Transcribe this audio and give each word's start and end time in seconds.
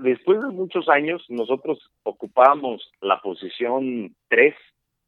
Después 0.00 0.40
de 0.40 0.48
muchos 0.48 0.88
años, 0.88 1.24
nosotros 1.28 1.78
ocupábamos 2.02 2.90
la 3.00 3.20
posición 3.20 4.14
3 4.28 4.54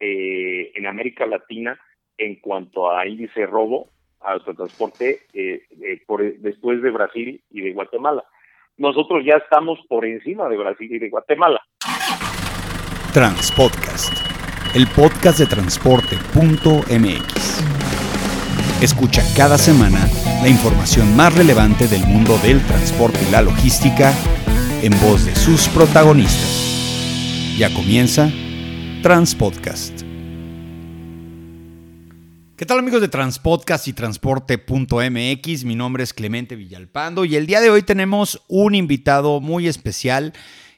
eh, 0.01 0.73
en 0.75 0.87
América 0.87 1.27
Latina 1.27 1.79
en 2.19 2.37
cuanto 2.37 2.91
a 2.91 3.07
índice 3.07 3.47
robo 3.47 3.89
autotransporte 4.21 5.21
eh, 5.33 5.63
eh, 5.81 6.03
después 6.39 6.83
de 6.83 6.91
Brasil 6.91 7.43
y 7.51 7.61
de 7.61 7.73
Guatemala. 7.73 8.25
Nosotros 8.77 9.25
ya 9.25 9.37
estamos 9.37 9.79
por 9.89 10.05
encima 10.05 10.49
de 10.49 10.57
Brasil 10.57 10.93
y 10.95 10.99
de 10.99 11.11
Guatemala. 11.11 11.63
Transpodcast, 13.13 14.13
el 14.75 14.87
podcast 14.97 15.39
de 15.39 15.47
transporte.mx. 15.47 17.43
Escucha 18.83 19.23
cada 19.37 19.59
semana 19.59 20.09
la 20.43 20.49
información 20.49 21.15
más 21.15 21.37
relevante 21.37 21.87
del 21.87 22.05
mundo 22.07 22.39
del 22.39 22.67
transporte 22.67 23.19
y 23.29 23.31
la 23.31 23.43
logística 23.43 24.13
en 24.83 24.99
voz 25.01 25.25
de 25.25 25.35
sus 25.37 25.69
protagonistas. 25.69 27.57
Ya 27.57 27.73
comienza 27.73 28.33
Transpodcast. 29.01 30.03
¿Qué 32.57 32.67
tal 32.67 32.81
amigos 32.81 33.01
de 33.01 33.09
Transpodcast 33.09 33.87
y 33.87 33.93
Transporte.mx? 33.93 35.65
Mi 35.65 35.77
nombre 35.77 36.03
es 36.03 36.13
Clemente 36.13 36.57
Villalpando 36.57 37.25
y 37.25 37.37
el 37.37 37.47
día 37.47 37.61
de 37.61 37.71
hoy 37.71 37.83
tenemos 37.83 38.43
un 38.49 38.75
invitado 38.75 39.41
muy 39.41 39.69
especial. 39.69 40.33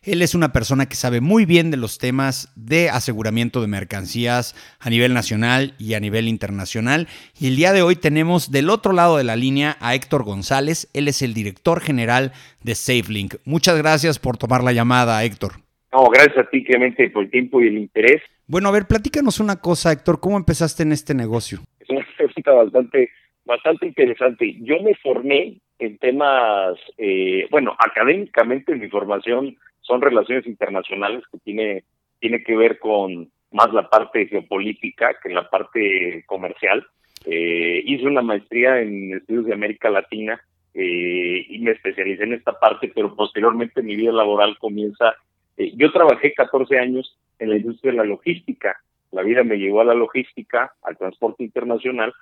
Él 0.07 0.21
es 0.21 0.35
una 0.35 0.53
persona 0.53 0.87
que 0.87 0.97
sabe 0.97 1.23
muy 1.23 1.47
bien 1.47 1.71
de 1.71 1.79
los 1.79 1.97
temas 1.97 2.53
de 2.57 2.91
aseguramiento 2.91 3.63
de 3.63 3.69
mercancías 3.69 4.55
a 4.79 4.91
nivel 4.91 5.15
nacional 5.15 5.73
y 5.79 5.95
a 5.95 6.01
nivel 6.01 6.29
internacional. 6.29 7.09
Y 7.41 7.49
el 7.49 7.57
día 7.57 7.73
de 7.73 7.81
hoy 7.81 7.97
tenemos 7.97 8.53
del 8.53 8.69
otro 8.69 8.93
lado 8.93 9.17
de 9.17 9.25
la 9.25 9.35
línea 9.35 9.79
a 9.81 9.95
Héctor 9.95 10.23
González. 10.25 10.91
Él 10.93 11.09
es 11.09 11.23
el 11.23 11.33
director 11.33 11.81
general 11.81 12.33
de 12.63 12.75
SafeLink. 12.75 13.37
Muchas 13.47 13.79
gracias 13.79 14.19
por 14.19 14.37
tomar 14.37 14.63
la 14.63 14.73
llamada, 14.73 15.25
Héctor. 15.25 15.53
No, 15.91 16.11
gracias 16.11 16.37
a 16.37 16.51
ti, 16.51 16.63
Clemente, 16.65 17.09
por 17.09 17.25
el 17.25 17.31
tiempo 17.31 17.63
y 17.63 17.69
el 17.69 17.79
interés. 17.79 18.21
Bueno, 18.47 18.69
a 18.69 18.73
ver, 18.73 18.85
platícanos 18.87 19.41
una 19.41 19.57
cosa, 19.57 19.91
Héctor. 19.91 20.21
¿Cómo 20.21 20.37
empezaste 20.37 20.83
en 20.83 20.93
este 20.93 21.15
negocio? 21.15 21.61
Es 21.81 21.89
una 21.89 22.07
pregunta 22.15 22.53
bastante, 22.53 23.11
bastante 23.47 23.87
interesante. 23.87 24.55
Yo 24.61 24.83
me 24.83 24.95
formé 24.97 25.63
en 25.79 25.97
temas, 25.97 26.77
eh, 26.99 27.47
bueno, 27.51 27.75
académicamente 27.79 28.75
mi 28.75 28.89
formación 28.91 29.57
son 29.85 30.01
relaciones 30.01 30.47
internacionales 30.47 31.23
que 31.31 31.39
tiene, 31.39 31.85
tiene 32.19 32.43
que 32.43 32.57
ver 32.57 32.79
con 32.79 33.31
más 33.53 33.73
la 33.73 33.89
parte 33.89 34.27
geopolítica 34.27 35.17
que 35.23 35.33
la 35.33 35.49
parte 35.49 36.25
comercial. 36.27 36.85
Eh, 37.25 37.83
hice 37.87 38.07
una 38.07 38.21
maestría 38.21 38.81
en 38.81 39.15
estudios 39.15 39.47
de 39.47 39.55
América 39.55 39.89
Latina 39.89 40.41
eh, 40.75 41.47
y 41.49 41.59
me 41.61 41.71
especialicé 41.71 42.25
en 42.25 42.35
esta 42.35 42.59
parte, 42.59 42.91
pero 42.93 43.15
posteriormente 43.15 43.83
mi 43.83 43.95
vida 43.95 44.13
laboral 44.13 44.59
comienza. 44.59 45.15
Eh, 45.57 45.73
yo 45.77 45.93
trabajé 45.93 46.35
14 46.35 46.79
años 46.79 47.17
en 47.39 47.51
la 47.51 47.57
industria 47.57 47.93
de 47.93 47.99
la 47.99 48.05
logística. 48.05 48.81
La 49.13 49.23
vida 49.23 49.45
me 49.45 49.57
llevó 49.57 49.83
a 49.83 49.85
la 49.85 49.95
logística, 49.95 50.75
al 50.83 50.99
transporte 50.99 51.45
internacional, 51.45 52.13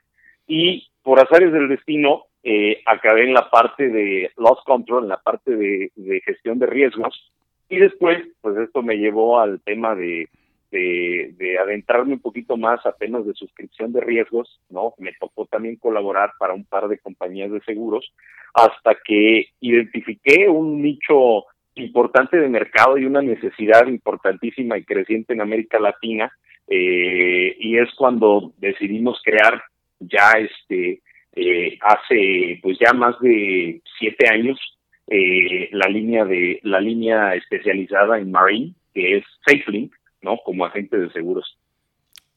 y 0.46 0.86
por 1.02 1.18
azares 1.18 1.52
del 1.52 1.68
destino 1.68 2.24
eh, 2.42 2.82
acabé 2.84 3.24
en 3.24 3.32
la 3.32 3.48
parte 3.48 3.88
de 3.88 4.30
loss 4.36 4.58
control, 4.66 5.04
en 5.04 5.08
la 5.08 5.22
parte 5.22 5.56
de 5.56 6.22
gestión 6.26 6.58
de 6.58 6.66
riesgos, 6.66 7.32
y 7.72 7.78
después, 7.78 8.18
pues 8.42 8.54
esto 8.58 8.82
me 8.82 8.96
llevó 8.96 9.40
al 9.40 9.62
tema 9.62 9.94
de, 9.94 10.28
de, 10.70 11.58
adentrarme 11.58 12.12
un 12.12 12.20
poquito 12.20 12.58
más 12.58 12.84
a 12.84 12.92
temas 12.92 13.24
de 13.24 13.32
suscripción 13.32 13.94
de 13.94 14.02
riesgos, 14.02 14.60
¿no? 14.68 14.92
Me 14.98 15.14
tocó 15.18 15.46
también 15.46 15.76
colaborar 15.76 16.32
para 16.38 16.52
un 16.52 16.66
par 16.66 16.86
de 16.88 16.98
compañías 16.98 17.50
de 17.50 17.62
seguros 17.62 18.12
hasta 18.52 18.94
que 19.02 19.46
identifiqué 19.60 20.50
un 20.50 20.82
nicho 20.82 21.46
importante 21.76 22.36
de 22.36 22.50
mercado 22.50 22.98
y 22.98 23.06
una 23.06 23.22
necesidad 23.22 23.86
importantísima 23.86 24.76
y 24.76 24.84
creciente 24.84 25.32
en 25.32 25.40
América 25.40 25.80
Latina 25.80 26.30
eh, 26.68 27.56
y 27.58 27.78
es 27.78 27.88
cuando 27.96 28.52
decidimos 28.58 29.18
crear 29.24 29.62
ya 29.98 30.32
este 30.32 31.00
eh, 31.34 31.78
hace 31.80 32.60
pues 32.62 32.76
ya 32.78 32.92
más 32.92 33.18
de 33.20 33.80
siete 33.98 34.28
años 34.28 34.60
eh, 35.08 35.68
la 35.72 35.88
línea 35.88 36.24
de 36.24 36.60
la 36.62 36.80
línea 36.80 37.34
especializada 37.34 38.18
en 38.18 38.30
marine, 38.30 38.74
que 38.94 39.18
es 39.18 39.24
SafeLink, 39.46 39.92
¿no? 40.22 40.38
Como 40.44 40.64
agente 40.64 40.98
de 40.98 41.10
seguros. 41.12 41.58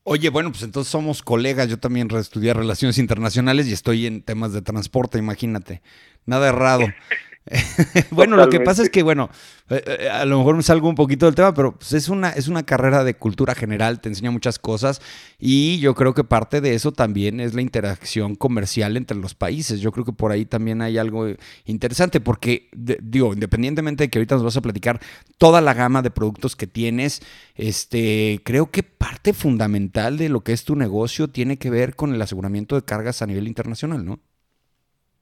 Oye, 0.04 0.30
bueno, 0.30 0.52
pues 0.52 0.62
entonces 0.62 0.92
somos 0.92 1.24
colegas. 1.24 1.68
Yo 1.68 1.80
también 1.80 2.08
estudié 2.12 2.54
relaciones 2.54 3.00
internacionales 3.00 3.68
y 3.68 3.74
estoy 3.74 4.06
en 4.06 4.22
temas 4.22 4.54
de 4.54 4.62
transporte, 4.62 5.18
imagínate. 5.18 5.82
Nada 6.26 6.50
errado. 6.50 6.86
bueno, 8.12 8.38
lo 8.38 8.50
que 8.50 8.60
pasa 8.60 8.82
es 8.82 8.90
que, 8.90 9.04
bueno, 9.04 9.30
eh, 9.70 9.84
eh, 9.86 10.10
a 10.10 10.26
lo 10.26 10.40
mejor 10.40 10.56
me 10.56 10.64
salgo 10.64 10.90
un 10.90 10.96
poquito 10.96 11.28
del 11.28 11.36
tema, 11.36 11.54
pero 11.54 11.78
pues, 11.78 11.94
es, 11.94 12.10
una, 12.10 12.32
es 12.32 12.48
una 12.48 12.64
carrera 12.64 13.04
de 13.04 13.14
cultura 13.14 13.54
general, 13.54 14.02
te 14.02 14.10
enseña 14.10 14.32
muchas 14.32 14.58
cosas 14.58 15.00
y 15.38 15.78
yo 15.80 15.94
creo 15.94 16.16
que 16.16 16.24
parte 16.24 16.60
de 16.60 16.74
eso 16.74 16.92
también 16.92 17.40
es 17.40 17.54
la 17.54 17.62
interacción 17.62 18.36
comercial 18.36 18.98
entre 18.98 19.18
los 19.18 19.36
países. 19.36 19.80
Yo 19.80 19.92
creo 19.92 20.06
que 20.06 20.14
por 20.14 20.32
ahí 20.32 20.46
también 20.46 20.82
hay 20.82 20.98
algo 20.98 21.28
interesante 21.66 22.20
porque, 22.20 22.70
digo, 22.74 23.34
independientemente 23.34 24.06
de 24.06 24.10
que 24.10 24.18
ahorita 24.18 24.36
nos 24.36 24.44
vas 24.44 24.58
a 24.58 24.62
platicar 24.62 25.00
toda 25.38 25.62
la 25.62 25.76
gama 25.76 26.02
de 26.02 26.10
productos 26.10 26.56
que 26.56 26.66
tienes, 26.66 27.22
este, 27.54 28.42
creo 28.44 28.72
que 28.72 28.82
parte 28.82 29.34
fundamental 29.34 30.18
de 30.18 30.30
lo 30.30 30.42
que 30.42 30.54
es 30.54 30.64
tu 30.64 30.76
negocio 30.76 31.28
tiene 31.28 31.58
que 31.58 31.70
ver 31.70 31.96
con 31.96 32.14
el 32.14 32.22
aseguramiento 32.22 32.76
de 32.76 32.84
cargas 32.84 33.22
a 33.22 33.28
nivel 33.28 33.48
internacional, 33.48 34.04
¿no? 34.04 34.20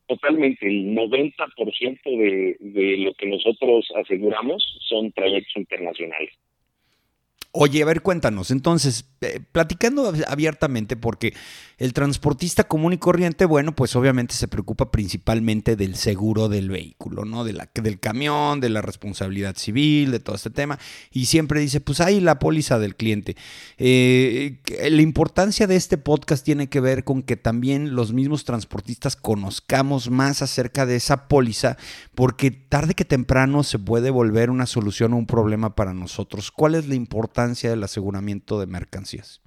Totalmente, 0.07 0.67
el 0.67 0.95
90% 0.95 1.99
de, 2.03 2.57
de 2.59 2.97
lo 2.97 3.13
que 3.13 3.25
nosotros 3.25 3.87
aseguramos 3.95 4.61
son 4.87 5.11
trayectos 5.13 5.55
internacionales. 5.55 6.31
Oye, 7.55 7.83
a 7.83 7.85
ver, 7.85 8.01
cuéntanos. 8.01 8.49
Entonces, 8.49 9.05
eh, 9.21 9.39
platicando 9.51 10.11
abiertamente, 10.27 10.97
porque 10.97 11.33
el 11.83 11.93
transportista 11.93 12.63
común 12.65 12.93
y 12.93 12.97
corriente, 12.97 13.45
bueno, 13.45 13.75
pues 13.75 13.95
obviamente 13.95 14.35
se 14.35 14.47
preocupa 14.47 14.91
principalmente 14.91 15.75
del 15.75 15.95
seguro 15.95 16.47
del 16.47 16.69
vehículo, 16.69 17.25
¿no? 17.25 17.43
De 17.43 17.53
la, 17.53 17.69
del 17.73 17.99
camión, 17.99 18.59
de 18.59 18.69
la 18.69 18.81
responsabilidad 18.81 19.57
civil, 19.57 20.11
de 20.11 20.19
todo 20.19 20.35
este 20.35 20.49
tema. 20.49 20.79
Y 21.11 21.25
siempre 21.25 21.59
dice, 21.59 21.81
pues 21.81 21.99
ahí 21.99 22.19
la 22.21 22.39
póliza 22.39 22.79
del 22.79 22.95
cliente. 22.95 23.35
Eh, 23.77 24.59
la 24.89 25.01
importancia 25.01 25.67
de 25.67 25.75
este 25.75 25.97
podcast 25.97 26.45
tiene 26.45 26.69
que 26.69 26.79
ver 26.79 27.03
con 27.03 27.21
que 27.21 27.35
también 27.35 27.95
los 27.95 28.13
mismos 28.13 28.45
transportistas 28.45 29.15
conozcamos 29.15 30.09
más 30.09 30.41
acerca 30.41 30.85
de 30.85 30.95
esa 30.95 31.27
póliza, 31.27 31.77
porque 32.15 32.51
tarde 32.51 32.93
que 32.93 33.05
temprano 33.05 33.63
se 33.63 33.77
puede 33.77 34.09
volver 34.09 34.49
una 34.49 34.67
solución 34.67 35.13
o 35.13 35.17
un 35.17 35.27
problema 35.27 35.75
para 35.75 35.93
nosotros. 35.93 36.49
¿Cuál 36.51 36.75
es 36.75 36.87
la 36.87 36.95
importancia? 36.95 37.69
del 37.69 37.83
aseguramiento 37.83 38.59
de 38.59 38.67
mercancías? 38.67 39.41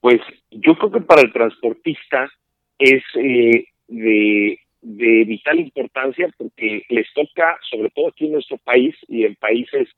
Pues 0.00 0.20
yo 0.54 0.76
creo 0.76 0.90
que 0.90 1.00
para 1.00 1.22
el 1.22 1.32
transportista 1.32 2.30
es 2.78 3.02
eh, 3.14 3.66
de, 3.88 4.58
vital 4.80 5.60
importancia 5.60 6.28
porque 6.36 6.84
les 6.88 7.06
toca, 7.14 7.58
sobre 7.70 7.90
todo 7.90 8.08
aquí 8.08 8.26
en 8.26 8.32
nuestro 8.32 8.58
país 8.58 8.94
y 9.08 9.24
en 9.24 9.36
países 9.36 9.88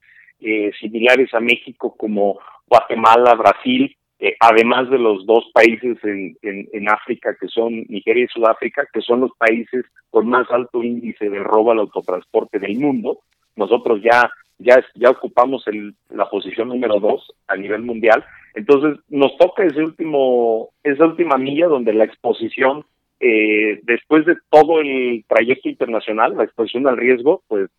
eh, 0.41 0.71
similares 0.79 1.33
a 1.33 1.41
México 1.41 1.95
como 1.97 2.39
Guatemala, 2.67 3.35
Brasil, 3.35 3.97
eh, 4.19 4.37
además 4.41 4.91
de 4.91 4.99
los 4.99 5.27
dos 5.27 5.51
países 5.53 5.97
en, 6.05 6.37
en, 6.43 6.89
África 6.89 7.37
que 7.41 7.49
son 7.49 7.85
Nigeria 7.89 8.25
y 8.25 8.29
Sudáfrica, 8.29 8.87
que 8.93 9.01
son 9.01 9.21
los 9.21 9.33
países 9.37 9.85
con 10.11 10.29
más 10.29 10.51
alto 10.51 10.83
índice 10.83 11.29
de 11.29 11.41
robo 11.41 11.73
al 11.73 11.81
autotransporte 11.81 12.59
del 12.59 12.79
mundo. 12.79 13.21
Nosotros 13.57 14.01
ya 14.03 14.31
ya, 14.59 14.85
ya 14.95 15.11
ocupamos 15.11 15.67
el, 15.67 15.95
la 16.11 16.29
posición 16.29 16.69
número 16.69 17.01
dos 17.01 17.33
a 17.49 17.57
nivel 17.57 17.83
mundial. 17.83 18.25
Entonces 18.55 19.01
nos 19.09 19.37
toca 19.37 19.65
ese 19.65 19.83
último, 19.83 20.71
esa 20.83 21.07
última 21.07 21.37
milla 21.39 21.67
donde 21.67 21.93
la 21.93 22.05
exposición, 22.05 22.85
eh, 23.21 23.81
después 23.83 24.25
de 24.27 24.37
todo 24.51 24.81
el 24.81 25.25
trayecto 25.27 25.69
internacional, 25.69 26.37
la 26.37 26.45
exposición 26.45 26.87
al 26.87 26.97
riesgo, 26.97 27.43
pues 27.49 27.71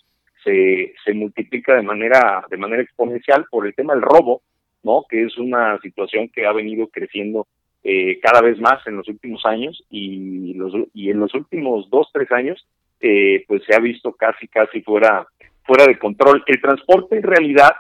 se, 0.44 0.94
se 1.04 1.14
multiplica 1.14 1.76
de 1.76 1.82
manera, 1.82 2.46
de 2.50 2.58
manera 2.58 2.84
exponencial 2.84 3.46
por 3.50 3.66
el 3.66 3.74
tema 3.74 3.94
del 3.94 4.04
robo, 4.04 4.42
¿no? 4.84 5.06
Que 5.10 5.24
es 5.24 5.38
una 5.38 5.80
situación 5.80 6.30
que 6.30 6.46
ha 6.46 6.52
venido 6.52 6.88
creciendo 6.88 7.48
eh, 7.84 8.20
cada 8.20 8.42
vez 8.42 8.60
más 8.60 8.86
en 8.88 8.98
los 8.98 9.08
últimos 9.08 9.46
años 9.46 9.84
y 9.92 10.56
los 10.56 10.74
y 10.94 11.12
en 11.12 11.20
los 11.20 11.36
últimos 11.36 11.88
dos 11.92 12.10
tres 12.12 12.32
años 12.32 12.68
eh, 13.00 13.46
pues 13.48 13.64
se 13.64 13.76
ha 13.76 13.80
visto 13.80 14.14
casi 14.14 14.48
casi 14.48 14.82
fuera 14.82 15.28
fuera 15.66 15.86
de 15.86 15.98
control. 15.98 16.44
El 16.48 16.62
transporte 16.62 17.18
en 17.18 17.24
realidad 17.24 17.72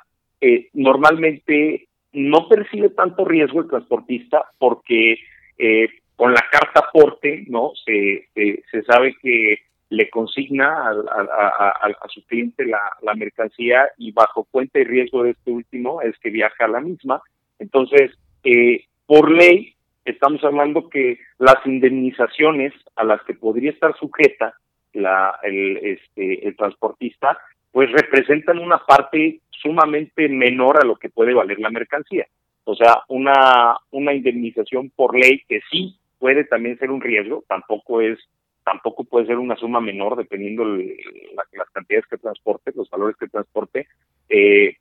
eh, 0.41 0.69
normalmente 0.73 1.87
no 2.13 2.47
percibe 2.47 2.89
tanto 2.89 3.25
riesgo 3.25 3.61
el 3.61 3.67
transportista 3.67 4.45
porque 4.57 5.17
eh, 5.57 5.89
con 6.15 6.33
la 6.33 6.43
carta 6.49 6.79
aporte, 6.87 7.45
¿no? 7.47 7.71
Se, 7.85 8.29
se, 8.33 8.83
sabe 8.83 9.15
que 9.21 9.59
le 9.89 10.09
consigna 10.09 10.89
a, 10.89 12.07
su 12.09 12.25
cliente 12.25 12.65
la, 12.65 12.79
la, 13.01 13.13
mercancía 13.15 13.89
y 13.97 14.11
bajo 14.11 14.45
cuenta 14.49 14.79
y 14.79 14.85
riesgo 14.85 15.23
de 15.23 15.31
este 15.31 15.51
último 15.51 16.01
es 16.01 16.17
que 16.19 16.29
viaja 16.29 16.65
a 16.65 16.69
la 16.69 16.79
misma. 16.79 17.21
Entonces, 17.59 18.11
eh, 18.43 18.85
por 19.05 19.29
ley, 19.29 19.75
estamos 20.05 20.43
hablando 20.43 20.89
que 20.89 21.19
las 21.37 21.57
indemnizaciones 21.65 22.73
a 22.95 23.03
las 23.03 23.21
que 23.23 23.33
podría 23.33 23.71
estar 23.71 23.95
sujeta 23.97 24.55
la, 24.93 25.37
el, 25.43 25.77
este, 25.77 26.47
el 26.47 26.55
transportista 26.55 27.37
pues 27.75 27.91
representan 27.91 28.59
una 28.59 28.77
parte 28.77 29.41
sumamente 29.49 30.29
menor 30.29 30.81
a 30.81 30.85
lo 30.85 30.95
que 30.95 31.09
puede 31.09 31.33
valer 31.33 31.59
la 31.59 31.69
mercancía. 31.69 32.25
O 32.63 32.73
sea, 32.73 33.03
una, 33.09 33.75
una 33.91 34.13
indemnización 34.13 34.91
por 34.95 35.13
ley 35.13 35.41
que 35.45 35.59
sí 35.69 35.97
puede 36.17 36.45
también 36.45 36.79
ser 36.79 36.89
un 36.89 37.01
riesgo, 37.01 37.43
tampoco 37.49 37.99
es 37.99 38.17
tampoco 38.63 39.03
puede 39.03 39.25
ser 39.25 39.39
una 39.39 39.57
suma 39.57 39.81
menor 39.81 40.15
dependiendo 40.15 40.63
las 40.63 41.69
cantidades 41.73 42.05
que 42.09 42.17
transporte, 42.17 42.71
los 42.73 42.89
valores 42.89 43.17
que 43.17 43.27
transporte. 43.27 43.87
Eh, 44.29 44.77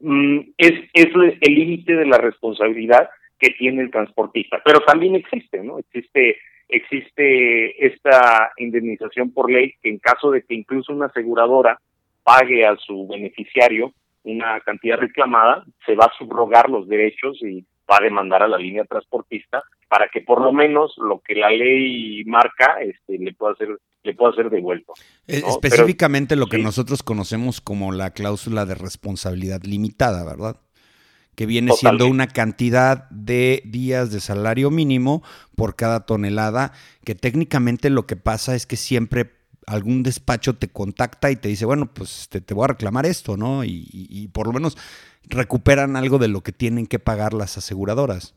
mm, 0.00 0.40
es, 0.58 0.72
es 0.92 1.08
el 1.40 1.54
límite 1.54 1.94
de 1.94 2.04
la 2.04 2.18
responsabilidad 2.18 3.08
que 3.38 3.52
tiene 3.52 3.80
el 3.80 3.90
transportista, 3.90 4.60
pero 4.62 4.80
también 4.80 5.14
existe, 5.14 5.62
¿no? 5.62 5.78
Existe 5.78 6.36
existe 6.68 7.86
esta 7.86 8.52
indemnización 8.58 9.32
por 9.32 9.50
ley 9.50 9.72
que 9.82 9.88
en 9.88 9.98
caso 9.98 10.30
de 10.30 10.42
que 10.42 10.52
incluso 10.52 10.92
una 10.92 11.06
aseguradora 11.06 11.80
pague 12.24 12.66
a 12.66 12.76
su 12.76 13.06
beneficiario 13.06 13.92
una 14.24 14.58
cantidad 14.60 14.96
reclamada, 14.96 15.64
se 15.84 15.94
va 15.94 16.06
a 16.06 16.18
subrogar 16.18 16.70
los 16.70 16.88
derechos 16.88 17.36
y 17.42 17.64
va 17.90 17.98
a 18.00 18.04
demandar 18.04 18.42
a 18.42 18.48
la 18.48 18.56
línea 18.56 18.84
transportista 18.84 19.62
para 19.88 20.08
que 20.08 20.22
por 20.22 20.40
lo 20.40 20.52
menos 20.52 20.94
lo 20.96 21.20
que 21.20 21.34
la 21.34 21.50
ley 21.50 22.24
marca 22.24 22.78
este, 22.80 23.18
le 23.18 23.34
pueda 23.34 23.54
ser 23.56 23.68
le 24.04 24.14
pueda 24.14 24.34
ser 24.34 24.50
devuelto. 24.50 24.92
Eh, 25.26 25.42
específicamente 25.46 26.36
lo 26.36 26.46
que 26.46 26.58
nosotros 26.58 27.02
conocemos 27.02 27.60
como 27.60 27.90
la 27.90 28.10
cláusula 28.10 28.66
de 28.66 28.74
responsabilidad 28.74 29.62
limitada, 29.62 30.24
¿verdad? 30.24 30.60
Que 31.34 31.46
viene 31.46 31.72
siendo 31.72 32.06
una 32.06 32.26
cantidad 32.26 33.08
de 33.08 33.62
días 33.64 34.12
de 34.12 34.20
salario 34.20 34.70
mínimo 34.70 35.22
por 35.56 35.74
cada 35.74 36.04
tonelada, 36.04 36.72
que 37.04 37.14
técnicamente 37.14 37.88
lo 37.88 38.06
que 38.06 38.16
pasa 38.16 38.54
es 38.54 38.66
que 38.66 38.76
siempre 38.76 39.30
algún 39.66 40.02
despacho 40.02 40.54
te 40.54 40.68
contacta 40.68 41.30
y 41.30 41.36
te 41.36 41.48
dice, 41.48 41.66
bueno, 41.66 41.86
pues 41.92 42.28
te, 42.30 42.40
te 42.40 42.54
voy 42.54 42.64
a 42.64 42.68
reclamar 42.68 43.06
esto, 43.06 43.36
¿no? 43.36 43.64
Y, 43.64 44.28
por 44.32 44.46
lo 44.46 44.52
menos 44.52 44.76
recuperan 45.28 45.96
algo 45.96 46.18
de 46.18 46.28
lo 46.28 46.42
que 46.42 46.52
tienen 46.52 46.86
que 46.86 46.98
pagar 46.98 47.32
las 47.32 47.56
aseguradoras. 47.56 48.34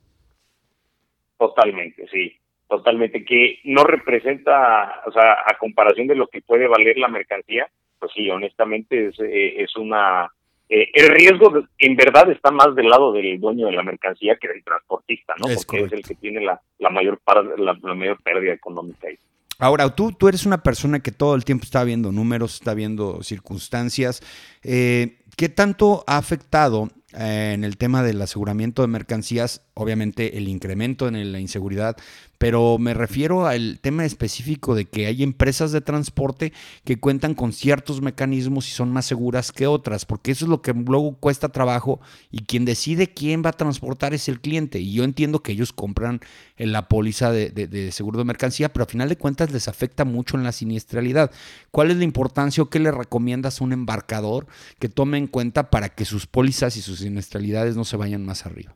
Totalmente, 1.38 2.08
sí, 2.12 2.36
totalmente, 2.68 3.26
que 3.26 3.60
no 3.66 3.84
representa, 3.84 5.02
o 5.06 5.12
sea, 5.12 5.34
a 5.46 5.58
comparación 5.60 6.08
de 6.08 6.16
lo 6.16 6.28
que 6.28 6.42
puede 6.42 6.68
valer 6.68 6.98
la 6.98 7.08
mercancía, 7.08 7.68
pues 8.00 8.12
sí, 8.16 8.30
honestamente 8.30 9.08
es, 9.08 9.20
eh, 9.20 9.62
es 9.62 9.76
una... 9.76 10.32
Eh, 10.70 10.90
el 10.94 11.08
riesgo 11.10 11.64
en 11.78 11.96
verdad 11.96 12.30
está 12.30 12.52
más 12.52 12.76
del 12.76 12.90
lado 12.90 13.14
del 13.14 13.40
dueño 13.40 13.68
de 13.68 13.72
la 13.72 13.84
mercancía 13.84 14.36
que 14.36 14.50
del 14.50 14.64
transportista, 14.64 15.34
¿no? 15.38 15.48
Porque 15.56 15.86
es 15.86 15.94
el 15.94 16.04
que 16.04 16.16
tiene 16.16 16.42
la, 16.42 16.60
la 16.80 16.90
mayor 16.90 17.22
la, 17.58 17.78
la 17.82 17.96
mayor 17.96 18.22
pérdida 18.22 18.54
económica 18.54 19.08
ahí. 19.08 19.18
Ahora, 19.60 19.96
tú, 19.96 20.12
tú 20.12 20.28
eres 20.28 20.46
una 20.46 20.62
persona 20.62 21.00
que 21.00 21.12
todo 21.12 21.36
el 21.36 21.46
tiempo 21.46 21.64
está 21.64 21.84
viendo 21.84 22.12
números, 22.12 22.56
está 22.56 22.74
viendo 22.74 23.24
circunstancias. 23.24 24.22
Eh, 24.64 25.20
¿Qué 25.36 25.50
tanto 25.50 26.04
ha 26.08 26.18
afectado 26.18 26.90
eh, 27.14 27.54
en 27.54 27.64
el 27.64 27.78
tema 27.78 28.04
del 28.04 28.22
aseguramiento 28.22 28.82
de 28.82 28.90
mercancías, 28.90 29.62
obviamente 29.74 30.38
el 30.38 30.48
incremento 30.48 31.08
en 31.08 31.32
la 31.32 31.40
inseguridad, 31.40 31.96
pero 32.38 32.78
me 32.78 32.94
refiero 32.94 33.48
al 33.48 33.80
tema 33.82 34.06
específico 34.06 34.76
de 34.76 34.86
que 34.86 35.08
hay 35.08 35.24
empresas 35.24 35.72
de 35.72 35.82
transporte 35.82 36.54
que 36.84 37.00
cuentan 37.00 37.34
con 37.34 37.54
ciertos 37.54 38.02
mecanismos 38.02 38.68
y 38.68 38.72
son 38.72 38.92
más 38.92 39.06
seguras 39.06 39.52
que 39.52 39.68
otras, 39.68 40.06
porque 40.06 40.32
eso 40.32 40.46
es 40.46 40.50
lo 40.50 40.62
que 40.62 40.74
luego 40.74 41.16
cuesta 41.16 41.50
trabajo 41.50 42.00
y 42.32 42.44
quien 42.44 42.66
decide 42.66 43.14
quién 43.14 43.44
va 43.44 43.50
a 43.50 43.54
transportar 43.54 44.14
es 44.14 44.30
el 44.30 44.40
cliente. 44.40 44.80
Y 44.80 44.94
yo 44.94 45.04
entiendo 45.04 45.42
que 45.42 45.52
ellos 45.52 45.74
compran 45.74 46.22
en 46.58 46.72
la 46.72 46.88
póliza 46.88 47.32
de, 47.32 47.92
seguro 47.92 48.20
de 48.20 48.26
mercancía, 48.26 48.72
pero 48.72 48.84
a 48.84 48.88
final 48.88 49.10
de 49.10 49.18
cuentas 49.18 49.52
les 49.52 49.68
afecta 49.68 50.06
mucho 50.06 50.38
en 50.38 50.44
la 50.44 50.52
siniestralidad. 50.52 51.32
¿Cuál 51.72 51.92
es 51.92 51.98
la 51.98 52.04
importancia 52.04 52.64
o 52.64 52.70
qué 52.70 52.80
le 52.80 52.92
recomiendas 52.92 53.60
a 53.60 53.64
un 53.64 53.74
embarcador 53.74 54.48
que 54.80 54.90
tome 54.90 55.18
en 55.18 55.28
cuenta 55.28 55.70
para 55.70 55.90
que 55.90 56.06
sus 56.06 56.28
pólizas 56.28 56.78
y 56.78 56.82
sus 56.82 57.00
siniestralidades 57.00 57.76
no 57.76 57.86
se 57.86 57.98
vayan 57.98 58.26
más 58.26 58.46
arriba? 58.46 58.76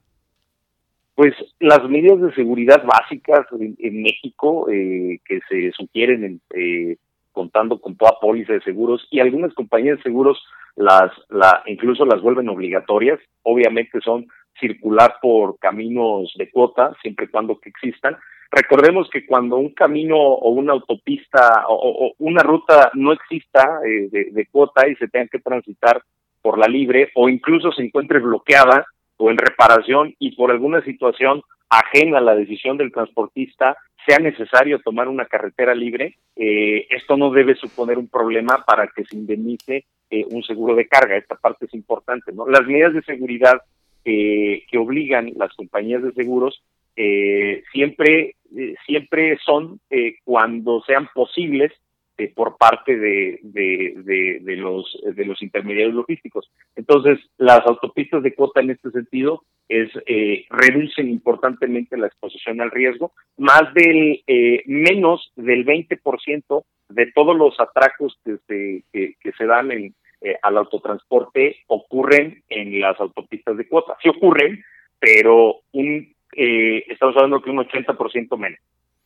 Pues 1.16 1.34
las 1.60 1.88
medidas 1.90 2.22
de 2.22 2.34
seguridad 2.34 2.84
básicas 2.86 3.46
en, 3.60 4.02
México 4.02 4.70
eh, 4.72 5.20
que 5.26 5.40
se 5.50 5.72
sugieren 5.72 6.42
eh, 6.56 6.98
contando 7.32 7.80
con 7.80 7.96
toda 7.96 8.20
póliza 8.20 8.54
de 8.54 8.62
seguros 8.62 9.08
y 9.12 9.20
algunas 9.20 9.54
compañías 9.54 9.98
de 9.98 10.04
seguros 10.04 10.42
las 10.76 11.12
la, 11.30 11.64
incluso 11.66 12.06
las 12.06 12.22
vuelven 12.22 12.50
obligatorias, 12.50 13.20
obviamente 13.44 14.00
son 14.02 14.28
circular 14.60 15.16
por 15.22 15.58
caminos 15.60 16.32
de 16.38 16.50
cuota 16.50 16.96
siempre 17.02 17.26
y 17.26 17.30
cuando 17.30 17.60
que 17.60 17.70
existan. 17.70 18.18
Recordemos 18.50 19.10
que 19.10 19.26
cuando 19.26 19.58
un 19.58 19.74
camino 19.74 20.18
o 20.18 20.50
una 20.50 20.74
autopista 20.74 21.66
o, 21.68 22.14
una 22.20 22.44
ruta 22.44 22.92
no 22.94 23.14
exista 23.14 23.80
eh, 23.86 24.10
de, 24.12 24.26
de 24.32 24.46
cuota 24.48 24.88
y 24.88 24.96
se 24.96 25.08
tenga 25.08 25.28
que 25.28 25.40
transitar 25.40 26.02
por 26.42 26.58
la 26.58 26.68
libre 26.68 27.12
o 27.16 27.30
incluso 27.30 27.72
se 27.72 27.84
encuentre 27.84 28.20
bloqueada, 28.20 28.86
o 29.22 29.30
en 29.30 29.38
reparación 29.38 30.16
y 30.18 30.36
por 30.36 30.50
alguna 30.50 30.82
situación 30.84 31.44
ajena 31.70 32.18
a 32.18 32.22
la 32.22 32.36
decisión 32.36 32.76
del 32.78 32.92
transportista 32.92 33.78
sea 34.08 34.18
necesario 34.18 34.80
tomar 34.80 35.08
una 35.08 35.26
carretera 35.26 35.76
libre, 35.76 36.16
eh, 36.36 36.88
esto 36.90 37.16
no 37.18 37.30
debe 37.30 37.54
suponer 37.54 38.00
un 38.00 38.08
problema 38.08 38.64
para 38.66 38.88
que 38.88 39.06
se 39.06 39.16
indemnice 39.16 39.86
eh, 40.10 40.26
un 40.32 40.42
seguro 40.42 40.74
de 40.76 40.88
carga. 40.88 41.16
Esta 41.16 41.36
parte 41.36 41.66
es 41.68 41.74
importante. 41.76 42.32
¿no? 42.34 42.48
Las 42.48 42.66
medidas 42.66 42.94
de 42.94 43.04
seguridad 43.04 43.62
que 44.04 44.78
obligan 44.80 45.32
las 45.36 45.54
compañías 45.54 46.02
de 46.02 46.12
seguros 46.14 46.64
eh, 46.96 47.62
siempre, 47.72 48.36
siempre 48.88 49.38
son 49.46 49.80
cuando 50.24 50.82
sean 50.88 51.08
posibles 51.14 51.72
eh, 52.22 52.32
por 52.36 52.58
parte 52.58 52.98
de, 52.98 53.40
de, 53.42 54.56
los, 54.58 54.96
de 55.04 55.26
los 55.26 55.42
intermediarios 55.42 55.96
logísticos. 55.96 56.52
Entonces, 56.76 57.20
las 57.38 57.66
autopistas 57.66 58.22
de 58.22 58.36
cuota 58.36 58.62
en 58.62 58.70
este 58.70 58.92
sentido 58.92 59.44
es 59.68 59.90
eh, 60.06 60.46
reducen 60.50 61.10
importantemente 61.10 61.98
la 61.98 62.08
exposición 62.08 62.62
al 62.62 62.70
riesgo, 62.70 63.14
más 63.38 63.74
del 63.74 64.22
eh, 64.28 64.62
menos 64.68 65.32
del 65.36 65.66
20% 65.66 66.64
de 66.90 67.12
todos 67.14 67.36
los 67.36 67.60
atracos 67.60 68.20
que 68.24 68.36
se, 68.48 68.84
que, 68.92 69.32
se 69.36 69.46
dan 69.46 69.72
en, 69.72 69.96
eh, 70.22 70.38
al 70.44 70.58
autotransporte 70.58 71.56
ocurren 71.68 72.44
en 72.50 72.82
las 72.82 73.00
autopistas 73.00 73.58
de 73.58 73.68
cuota. 73.68 73.96
Sí 74.04 74.10
ocurren, 74.10 74.64
pero 75.00 75.62
un 75.72 76.14
estamos 76.34 77.16
hablando 77.18 77.42
que 77.42 77.50
un 77.50 77.58
80% 77.58 78.38
menos. 78.38 78.60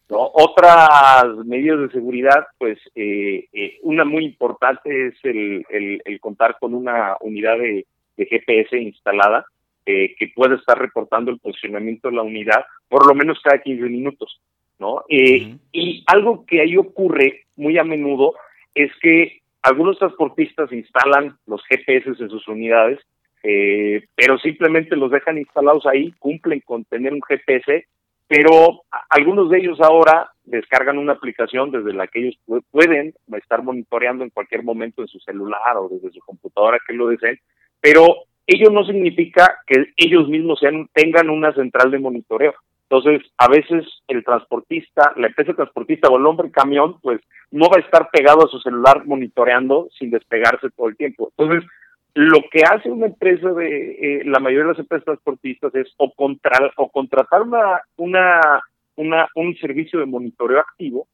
Otras 0.07 1.35
medidas 1.45 1.79
de 1.79 1.89
seguridad, 1.89 2.45
pues 2.59 2.77
eh, 2.93 3.47
eh, 3.51 3.79
una 3.81 4.05
muy 4.05 4.23
importante 4.25 5.07
es 5.07 5.15
el, 5.23 5.65
el, 5.69 6.19
contar 6.19 6.57
con 6.59 6.75
una 6.75 7.17
unidad 7.21 7.57
de, 7.57 7.85
GPS 8.17 8.77
instalada 8.77 9.45
eh, 9.85 10.15
que 10.17 10.31
puede 10.33 10.55
estar 10.55 10.79
reportando 10.79 11.31
el 11.31 11.39
posicionamiento 11.39 12.07
de 12.09 12.15
la 12.15 12.21
unidad 12.21 12.63
por 12.87 13.05
lo 13.05 13.13
menos 13.13 13.41
cada 13.43 13.61
15 13.61 13.83
minutos. 13.89 14.39
¿no? 14.79 15.03
Y 15.09 16.03
algo 16.07 16.45
que 16.45 16.61
ahí 16.61 16.77
ocurre 16.77 17.45
muy 17.55 17.77
a 17.77 17.83
menudo 17.83 18.35
es 18.73 18.91
que 19.01 19.39
algunos 19.63 19.97
transportistas 19.97 20.71
instalan 20.71 21.37
los 21.45 21.61
GPS 21.67 22.09
en 22.09 22.29
sus 22.29 22.47
unidades, 22.47 22.99
pero 23.41 24.37
simplemente 24.39 24.95
los 24.95 25.11
dejan 25.11 25.37
instalados 25.37 25.85
ahí, 25.85 26.13
cumplen 26.19 26.61
con 26.61 26.85
tener 26.85 27.13
un 27.13 27.21
GPS 27.21 27.85
pero 28.27 28.83
algunos 29.09 29.49
de 29.49 29.59
ellos 29.59 29.79
ahora 29.81 30.31
descargan 30.43 30.97
una 30.97 31.13
aplicación 31.13 31.71
desde 31.71 31.93
la 31.93 32.07
que 32.07 32.19
ellos 32.19 32.39
pueden 32.71 33.13
estar 33.35 33.63
monitoreando 33.63 34.23
en 34.23 34.29
cualquier 34.29 34.63
momento 34.63 35.01
en 35.01 35.07
su 35.07 35.19
celular 35.19 35.77
o 35.77 35.89
desde 35.89 36.11
su 36.11 36.19
computadora 36.19 36.79
que 36.87 36.93
lo 36.93 37.07
deseen, 37.07 37.39
pero 37.81 38.05
ello 38.47 38.69
no 38.69 38.85
significa 38.85 39.59
que 39.65 39.87
ellos 39.97 40.27
mismos 40.27 40.59
sean, 40.59 40.87
tengan 40.93 41.29
una 41.29 41.53
central 41.53 41.91
de 41.91 41.99
monitoreo. 41.99 42.53
Entonces, 42.89 43.27
a 43.37 43.47
veces 43.47 43.83
el 44.07 44.23
transportista, 44.23 45.13
la 45.15 45.27
empresa 45.27 45.53
transportista 45.53 46.07
o 46.07 46.17
el 46.17 46.25
hombre 46.27 46.51
camión, 46.51 46.99
pues 47.01 47.19
no 47.49 47.67
va 47.67 47.77
a 47.77 47.81
estar 47.81 48.09
pegado 48.11 48.45
a 48.45 48.49
su 48.49 48.59
celular 48.59 49.05
monitoreando 49.05 49.87
sin 49.97 50.11
despegarse 50.11 50.69
todo 50.69 50.89
el 50.89 50.95
tiempo. 50.95 51.31
Entonces, 51.35 51.67
lo 52.15 52.45
que 52.49 52.61
hace 52.63 52.89
una 52.89 53.07
empresa 53.07 53.51
de 53.51 53.91
eh, 53.91 54.21
la 54.23 54.39
mayoría 54.39 54.63
de 54.63 54.69
las 54.69 54.79
empresas 54.79 55.03
transportistas 55.03 55.75
es 55.75 55.93
o, 55.97 56.13
contra, 56.13 56.71
o 56.77 56.89
contratar 56.89 57.41
una, 57.41 57.81
una, 57.97 58.61
una, 58.95 59.27
un 59.35 59.53
servicio 59.57 59.99
de 59.99 60.05
monitoreo 60.05 60.59
activo, 60.61 61.07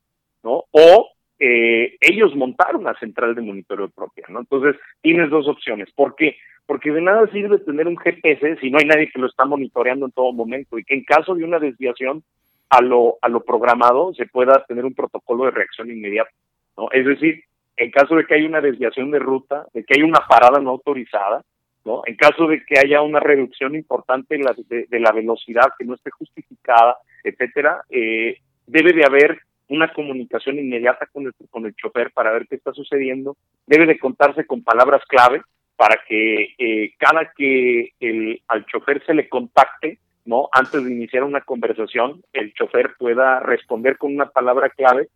¿no? 0.43 0.65
O 0.69 1.09
eh, 1.39 1.97
ellos 1.99 2.35
montar 2.35 2.75
una 2.75 2.93
central 2.99 3.33
de 3.33 3.41
monitoreo 3.41 3.89
propia, 3.89 4.25
¿no? 4.29 4.41
Entonces, 4.41 4.79
tienes 5.01 5.31
dos 5.31 5.47
opciones. 5.47 5.91
¿Por 5.95 6.15
qué? 6.15 6.37
Porque 6.67 6.91
de 6.91 7.01
nada 7.01 7.27
sirve 7.31 7.57
tener 7.57 7.87
un 7.87 7.97
GPS 7.97 8.57
si 8.57 8.69
no 8.69 8.77
hay 8.77 8.85
nadie 8.85 9.09
que 9.11 9.19
lo 9.19 9.25
está 9.25 9.45
monitoreando 9.45 10.05
en 10.05 10.11
todo 10.11 10.31
momento 10.31 10.77
y 10.77 10.83
que 10.83 10.93
en 10.93 11.03
caso 11.03 11.33
de 11.33 11.43
una 11.43 11.57
desviación 11.57 12.23
a 12.69 12.79
lo, 12.79 13.17
a 13.23 13.27
lo 13.27 13.43
programado 13.43 14.13
se 14.13 14.27
pueda 14.27 14.63
tener 14.67 14.85
un 14.85 14.93
protocolo 14.93 15.45
de 15.45 15.51
reacción 15.51 15.89
inmediata, 15.89 16.29
¿no? 16.77 16.91
Es 16.91 17.07
decir, 17.07 17.43
en 17.77 17.91
caso 17.91 18.15
de 18.15 18.25
que 18.25 18.35
haya 18.35 18.47
una 18.47 18.61
desviación 18.61 19.11
de 19.11 19.19
ruta, 19.19 19.65
de 19.73 19.83
que 19.83 19.95
haya 19.95 20.05
una 20.05 20.25
parada 20.27 20.59
no 20.59 20.71
autorizada, 20.71 21.43
¿no? 21.85 22.03
En 22.05 22.15
caso 22.15 22.47
de 22.47 22.63
que 22.65 22.79
haya 22.79 23.01
una 23.01 23.19
reducción 23.19 23.75
importante 23.75 24.37
de 24.37 24.99
la, 24.99 25.11
velocidad 25.11 25.73
que 25.77 25.85
no 25.85 25.95
esté 25.95 26.11
justificada, 26.11 26.97
etcétera, 27.23 27.81
eh, 27.89 28.37
debe 28.67 28.93
de 28.93 29.05
haber 29.05 29.39
una 29.69 29.91
comunicación 29.93 30.59
inmediata 30.59 31.07
con 31.07 31.25
el, 31.25 31.33
con 31.49 31.65
el 31.65 31.73
chofer 31.75 32.11
para 32.11 32.31
ver 32.31 32.45
qué 32.47 32.55
está 32.55 32.73
sucediendo, 32.73 33.37
debe 33.65 33.85
de 33.85 33.97
contarse 33.97 34.45
con 34.45 34.63
palabras 34.63 35.01
clave 35.07 35.41
para 35.77 35.97
que 36.07 36.53
eh, 36.57 36.93
cada 36.97 37.31
que 37.35 37.93
el, 37.99 38.41
al 38.47 38.65
chofer 38.65 39.03
se 39.05 39.13
le 39.13 39.29
contacte, 39.29 39.97
¿no? 40.25 40.49
Antes 40.51 40.83
de 40.83 40.91
iniciar 40.91 41.23
una 41.23 41.41
conversación, 41.41 42.21
el 42.33 42.53
chofer 42.53 42.93
pueda 42.99 43.39
responder 43.39 43.97
con 43.97 44.13
una 44.13 44.29
palabra 44.29 44.69
clave, 44.69 45.07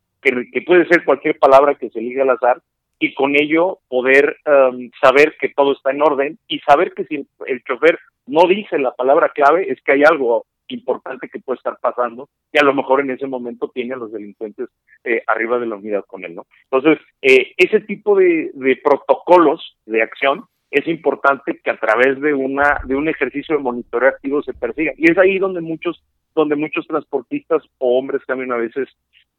que, 0.51 0.61
puede 0.61 0.87
ser 0.87 1.03
cualquier 1.03 1.37
palabra 1.37 1.75
que 1.75 1.89
se 1.89 2.01
ligue 2.01 2.21
al 2.21 2.31
azar, 2.31 2.61
y 2.99 3.13
con 3.13 3.35
ello 3.35 3.79
poder 3.89 4.37
um, 4.45 4.89
saber 5.01 5.35
que 5.39 5.49
todo 5.49 5.73
está 5.73 5.91
en 5.91 6.01
orden 6.01 6.39
y 6.47 6.59
saber 6.59 6.93
que 6.93 7.03
si 7.05 7.27
el 7.45 7.63
chofer 7.63 7.99
no 8.25 8.47
dice 8.47 8.79
la 8.79 8.95
palabra 8.95 9.29
clave 9.35 9.69
es 9.69 9.81
que 9.81 9.91
hay 9.91 10.03
algo 10.03 10.45
importante 10.69 11.27
que 11.27 11.39
puede 11.39 11.57
estar 11.57 11.77
pasando 11.81 12.29
y 12.53 12.57
a 12.57 12.63
lo 12.63 12.73
mejor 12.73 13.01
en 13.01 13.11
ese 13.11 13.27
momento 13.27 13.69
tiene 13.73 13.93
a 13.93 13.97
los 13.97 14.13
delincuentes 14.13 14.69
eh, 15.03 15.21
arriba 15.27 15.59
de 15.59 15.67
la 15.67 15.75
unidad 15.75 16.05
con 16.05 16.23
él, 16.23 16.35
¿no? 16.35 16.45
Entonces, 16.71 17.05
eh, 17.21 17.51
ese 17.57 17.81
tipo 17.81 18.17
de, 18.17 18.51
de 18.53 18.77
protocolos 18.77 19.77
de 19.85 20.01
acción 20.01 20.45
es 20.71 20.87
importante 20.87 21.59
que 21.63 21.71
a 21.71 21.77
través 21.77 22.19
de 22.21 22.33
una 22.33 22.81
de 22.85 22.95
un 22.95 23.07
ejercicio 23.09 23.57
de 23.57 23.63
monitoreo 23.63 24.09
activo 24.09 24.41
se 24.41 24.53
persiga 24.53 24.93
y 24.97 25.11
es 25.11 25.17
ahí 25.17 25.37
donde 25.37 25.61
muchos 25.61 26.01
donde 26.33 26.55
muchos 26.55 26.85
transportistas 26.87 27.63
o 27.77 27.97
hombres 27.97 28.21
también 28.25 28.51
a 28.51 28.57
veces 28.57 28.89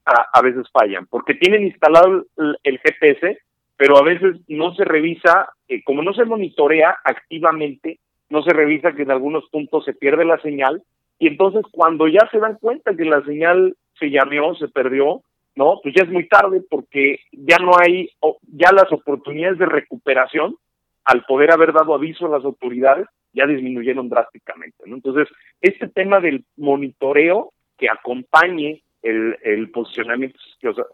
a, 0.06 0.40
veces 0.40 0.66
fallan 0.72 1.06
porque 1.06 1.34
tienen 1.34 1.64
instalado 1.64 2.24
el, 2.36 2.58
el, 2.62 2.78
GPS 2.78 3.38
pero 3.76 3.98
a 3.98 4.02
veces 4.02 4.36
no 4.48 4.74
se 4.74 4.84
revisa 4.84 5.48
eh, 5.68 5.82
como 5.82 6.02
no 6.02 6.14
se 6.14 6.24
monitorea 6.24 6.96
activamente 7.04 7.98
no 8.28 8.42
se 8.42 8.52
revisa 8.52 8.92
que 8.92 9.02
en 9.02 9.10
algunos 9.10 9.48
puntos 9.50 9.84
se 9.84 9.94
pierde 9.94 10.24
la 10.24 10.40
señal 10.40 10.82
y 11.18 11.28
entonces 11.28 11.64
cuando 11.72 12.08
ya 12.08 12.28
se 12.30 12.38
dan 12.38 12.56
cuenta 12.60 12.94
que 12.94 13.04
la 13.04 13.22
señal 13.24 13.76
se 13.98 14.10
llameó, 14.10 14.54
se 14.54 14.68
perdió, 14.68 15.22
¿no? 15.54 15.80
Pues 15.82 15.94
ya 15.94 16.04
es 16.04 16.10
muy 16.10 16.28
tarde 16.28 16.62
porque 16.68 17.20
ya 17.32 17.58
no 17.58 17.72
hay, 17.78 18.10
ya 18.42 18.72
las 18.72 18.92
oportunidades 18.92 19.58
de 19.58 19.66
recuperación, 19.66 20.56
al 21.04 21.24
poder 21.24 21.52
haber 21.52 21.72
dado 21.72 21.94
aviso 21.94 22.26
a 22.26 22.30
las 22.30 22.44
autoridades, 22.44 23.06
ya 23.32 23.46
disminuyeron 23.46 24.08
drásticamente, 24.08 24.84
¿no? 24.86 24.96
Entonces, 24.96 25.28
este 25.60 25.88
tema 25.88 26.20
del 26.20 26.44
monitoreo 26.56 27.52
que 27.78 27.88
acompañe 27.88 28.82
el, 29.06 29.38
el 29.42 29.70
posicionamiento 29.70 30.38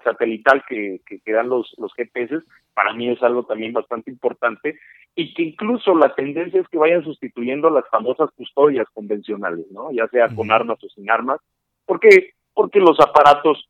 satelital 0.04 0.62
que, 0.68 1.00
que, 1.06 1.32
dan 1.32 1.48
los, 1.48 1.74
los 1.78 1.92
GPS, 1.94 2.40
para 2.74 2.92
mí 2.92 3.08
es 3.08 3.22
algo 3.22 3.44
también 3.44 3.72
bastante 3.72 4.10
importante, 4.10 4.78
y 5.14 5.34
que 5.34 5.42
incluso 5.42 5.94
la 5.94 6.14
tendencia 6.14 6.60
es 6.60 6.68
que 6.68 6.78
vayan 6.78 7.04
sustituyendo 7.04 7.70
las 7.70 7.88
famosas 7.90 8.30
custodias 8.36 8.86
convencionales, 8.92 9.66
¿no? 9.70 9.90
Ya 9.92 10.08
sea 10.08 10.28
con 10.34 10.50
armas 10.50 10.82
o 10.82 10.88
sin 10.88 11.10
armas, 11.10 11.40
porque 11.86 12.30
porque 12.54 12.80
los 12.80 13.00
aparatos 13.00 13.68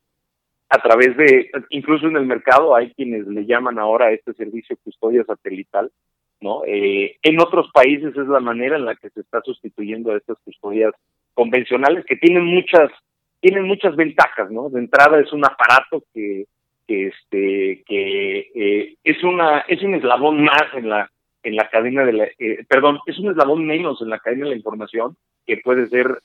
a 0.69 0.79
través 0.79 1.15
de 1.17 1.49
incluso 1.69 2.07
en 2.07 2.17
el 2.17 2.25
mercado 2.25 2.75
hay 2.75 2.93
quienes 2.93 3.27
le 3.27 3.45
llaman 3.45 3.79
ahora 3.79 4.07
a 4.07 4.11
este 4.11 4.33
servicio 4.33 4.77
custodia 4.83 5.23
satelital, 5.23 5.91
¿no? 6.41 6.63
Eh, 6.65 7.17
en 7.21 7.39
otros 7.39 7.69
países 7.73 8.15
es 8.15 8.27
la 8.27 8.39
manera 8.39 8.75
en 8.75 8.85
la 8.85 8.95
que 8.95 9.09
se 9.09 9.21
está 9.21 9.41
sustituyendo 9.41 10.11
a 10.11 10.17
estas 10.17 10.37
custodias 10.43 10.93
convencionales 11.33 12.05
que 12.05 12.15
tienen 12.15 12.45
muchas 12.45 12.91
tienen 13.43 13.67
muchas 13.67 13.93
ventajas, 13.97 14.49
¿no? 14.49 14.69
De 14.69 14.79
entrada 14.79 15.19
es 15.19 15.33
un 15.33 15.43
aparato 15.43 16.01
que, 16.13 16.45
este 16.87 17.83
que 17.85 18.51
eh, 18.55 18.95
es 19.03 19.23
una 19.23 19.59
es 19.67 19.81
un 19.81 19.95
eslabón 19.95 20.43
más 20.43 20.65
en 20.75 20.89
la 20.89 21.09
en 21.41 21.55
la 21.55 21.69
cadena 21.69 22.05
de 22.05 22.13
la 22.13 22.25
eh, 22.37 22.63
perdón 22.67 22.99
es 23.05 23.17
un 23.19 23.31
eslabón 23.31 23.65
menos 23.65 24.01
en 24.01 24.09
la 24.09 24.19
cadena 24.19 24.45
de 24.45 24.51
la 24.51 24.57
información 24.57 25.17
que 25.45 25.57
puede 25.57 25.87
ser 25.89 26.21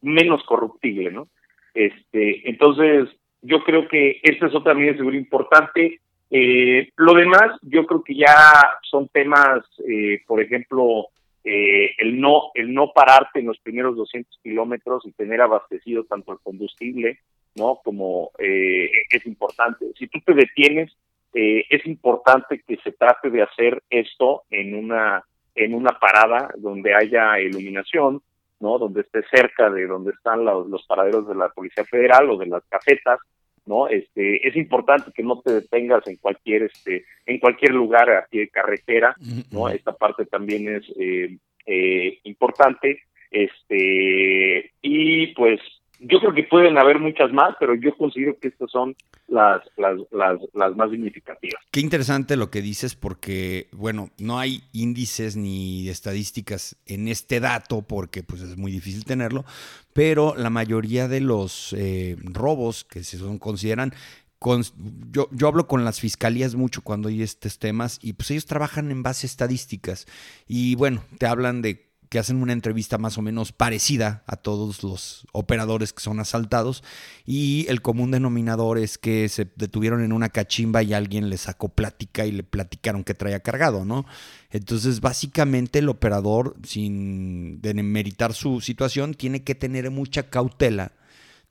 menos 0.00 0.42
corruptible, 0.44 1.12
¿no? 1.12 1.28
Este 1.74 2.48
entonces 2.48 3.10
yo 3.42 3.62
creo 3.62 3.86
que 3.86 4.18
esta 4.22 4.46
es 4.46 4.54
otra 4.54 4.74
medida 4.74 4.92
de 4.92 4.98
seguridad 4.98 5.22
importante. 5.22 6.00
Eh, 6.30 6.90
lo 6.96 7.14
demás, 7.14 7.52
yo 7.62 7.86
creo 7.86 8.02
que 8.02 8.16
ya 8.16 8.34
son 8.82 9.06
temas, 9.08 9.64
eh, 9.88 10.22
por 10.26 10.40
ejemplo, 10.40 11.06
eh, 11.48 11.94
el 11.98 12.20
no 12.20 12.50
el 12.54 12.74
no 12.74 12.92
pararte 12.92 13.38
en 13.38 13.46
los 13.46 13.60
primeros 13.60 13.94
200 13.96 14.40
kilómetros 14.42 15.06
y 15.06 15.12
tener 15.12 15.40
abastecido 15.40 16.02
tanto 16.02 16.32
el 16.32 16.40
combustible 16.40 17.20
no 17.54 17.80
como 17.84 18.32
eh, 18.38 18.90
es 19.08 19.24
importante. 19.26 19.86
Si 19.96 20.08
tú 20.08 20.18
te 20.26 20.34
detienes 20.34 20.92
eh, 21.34 21.64
es 21.70 21.86
importante 21.86 22.64
que 22.66 22.76
se 22.78 22.90
trate 22.90 23.30
de 23.30 23.42
hacer 23.42 23.80
esto 23.90 24.42
en 24.50 24.74
una 24.74 25.22
en 25.54 25.74
una 25.74 25.96
parada 26.00 26.50
donde 26.56 26.96
haya 26.96 27.38
iluminación 27.38 28.22
no 28.58 28.78
donde 28.78 29.02
esté 29.02 29.22
cerca 29.30 29.70
de 29.70 29.86
donde 29.86 30.10
están 30.10 30.44
los, 30.44 30.68
los 30.68 30.84
paraderos 30.84 31.28
de 31.28 31.36
la 31.36 31.48
policía 31.50 31.84
federal 31.84 32.28
o 32.28 32.38
de 32.38 32.46
las 32.46 32.64
casetas 32.68 33.20
no 33.66 33.88
este 33.88 34.46
es 34.46 34.56
importante 34.56 35.12
que 35.12 35.22
no 35.22 35.40
te 35.40 35.52
detengas 35.52 36.06
en 36.06 36.16
cualquier 36.16 36.64
este 36.64 37.04
en 37.26 37.38
cualquier 37.38 37.72
lugar 37.72 38.10
a 38.10 38.26
pie 38.26 38.42
de 38.42 38.48
carretera 38.48 39.14
no 39.50 39.68
esta 39.68 39.92
parte 39.92 40.24
también 40.26 40.68
es 40.68 40.84
eh, 40.98 41.36
eh, 41.66 42.18
importante 42.24 43.00
este 43.30 44.72
y 44.82 45.28
pues 45.34 45.60
yo 46.00 46.20
creo 46.20 46.34
que 46.34 46.44
pueden 46.44 46.78
haber 46.78 46.98
muchas 46.98 47.32
más, 47.32 47.54
pero 47.58 47.74
yo 47.74 47.96
considero 47.96 48.38
que 48.38 48.48
estas 48.48 48.70
son 48.70 48.94
las, 49.28 49.62
las, 49.76 49.98
las, 50.10 50.38
las, 50.52 50.76
más 50.76 50.90
significativas. 50.90 51.60
Qué 51.70 51.80
interesante 51.80 52.36
lo 52.36 52.50
que 52.50 52.62
dices, 52.62 52.94
porque, 52.94 53.68
bueno, 53.72 54.10
no 54.18 54.38
hay 54.38 54.62
índices 54.72 55.36
ni 55.36 55.88
estadísticas 55.88 56.76
en 56.86 57.08
este 57.08 57.40
dato, 57.40 57.82
porque 57.82 58.22
pues 58.22 58.42
es 58.42 58.56
muy 58.56 58.72
difícil 58.72 59.04
tenerlo, 59.04 59.44
pero 59.92 60.34
la 60.36 60.50
mayoría 60.50 61.08
de 61.08 61.20
los 61.20 61.72
eh, 61.72 62.16
robos 62.22 62.84
que 62.84 63.02
se 63.02 63.18
son, 63.18 63.38
consideran 63.38 63.92
con, 64.38 64.62
yo, 65.10 65.28
yo, 65.32 65.48
hablo 65.48 65.66
con 65.66 65.84
las 65.84 65.98
fiscalías 65.98 66.54
mucho 66.54 66.82
cuando 66.82 67.08
hay 67.08 67.22
estos 67.22 67.58
temas 67.58 67.98
y 68.02 68.12
pues 68.12 68.30
ellos 68.30 68.44
trabajan 68.44 68.90
en 68.90 69.02
base 69.02 69.26
a 69.26 69.30
estadísticas 69.30 70.06
y 70.46 70.74
bueno, 70.74 71.02
te 71.18 71.26
hablan 71.26 71.62
de 71.62 71.85
que 72.08 72.18
hacen 72.18 72.42
una 72.42 72.52
entrevista 72.52 72.98
más 72.98 73.18
o 73.18 73.22
menos 73.22 73.52
parecida 73.52 74.22
a 74.26 74.36
todos 74.36 74.82
los 74.82 75.26
operadores 75.32 75.92
que 75.92 76.02
son 76.02 76.20
asaltados 76.20 76.84
y 77.24 77.66
el 77.68 77.82
común 77.82 78.10
denominador 78.10 78.78
es 78.78 78.98
que 78.98 79.28
se 79.28 79.50
detuvieron 79.56 80.02
en 80.02 80.12
una 80.12 80.28
cachimba 80.28 80.82
y 80.82 80.94
alguien 80.94 81.28
le 81.30 81.36
sacó 81.36 81.68
plática 81.68 82.26
y 82.26 82.32
le 82.32 82.42
platicaron 82.42 83.04
que 83.04 83.14
traía 83.14 83.40
cargado, 83.40 83.84
¿no? 83.84 84.06
Entonces, 84.50 85.00
básicamente 85.00 85.80
el 85.80 85.88
operador, 85.88 86.56
sin 86.64 87.60
demeritar 87.60 88.32
su 88.32 88.60
situación, 88.60 89.14
tiene 89.14 89.42
que 89.42 89.54
tener 89.54 89.90
mucha 89.90 90.30
cautela 90.30 90.92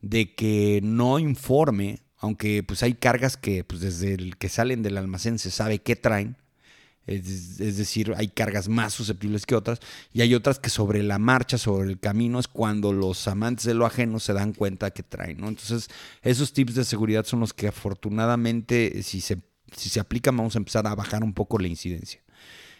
de 0.01 0.35
que 0.35 0.79
no 0.83 1.19
informe, 1.19 1.99
aunque 2.17 2.63
pues 2.63 2.83
hay 2.83 2.93
cargas 2.93 3.37
que 3.37 3.63
pues 3.63 3.81
desde 3.81 4.13
el 4.13 4.37
que 4.37 4.49
salen 4.49 4.83
del 4.83 4.97
almacén 4.97 5.39
se 5.39 5.51
sabe 5.51 5.79
qué 5.79 5.95
traen, 5.95 6.37
es, 7.07 7.57
decir, 7.77 8.13
hay 8.17 8.27
cargas 8.29 8.67
más 8.67 8.93
susceptibles 8.93 9.45
que 9.45 9.55
otras 9.55 9.79
y 10.11 10.21
hay 10.21 10.33
otras 10.33 10.59
que 10.59 10.69
sobre 10.69 11.03
la 11.03 11.19
marcha, 11.19 11.57
sobre 11.57 11.89
el 11.89 11.99
camino, 11.99 12.39
es 12.39 12.47
cuando 12.47 12.93
los 12.93 13.27
amantes 13.27 13.65
de 13.65 13.75
lo 13.75 13.85
ajeno 13.85 14.19
se 14.19 14.33
dan 14.33 14.53
cuenta 14.53 14.91
que 14.91 15.03
traen, 15.03 15.39
¿no? 15.39 15.47
Entonces, 15.47 15.89
esos 16.23 16.53
tips 16.53 16.75
de 16.75 16.83
seguridad 16.83 17.25
son 17.25 17.41
los 17.41 17.53
que 17.53 17.67
afortunadamente, 17.67 19.03
si 19.03 19.21
se, 19.21 19.37
si 19.75 19.89
se 19.89 19.99
aplican, 19.99 20.35
vamos 20.35 20.55
a 20.55 20.59
empezar 20.59 20.87
a 20.87 20.95
bajar 20.95 21.23
un 21.23 21.33
poco 21.33 21.59
la 21.59 21.67
incidencia. 21.67 22.24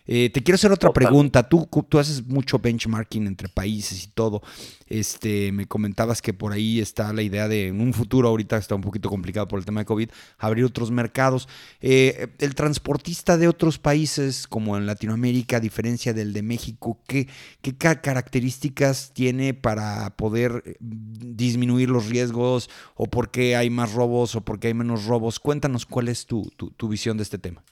Eh, 0.07 0.29
te 0.29 0.43
quiero 0.43 0.55
hacer 0.55 0.71
otra 0.71 0.91
pregunta. 0.93 1.47
Tú, 1.47 1.67
tú 1.89 1.99
haces 1.99 2.25
mucho 2.25 2.59
benchmarking 2.59 3.27
entre 3.27 3.49
países 3.49 4.03
y 4.03 4.07
todo. 4.07 4.41
Este, 4.87 5.51
me 5.51 5.67
comentabas 5.67 6.21
que 6.21 6.33
por 6.33 6.53
ahí 6.53 6.79
está 6.79 7.11
la 7.13 7.21
idea 7.21 7.47
de 7.47 7.67
en 7.67 7.81
un 7.81 7.93
futuro, 7.93 8.27
ahorita 8.27 8.57
está 8.57 8.75
un 8.75 8.81
poquito 8.81 9.09
complicado 9.09 9.47
por 9.47 9.59
el 9.59 9.65
tema 9.65 9.81
de 9.81 9.85
COVID, 9.85 10.09
abrir 10.37 10.65
otros 10.65 10.91
mercados. 10.91 11.47
Eh, 11.81 12.27
el 12.39 12.55
transportista 12.55 13.37
de 13.37 13.47
otros 13.47 13.79
países, 13.79 14.47
como 14.47 14.77
en 14.77 14.85
Latinoamérica, 14.85 15.57
a 15.57 15.59
diferencia 15.59 16.13
del 16.13 16.33
de 16.33 16.43
México, 16.43 16.99
¿qué, 17.07 17.27
qué 17.61 17.75
características 17.75 19.11
tiene 19.13 19.53
para 19.53 20.15
poder 20.15 20.63
eh, 20.65 20.75
disminuir 20.79 21.89
los 21.89 22.07
riesgos 22.07 22.69
o 22.95 23.07
por 23.07 23.31
qué 23.31 23.55
hay 23.55 23.69
más 23.69 23.93
robos 23.93 24.35
o 24.35 24.41
por 24.41 24.59
qué 24.59 24.67
hay 24.67 24.73
menos 24.73 25.05
robos? 25.05 25.39
Cuéntanos 25.39 25.85
cuál 25.85 26.09
es 26.09 26.25
tu, 26.25 26.51
tu 26.55 26.87
visión 26.87 27.17
de 27.17 27.23
este 27.23 27.37
tema. 27.37 27.63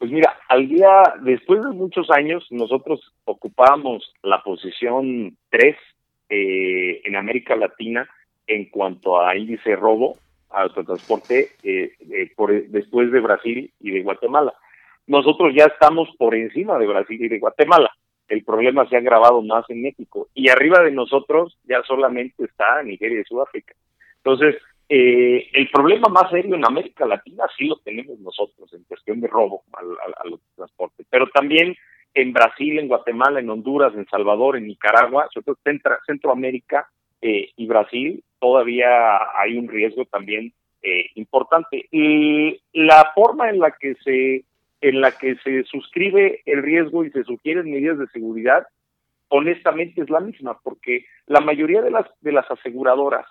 Pues 0.00 0.10
mira, 0.10 0.34
al 0.48 0.66
día, 0.66 0.88
después 1.20 1.60
de 1.60 1.72
muchos 1.72 2.10
años, 2.10 2.46
nosotros 2.48 3.12
ocupábamos 3.26 4.14
la 4.22 4.42
posición 4.42 5.36
3 5.50 5.76
eh, 6.30 7.02
en 7.04 7.16
América 7.16 7.54
Latina 7.54 8.08
en 8.46 8.70
cuanto 8.70 9.20
a 9.20 9.36
índice 9.36 9.76
robo, 9.76 10.16
autotransporte, 10.48 11.50
eh, 11.62 11.92
eh, 12.14 12.32
por, 12.34 12.50
después 12.68 13.12
de 13.12 13.20
Brasil 13.20 13.70
y 13.78 13.90
de 13.90 14.00
Guatemala. 14.00 14.54
Nosotros 15.06 15.52
ya 15.54 15.66
estamos 15.66 16.08
por 16.16 16.34
encima 16.34 16.78
de 16.78 16.86
Brasil 16.86 17.22
y 17.22 17.28
de 17.28 17.38
Guatemala. 17.38 17.92
El 18.26 18.42
problema 18.42 18.88
se 18.88 18.96
ha 18.96 19.00
agravado 19.00 19.42
más 19.42 19.68
en 19.68 19.82
México. 19.82 20.28
Y 20.32 20.48
arriba 20.48 20.82
de 20.82 20.92
nosotros 20.92 21.58
ya 21.64 21.82
solamente 21.82 22.44
está 22.44 22.82
Nigeria 22.82 23.20
y 23.20 23.24
Sudáfrica. 23.24 23.74
Entonces, 24.24 24.56
eh, 24.92 25.48
el 25.52 25.70
problema 25.70 26.08
más 26.08 26.28
serio 26.32 26.56
en 26.56 26.66
América 26.66 27.06
Latina 27.06 27.44
sí 27.56 27.66
lo 27.66 27.76
tenemos 27.76 28.18
nosotros 28.18 28.72
en 28.72 28.82
cuestión 28.82 29.20
de 29.20 29.28
robo 29.28 29.62
a, 29.72 30.28
los 30.28 30.40
transportes, 30.56 31.06
pero 31.08 31.28
también 31.28 31.76
en 32.12 32.32
Brasil, 32.32 32.76
en 32.76 32.88
Guatemala, 32.88 33.38
en 33.38 33.48
Honduras, 33.50 33.94
en 33.94 34.08
Salvador, 34.08 34.56
en 34.56 34.66
Nicaragua, 34.66 35.28
sobre 35.32 35.44
todo 35.44 35.58
Centroamérica 36.04 36.90
eh, 37.22 37.50
y 37.54 37.66
Brasil, 37.68 38.24
todavía 38.40 39.18
hay 39.38 39.56
un 39.56 39.68
riesgo 39.68 40.06
también 40.06 40.52
eh, 40.82 41.06
importante. 41.14 41.86
Y 41.92 42.60
la 42.72 43.12
forma 43.14 43.48
en 43.48 43.60
la 43.60 43.70
que 43.70 43.94
se 44.02 44.44
en 44.80 45.00
la 45.00 45.12
que 45.12 45.36
se 45.44 45.62
suscribe 45.64 46.42
el 46.46 46.64
riesgo 46.64 47.04
y 47.04 47.10
se 47.10 47.22
sugieren 47.22 47.70
medidas 47.70 47.98
de 47.98 48.08
seguridad, 48.08 48.66
honestamente 49.28 50.02
es 50.02 50.10
la 50.10 50.18
misma, 50.18 50.58
porque 50.64 51.04
la 51.26 51.40
mayoría 51.40 51.80
de 51.80 51.92
las 51.92 52.06
de 52.22 52.32
las 52.32 52.50
aseguradoras 52.50 53.26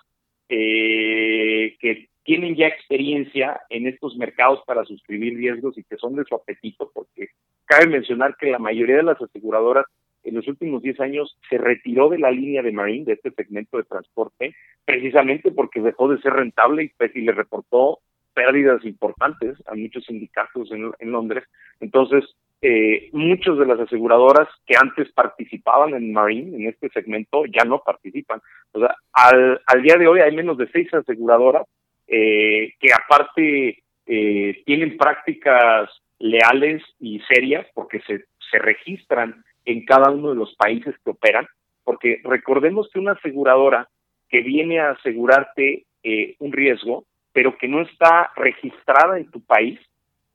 eh, 0.50 1.76
que 1.78 2.08
tienen 2.24 2.56
ya 2.56 2.66
experiencia 2.66 3.60
en 3.70 3.86
estos 3.86 4.16
mercados 4.16 4.60
para 4.66 4.84
suscribir 4.84 5.36
riesgos 5.36 5.78
y 5.78 5.84
que 5.84 5.96
son 5.96 6.16
de 6.16 6.24
su 6.24 6.34
apetito, 6.34 6.90
porque 6.92 7.28
cabe 7.66 7.86
mencionar 7.86 8.36
que 8.36 8.50
la 8.50 8.58
mayoría 8.58 8.96
de 8.96 9.04
las 9.04 9.22
aseguradoras 9.22 9.86
en 10.24 10.34
los 10.34 10.46
últimos 10.48 10.82
10 10.82 11.00
años 11.00 11.38
se 11.48 11.56
retiró 11.56 12.08
de 12.08 12.18
la 12.18 12.32
línea 12.32 12.62
de 12.62 12.72
Marine, 12.72 13.04
de 13.04 13.12
este 13.12 13.30
segmento 13.30 13.76
de 13.76 13.84
transporte, 13.84 14.54
precisamente 14.84 15.52
porque 15.52 15.80
dejó 15.80 16.08
de 16.08 16.20
ser 16.20 16.32
rentable 16.32 16.84
y, 16.84 16.88
pues, 16.88 17.14
y 17.14 17.20
le 17.20 17.32
reportó 17.32 18.00
pérdidas 18.34 18.84
importantes 18.84 19.56
a 19.66 19.74
muchos 19.76 20.04
sindicatos 20.04 20.70
en, 20.72 20.90
en 20.98 21.12
Londres. 21.12 21.44
Entonces, 21.78 22.24
eh, 22.62 23.08
muchas 23.12 23.58
de 23.58 23.66
las 23.66 23.80
aseguradoras 23.80 24.48
que 24.66 24.74
antes 24.76 25.10
participaban 25.12 25.94
en 25.94 26.12
Marine, 26.12 26.56
en 26.56 26.68
este 26.68 26.88
segmento, 26.90 27.44
ya 27.46 27.64
no 27.64 27.82
participan. 27.84 28.40
O 28.72 28.80
sea, 28.80 28.94
al, 29.12 29.60
al 29.66 29.82
día 29.82 29.96
de 29.96 30.06
hoy 30.06 30.20
hay 30.20 30.34
menos 30.34 30.58
de 30.58 30.68
seis 30.70 30.92
aseguradoras 30.92 31.66
eh, 32.06 32.74
que 32.80 32.92
aparte 32.92 33.82
eh, 34.06 34.62
tienen 34.66 34.96
prácticas 34.96 35.88
leales 36.18 36.82
y 36.98 37.20
serias 37.20 37.66
porque 37.74 38.00
se, 38.00 38.24
se 38.50 38.58
registran 38.58 39.44
en 39.64 39.84
cada 39.84 40.10
uno 40.10 40.30
de 40.30 40.36
los 40.36 40.54
países 40.56 40.94
que 41.04 41.10
operan, 41.10 41.46
porque 41.84 42.20
recordemos 42.24 42.90
que 42.92 42.98
una 42.98 43.12
aseguradora 43.12 43.88
que 44.28 44.40
viene 44.42 44.80
a 44.80 44.90
asegurarte 44.90 45.84
eh, 46.02 46.34
un 46.38 46.52
riesgo, 46.52 47.04
pero 47.32 47.56
que 47.56 47.68
no 47.68 47.82
está 47.82 48.30
registrada 48.36 49.18
en 49.18 49.30
tu 49.30 49.40
país, 49.40 49.78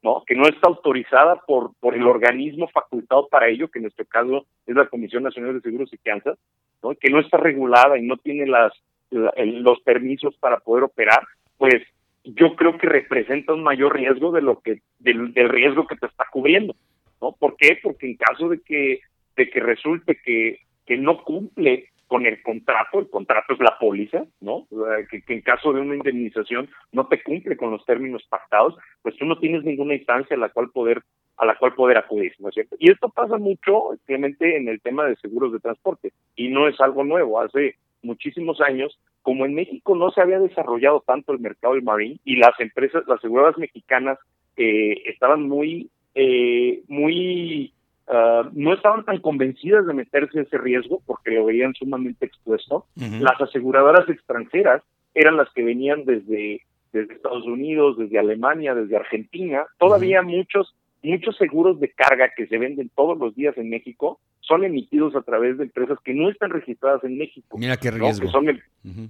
¿no? 0.05 0.23
que 0.23 0.35
no 0.35 0.47
está 0.47 0.67
autorizada 0.67 1.41
por, 1.47 1.71
por 1.79 1.95
el 1.95 2.05
organismo 2.05 2.67
facultado 2.67 3.27
para 3.27 3.49
ello, 3.49 3.69
que 3.69 3.79
en 3.79 3.83
nuestro 3.83 4.05
caso 4.05 4.45
es 4.67 4.75
la 4.75 4.87
Comisión 4.87 5.23
Nacional 5.23 5.55
de 5.55 5.61
Seguros 5.61 5.91
y 5.91 5.97
Fianzas, 5.97 6.37
¿no? 6.83 6.93
que 6.93 7.09
no 7.09 7.19
está 7.19 7.37
regulada 7.37 7.97
y 7.97 8.03
no 8.03 8.15
tiene 8.17 8.45
las, 8.45 8.71
los 9.09 9.79
permisos 9.81 10.35
para 10.37 10.59
poder 10.59 10.83
operar, 10.83 11.25
pues 11.57 11.81
yo 12.23 12.55
creo 12.55 12.77
que 12.77 12.87
representa 12.87 13.53
un 13.53 13.63
mayor 13.63 13.95
riesgo 13.95 14.31
de 14.31 14.43
lo 14.43 14.61
que 14.61 14.81
del, 14.99 15.33
del 15.33 15.49
riesgo 15.49 15.87
que 15.87 15.95
te 15.95 16.05
está 16.05 16.25
cubriendo, 16.31 16.75
¿no? 17.19 17.33
¿Por 17.33 17.55
qué? 17.55 17.79
Porque 17.81 18.07
en 18.07 18.17
caso 18.17 18.49
de 18.49 18.61
que 18.61 18.99
de 19.35 19.49
que 19.49 19.59
resulte 19.59 20.19
que 20.23 20.59
que 20.87 20.97
no 20.97 21.23
cumple 21.23 21.89
con 22.07 22.25
el 22.25 22.41
contrato, 22.43 22.99
el 22.99 23.09
contrato 23.09 23.53
es 23.53 23.59
la 23.59 23.77
póliza, 23.79 24.25
¿no? 24.41 24.67
que, 25.09 25.23
en 25.27 25.41
caso 25.41 25.73
de 25.73 25.81
una 25.81 25.95
indemnización 25.95 26.69
no 26.91 27.07
te 27.07 27.21
cumple 27.23 27.57
con 27.57 27.71
los 27.71 27.83
términos 27.85 28.23
pactados, 28.29 28.75
pues 29.01 29.15
tú 29.17 29.25
no 29.25 29.39
tienes 29.39 29.63
ninguna 29.63 29.95
instancia 29.95 30.35
a 30.35 30.39
la 30.39 30.49
cual 30.49 30.69
poder 30.71 31.03
a 31.37 31.45
la 31.45 31.57
cual 31.57 31.73
poder 31.73 31.97
acudir, 31.97 32.33
¿no 32.39 32.47
es 32.47 32.55
cierto? 32.55 32.77
Y 32.79 32.89
esto 32.89 33.09
pasa 33.09 33.37
mucho, 33.37 33.75
obviamente, 33.75 34.55
en 34.55 34.69
el 34.69 34.79
tema 34.79 35.03
de 35.03 35.17
seguros 35.17 35.51
de 35.51 35.59
transporte, 35.59 36.13
y 36.33 36.47
no 36.47 36.69
es 36.69 36.79
algo 36.79 37.03
nuevo, 37.03 37.41
hace 37.41 37.75
muchísimos 38.03 38.61
años, 38.61 38.97
como 39.21 39.45
en 39.45 39.53
México 39.53 39.95
no 39.95 40.11
se 40.11 40.21
había 40.21 40.39
desarrollado 40.39 41.03
tanto 41.05 41.33
el 41.33 41.39
mercado 41.39 41.73
del 41.73 41.83
marine 41.83 42.19
y 42.23 42.37
las 42.37 42.57
empresas, 42.59 43.03
las 43.07 43.17
aseguradoras 43.17 43.57
mexicanas 43.57 44.17
eh, 44.55 45.01
estaban 45.07 45.43
muy, 45.49 45.89
eh, 46.13 46.83
muy 46.87 47.73
Uh, 48.07 48.49
no 48.53 48.73
estaban 48.73 49.03
tan 49.03 49.19
convencidas 49.19 49.87
de 49.87 49.93
meterse 49.93 50.41
ese 50.41 50.57
riesgo 50.59 51.01
porque 51.07 51.31
lo 51.31 51.45
veían 51.45 51.73
sumamente 51.73 52.25
expuesto. 52.25 52.85
Las 52.95 53.41
aseguradoras 53.41 54.07
extranjeras 54.07 54.83
eran 55.15 55.37
las 55.37 55.51
que 55.53 55.63
venían 55.63 56.05
desde, 56.05 56.61
desde 56.93 57.15
Estados 57.15 57.45
Unidos, 57.45 57.97
desde 57.97 58.19
Alemania, 58.19 58.75
desde 58.75 58.95
Argentina. 58.95 59.65
Todavía 59.79 60.21
muchos 60.21 60.75
muchos 61.05 61.37
seguros 61.37 61.79
de 61.79 61.89
carga 61.89 62.31
que 62.35 62.47
se 62.47 62.57
venden 62.57 62.89
todos 62.95 63.17
los 63.17 63.35
días 63.35 63.57
en 63.57 63.69
México 63.69 64.19
son 64.41 64.63
emitidos 64.63 65.15
a 65.15 65.21
través 65.21 65.57
de 65.57 65.63
empresas 65.63 65.97
que 66.03 66.13
no 66.13 66.29
están 66.29 66.51
registradas 66.51 67.03
en 67.03 67.17
México. 67.17 67.57
Mira 67.57 67.77
qué 67.77 67.91
riesgo. 67.91 68.29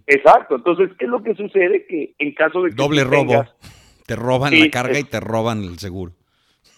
Exacto. 0.07 0.55
Entonces, 0.55 0.91
¿qué 0.97 1.05
es 1.05 1.11
lo 1.11 1.23
que 1.23 1.35
sucede? 1.35 1.85
Que 1.85 2.13
en 2.19 2.33
caso 2.33 2.61
de 2.61 2.69
que... 2.69 2.75
Doble 2.75 3.03
robo. 3.03 3.45
te 4.05 4.15
roban 4.15 4.57
la 4.57 4.69
carga 4.69 4.99
y 4.99 5.03
te 5.03 5.19
roban 5.19 5.63
el 5.63 5.77
seguro. 5.79 6.13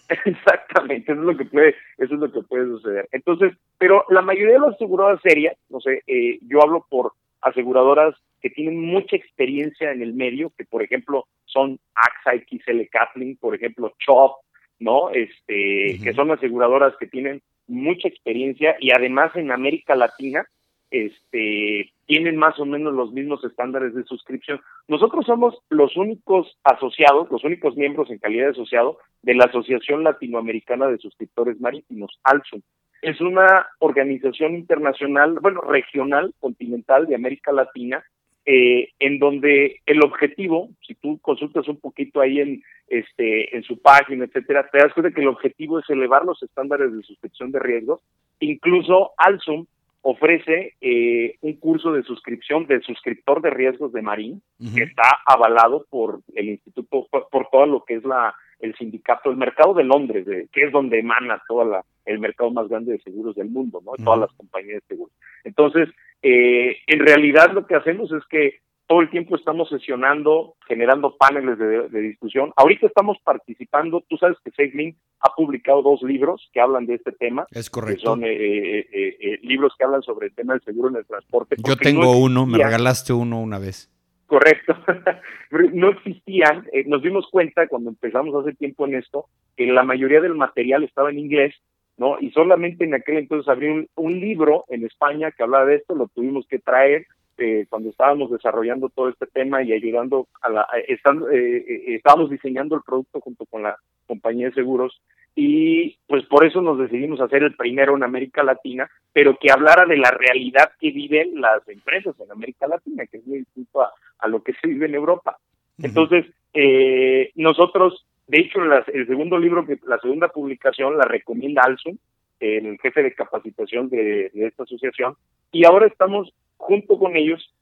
Exactamente, 0.24 1.12
eso 1.12 1.20
es 1.20 1.26
lo 1.26 1.36
que 1.36 1.44
puede, 1.44 1.74
eso 1.98 2.14
es 2.14 2.20
lo 2.20 2.32
que 2.32 2.42
puede 2.42 2.66
suceder. 2.66 3.08
Entonces, 3.12 3.52
pero 3.76 4.04
la 4.08 4.22
mayoría 4.22 4.54
de 4.54 4.60
las 4.60 4.74
aseguradoras 4.74 5.20
serias, 5.22 5.56
no 5.68 5.80
sé, 5.80 6.02
eh, 6.06 6.38
yo 6.42 6.62
hablo 6.62 6.86
por 6.88 7.12
aseguradoras 7.42 8.14
que 8.40 8.50
tienen 8.50 8.80
mucha 8.80 9.16
experiencia 9.16 9.92
en 9.92 10.02
el 10.02 10.14
medio, 10.14 10.52
que 10.56 10.64
por 10.64 10.82
ejemplo 10.82 11.26
son 11.44 11.78
AXA 11.94 12.42
XL 12.44 12.82
Kaplan, 12.90 13.36
por 13.36 13.54
ejemplo 13.54 13.92
CHOP, 13.98 14.36
¿no? 14.78 15.10
Este, 15.10 15.98
que 16.02 16.12
son 16.14 16.30
aseguradoras 16.30 16.94
que 16.98 17.06
tienen 17.06 17.42
mucha 17.66 18.08
experiencia 18.08 18.76
y 18.80 18.92
además 18.92 19.34
en 19.34 19.50
América 19.50 19.94
Latina, 19.94 20.46
este, 20.90 21.92
tienen 22.06 22.36
más 22.36 22.58
o 22.58 22.64
menos 22.64 22.94
los 22.94 23.12
mismos 23.12 23.44
estándares 23.44 23.94
de 23.94 24.04
suscripción. 24.04 24.60
Nosotros 24.86 25.26
somos 25.26 25.58
los 25.68 25.96
únicos 25.96 26.58
asociados, 26.64 27.30
los 27.30 27.44
únicos 27.44 27.76
miembros 27.76 28.10
en 28.10 28.18
calidad 28.18 28.46
de 28.46 28.50
asociado 28.52 28.98
de 29.22 29.34
la 29.34 29.44
Asociación 29.44 30.04
Latinoamericana 30.04 30.86
de 30.86 30.98
Suscriptores 30.98 31.60
Marítimos, 31.60 32.18
ALSUM. 32.24 32.62
Es 33.02 33.20
una 33.20 33.66
organización 33.78 34.54
internacional, 34.54 35.38
bueno, 35.40 35.60
regional, 35.60 36.34
continental 36.40 37.06
de 37.06 37.14
América 37.14 37.52
Latina, 37.52 38.02
eh, 38.50 38.88
en 38.98 39.18
donde 39.18 39.80
el 39.84 40.02
objetivo, 40.02 40.70
si 40.80 40.94
tú 40.94 41.18
consultas 41.20 41.68
un 41.68 41.78
poquito 41.78 42.20
ahí 42.20 42.40
en 42.40 42.62
este 42.86 43.54
en 43.54 43.62
su 43.62 43.78
página, 43.78 44.24
etcétera, 44.24 44.66
te 44.72 44.78
das 44.78 44.94
cuenta 44.94 45.12
que 45.12 45.20
el 45.20 45.28
objetivo 45.28 45.78
es 45.78 45.90
elevar 45.90 46.24
los 46.24 46.42
estándares 46.42 46.90
de 46.96 47.02
suscripción 47.02 47.52
de 47.52 47.58
riesgos. 47.58 48.00
Incluso 48.40 49.10
Alsum 49.18 49.66
ofrece 50.02 50.74
eh, 50.80 51.36
un 51.40 51.54
curso 51.54 51.92
de 51.92 52.02
suscripción 52.02 52.66
del 52.66 52.82
suscriptor 52.82 53.42
de 53.42 53.50
riesgos 53.50 53.92
de 53.92 54.02
Marín, 54.02 54.42
que 54.74 54.84
está 54.84 55.02
avalado 55.26 55.86
por 55.90 56.20
el 56.34 56.48
instituto, 56.50 57.06
por, 57.10 57.48
todo 57.50 57.66
lo 57.66 57.84
que 57.84 57.94
es 57.94 58.04
la 58.04 58.34
el 58.60 58.74
sindicato, 58.74 59.30
el 59.30 59.36
mercado 59.36 59.72
de 59.72 59.84
Londres, 59.84 60.26
de, 60.26 60.48
que 60.52 60.64
es 60.64 60.72
donde 60.72 60.98
emana 60.98 61.40
todo 61.46 61.64
la, 61.64 61.84
el 62.04 62.18
mercado 62.18 62.50
más 62.50 62.68
grande 62.68 62.92
de 62.92 63.00
seguros 63.00 63.36
del 63.36 63.50
mundo, 63.50 63.80
¿no? 63.84 63.92
Todas 64.04 64.18
las 64.18 64.32
compañías 64.32 64.80
de 64.82 64.88
seguros. 64.88 65.14
Entonces, 65.44 65.88
eh, 66.22 66.78
en 66.88 66.98
realidad 66.98 67.52
lo 67.52 67.66
que 67.66 67.76
hacemos 67.76 68.10
es 68.10 68.24
que 68.28 68.58
todo 68.88 69.02
el 69.02 69.10
tiempo 69.10 69.36
estamos 69.36 69.68
sesionando, 69.68 70.56
generando 70.66 71.14
paneles 71.16 71.58
de, 71.58 72.00
discusión. 72.00 72.52
Ahorita 72.56 72.86
estamos 72.86 73.18
participando, 73.22 74.02
tú 74.08 74.16
sabes 74.16 74.38
que 74.42 74.50
SafeLink 74.50 74.96
ha 75.20 75.34
publicado 75.36 75.82
dos 75.82 76.02
libros 76.02 76.48
que 76.54 76.60
hablan 76.60 76.86
de 76.86 76.94
este 76.94 77.12
tema. 77.12 77.46
Es 77.50 77.68
correcto. 77.68 78.00
Que 78.00 78.06
son 78.06 78.24
eh, 78.24 78.30
eh, 78.30 78.88
eh, 79.20 79.38
libros 79.42 79.74
que 79.78 79.84
hablan 79.84 80.02
sobre 80.02 80.28
el 80.28 80.34
tema 80.34 80.54
del 80.54 80.62
seguro 80.62 80.88
en 80.88 80.96
el 80.96 81.06
transporte. 81.06 81.56
Yo 81.62 81.76
tengo 81.76 82.16
uno, 82.16 82.46
me 82.46 82.56
regalaste 82.56 83.12
uno 83.12 83.40
una 83.40 83.58
vez. 83.58 83.92
Correcto. 84.26 84.74
no 85.74 85.90
existían, 85.90 86.66
nos 86.86 87.02
dimos 87.02 87.28
cuenta 87.30 87.68
cuando 87.68 87.90
empezamos 87.90 88.34
hace 88.34 88.56
tiempo 88.56 88.86
en 88.86 88.94
esto, 88.94 89.26
que 89.54 89.66
la 89.66 89.82
mayoría 89.82 90.22
del 90.22 90.34
material 90.34 90.82
estaba 90.82 91.10
en 91.10 91.18
inglés, 91.18 91.54
¿no? 91.98 92.18
Y 92.20 92.30
solamente 92.30 92.84
en 92.84 92.94
aquel 92.94 93.18
entonces 93.18 93.48
abrí 93.48 93.86
un 93.94 94.20
libro 94.20 94.64
en 94.68 94.86
España 94.86 95.30
que 95.30 95.42
hablaba 95.42 95.66
de 95.66 95.76
esto, 95.76 95.94
lo 95.94 96.08
tuvimos 96.08 96.46
que 96.48 96.58
traer 96.58 97.06
este, 97.38 97.66
cuando 97.68 97.90
estábamos 97.90 98.30
desarrollando 98.30 98.88
todo 98.88 99.08
este 99.08 99.26
tema 99.26 99.62
y 99.62 99.72
ayudando 99.72 100.26
a 100.42 100.50
la, 100.50 100.66
eh, 100.76 100.98
eh, 100.98 101.94
estábamos 101.94 102.30
diseñando 102.30 102.74
el 102.74 102.82
producto 102.82 103.20
junto 103.20 103.46
con 103.46 103.62
la 103.62 103.76
compañía 104.06 104.48
de 104.48 104.54
seguros 104.54 105.00
y 105.36 105.96
pues 106.08 106.26
por 106.26 106.44
eso 106.44 106.60
nos 106.60 106.78
decidimos 106.78 107.20
hacer 107.20 107.44
el 107.44 107.54
primero 107.54 107.96
en 107.96 108.02
América 108.02 108.42
Latina, 108.42 108.90
pero 109.12 109.38
que 109.40 109.52
hablara 109.52 109.86
de 109.86 109.96
la 109.96 110.10
realidad 110.10 110.72
que 110.80 110.90
viven 110.90 111.40
las 111.40 111.66
empresas 111.68 112.18
en 112.18 112.32
América 112.32 112.66
Latina, 112.66 113.06
que 113.06 113.18
es 113.18 113.26
muy 113.26 113.38
distinto 113.38 113.82
a, 113.82 114.28
lo 114.28 114.42
que 114.42 114.54
se 114.54 114.66
vive 114.66 114.86
en 114.86 114.96
Europa. 114.96 115.38
Entonces, 115.80 116.26
eh, 116.54 117.30
nosotros, 117.36 118.04
de 118.26 118.40
hecho, 118.40 118.58
el 118.92 119.06
segundo 119.06 119.38
libro, 119.38 119.64
que 119.64 119.78
la 119.86 120.00
segunda 120.00 120.26
publicación 120.26 120.98
la 120.98 121.04
recomienda 121.04 121.62
Alsum, 121.62 121.96
el 122.40 122.76
jefe 122.80 123.04
de 123.04 123.14
capacitación 123.14 123.88
de, 123.90 124.30
de 124.34 124.46
esta 124.46 124.64
asociación, 124.64 125.14
y 125.52 125.64
ahora 125.64 125.86
estamos 125.86 126.32
junto 126.58 126.98
con 126.98 127.16
ellos, 127.16 127.54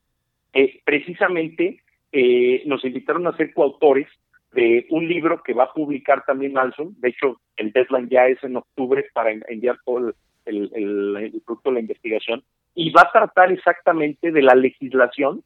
eh, 0.53 0.81
precisamente 0.85 1.81
eh, 2.13 2.63
nos 2.67 2.85
invitaron 2.85 3.27
a 3.27 3.37
ser 3.37 3.53
coautores 3.55 4.09
de 4.53 4.87
un 4.91 5.07
libro 5.07 5.43
que 5.43 5.53
va 5.53 5.65
a 5.65 5.73
publicar 5.73 6.25
también 6.25 6.57
Alson. 6.57 6.95
De 6.99 7.11
hecho, 7.11 7.41
el 7.57 7.73
deadline 7.73 8.09
ya 8.09 8.27
es 8.27 8.43
en 8.43 8.57
octubre 8.57 9.05
para 9.13 9.31
enviar 9.33 9.79
todo 9.85 10.15
el, 10.47 11.43
producto 11.45 11.71
de 11.71 11.75
la 11.75 11.81
investigación. 11.81 12.43
Y 12.75 12.91
va 12.91 13.03
a 13.03 13.13
tratar 13.13 13.53
exactamente 13.53 14.33
de 14.33 14.43
la 14.43 14.55
legislación 14.55 15.43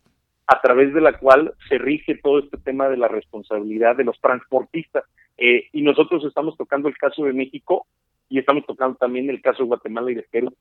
a 0.46 0.60
través 0.60 0.94
de 0.94 1.00
la 1.00 1.18
cual 1.18 1.54
se 1.68 1.78
rige 1.78 2.16
todo 2.16 2.40
este 2.40 2.58
tema 2.58 2.88
de 2.88 2.96
la 2.96 3.08
responsabilidad 3.08 3.96
de 3.96 4.04
los 4.04 4.20
transportistas. 4.20 5.04
Eh, 5.38 5.68
y 5.72 5.82
nosotros 5.82 6.24
estamos 6.24 6.56
tocando 6.56 6.88
el 6.88 6.96
caso 6.96 7.24
de 7.24 7.32
México 7.32 7.86
y 8.28 8.38
estamos 8.38 8.64
tocando 8.66 8.96
también 8.96 9.28
el 9.28 9.42
caso 9.42 9.62
de 9.62 9.68
Guatemala 9.68 10.10
y 10.10 10.14
de 10.14 10.26
Perú. 10.30 10.54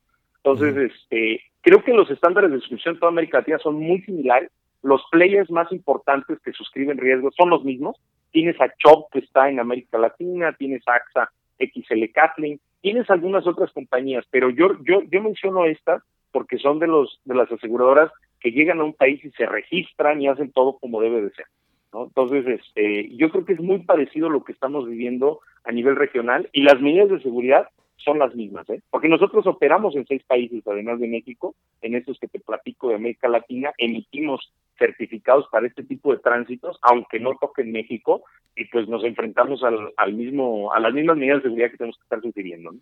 Entonces, 0.43 0.91
este, 0.91 1.41
creo 1.61 1.83
que 1.83 1.93
los 1.93 2.09
estándares 2.09 2.51
de 2.51 2.59
suscripción 2.59 2.95
en 2.95 2.99
toda 2.99 3.11
América 3.11 3.39
Latina 3.39 3.59
son 3.59 3.75
muy 3.75 4.01
similares. 4.01 4.51
los 4.81 5.01
players 5.11 5.51
más 5.51 5.69
importantes 5.73 6.39
que 6.39 6.53
suscriben 6.53 6.97
riesgos 6.97 7.35
son 7.35 7.49
los 7.49 7.65
mismos. 7.65 7.97
Tienes 8.31 8.59
a 8.61 8.71
Chop 8.77 9.11
que 9.11 9.19
está 9.19 9.49
en 9.49 9.59
América 9.59 9.97
Latina, 9.97 10.53
tienes 10.53 10.81
a 10.87 10.95
AXA 10.95 11.29
XL 11.59 12.05
Kathleen, 12.13 12.59
tienes 12.81 13.09
algunas 13.09 13.45
otras 13.45 13.71
compañías, 13.73 14.25
pero 14.31 14.49
yo, 14.49 14.77
yo, 14.83 15.01
yo 15.11 15.21
menciono 15.21 15.65
estas 15.65 16.01
porque 16.31 16.57
son 16.57 16.79
de 16.79 16.87
los 16.87 17.19
de 17.25 17.35
las 17.35 17.51
aseguradoras 17.51 18.11
que 18.39 18.51
llegan 18.51 18.79
a 18.79 18.85
un 18.85 18.93
país 18.93 19.23
y 19.25 19.31
se 19.31 19.45
registran 19.45 20.21
y 20.21 20.27
hacen 20.27 20.51
todo 20.51 20.77
como 20.77 21.01
debe 21.01 21.21
de 21.21 21.31
ser. 21.31 21.47
¿no? 21.91 22.05
Entonces, 22.05 22.45
este, 22.47 23.09
yo 23.15 23.29
creo 23.31 23.45
que 23.45 23.53
es 23.53 23.59
muy 23.59 23.79
parecido 23.79 24.29
lo 24.29 24.43
que 24.43 24.53
estamos 24.53 24.87
viviendo 24.87 25.41
a 25.63 25.71
nivel 25.71 25.95
regional 25.95 26.47
y 26.53 26.61
las 26.61 26.79
medidas 26.79 27.09
de 27.09 27.21
seguridad 27.21 27.67
son 28.03 28.19
las 28.19 28.33
mismas, 28.35 28.69
¿eh? 28.69 28.81
porque 28.89 29.09
nosotros 29.09 29.45
operamos 29.47 29.95
en 29.95 30.05
seis 30.05 30.23
países, 30.23 30.65
además 30.65 30.99
de 30.99 31.07
México, 31.07 31.55
en 31.81 31.95
estos 31.95 32.17
que 32.19 32.27
te 32.27 32.39
platico 32.39 32.89
de 32.89 32.95
América 32.95 33.27
Latina, 33.27 33.71
emitimos 33.77 34.51
certificados 34.77 35.47
para 35.51 35.67
este 35.67 35.83
tipo 35.83 36.11
de 36.11 36.19
tránsitos, 36.19 36.79
aunque 36.81 37.19
no 37.19 37.35
toquen 37.39 37.71
México, 37.71 38.23
y 38.55 38.65
pues 38.65 38.87
nos 38.87 39.03
enfrentamos 39.03 39.63
al, 39.63 39.93
al 39.97 40.13
mismo, 40.13 40.73
a 40.73 40.79
las 40.79 40.93
mismas 40.93 41.17
medidas 41.17 41.37
de 41.37 41.43
seguridad 41.43 41.71
que 41.71 41.77
tenemos 41.77 41.97
que 41.97 42.03
estar 42.03 42.21
sugiriendo. 42.21 42.71
¿no? 42.71 42.79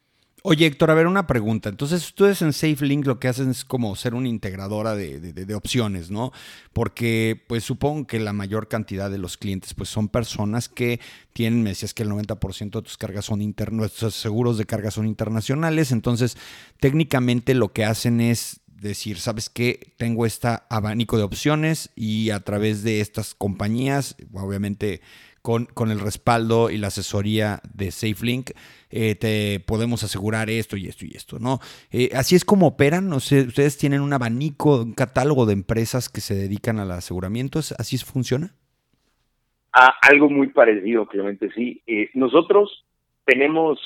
Oye, 0.50 0.66
Héctor, 0.66 0.92
a 0.92 0.94
ver, 0.94 1.08
una 1.08 1.28
pregunta. 1.28 1.68
Entonces, 1.68 2.06
ustedes 2.06 2.42
en 2.42 2.54
SafeLink 2.54 3.06
lo 3.06 3.20
que 3.20 3.28
hacen 3.28 3.50
es 3.50 3.66
como 3.66 3.94
ser 3.98 4.16
una 4.16 4.30
integradora 4.30 4.96
de, 4.96 5.54
opciones, 5.54 6.10
¿no? 6.10 6.32
Porque, 6.72 7.44
pues 7.50 7.66
supongo 7.66 8.08
que 8.08 8.18
la 8.22 8.32
mayor 8.32 8.70
cantidad 8.70 9.12
de 9.12 9.18
los 9.18 9.36
clientes, 9.36 9.74
pues 9.74 9.90
son 9.90 10.08
personas 10.08 10.70
que 10.70 11.02
tienen, 11.34 11.64
me 11.64 11.72
decías 11.72 11.94
que 11.94 12.04
el 12.04 12.12
90% 12.12 12.72
de 12.72 12.82
tus 12.82 12.96
cargas 12.96 13.26
son 13.26 13.42
nuestros 13.72 14.16
seguros 14.16 14.58
de 14.58 14.64
carga 14.64 14.90
son 14.90 15.06
internacionales. 15.06 15.92
Entonces, 15.92 16.38
técnicamente 16.80 17.54
lo 17.54 17.74
que 17.74 17.84
hacen 17.84 18.22
es 18.22 18.62
decir, 18.68 19.20
¿sabes 19.20 19.50
qué? 19.50 19.92
Tengo 19.98 20.26
este 20.26 20.48
abanico 20.70 21.18
de 21.18 21.24
opciones 21.24 21.90
y 21.94 22.30
a 22.30 22.40
través 22.40 22.84
de 22.84 23.02
estas 23.02 23.36
compañías, 23.36 24.16
obviamente 24.32 25.02
con, 25.42 25.66
con 25.66 25.92
el 25.92 26.00
respaldo 26.00 26.70
y 26.70 26.78
la 26.78 26.88
asesoría 26.88 27.60
de 27.74 27.92
SafeLink, 27.92 28.52
eh, 28.90 29.16
te 29.16 29.60
podemos 29.60 30.04
asegurar 30.04 30.50
esto 30.50 30.78
y 30.78 30.88
esto 30.88 31.06
y 31.06 31.12
esto, 31.16 31.40
¿no? 31.40 31.60
Eh, 31.92 32.10
así 32.14 32.36
es 32.36 32.46
como 32.46 32.68
operan, 32.68 33.10
no 33.10 33.20
sé, 33.20 33.42
ustedes 33.42 33.78
tienen 33.78 34.02
un 34.02 34.14
abanico, 34.14 34.82
un 34.84 34.94
catálogo 34.94 35.46
de 35.46 35.54
empresas 35.54 36.10
que 36.10 36.22
se 36.22 36.36
dedican 36.36 36.80
al 36.80 36.92
aseguramiento, 36.92 37.60
¿así 37.60 37.98
funciona? 37.98 38.54
Ah, 39.74 39.94
algo 40.02 40.30
muy 40.30 40.48
parecido, 40.48 41.04
obviamente, 41.04 41.50
sí. 41.54 41.82
Eh, 41.86 42.10
nosotros 42.14 42.86
tenemos 43.26 43.80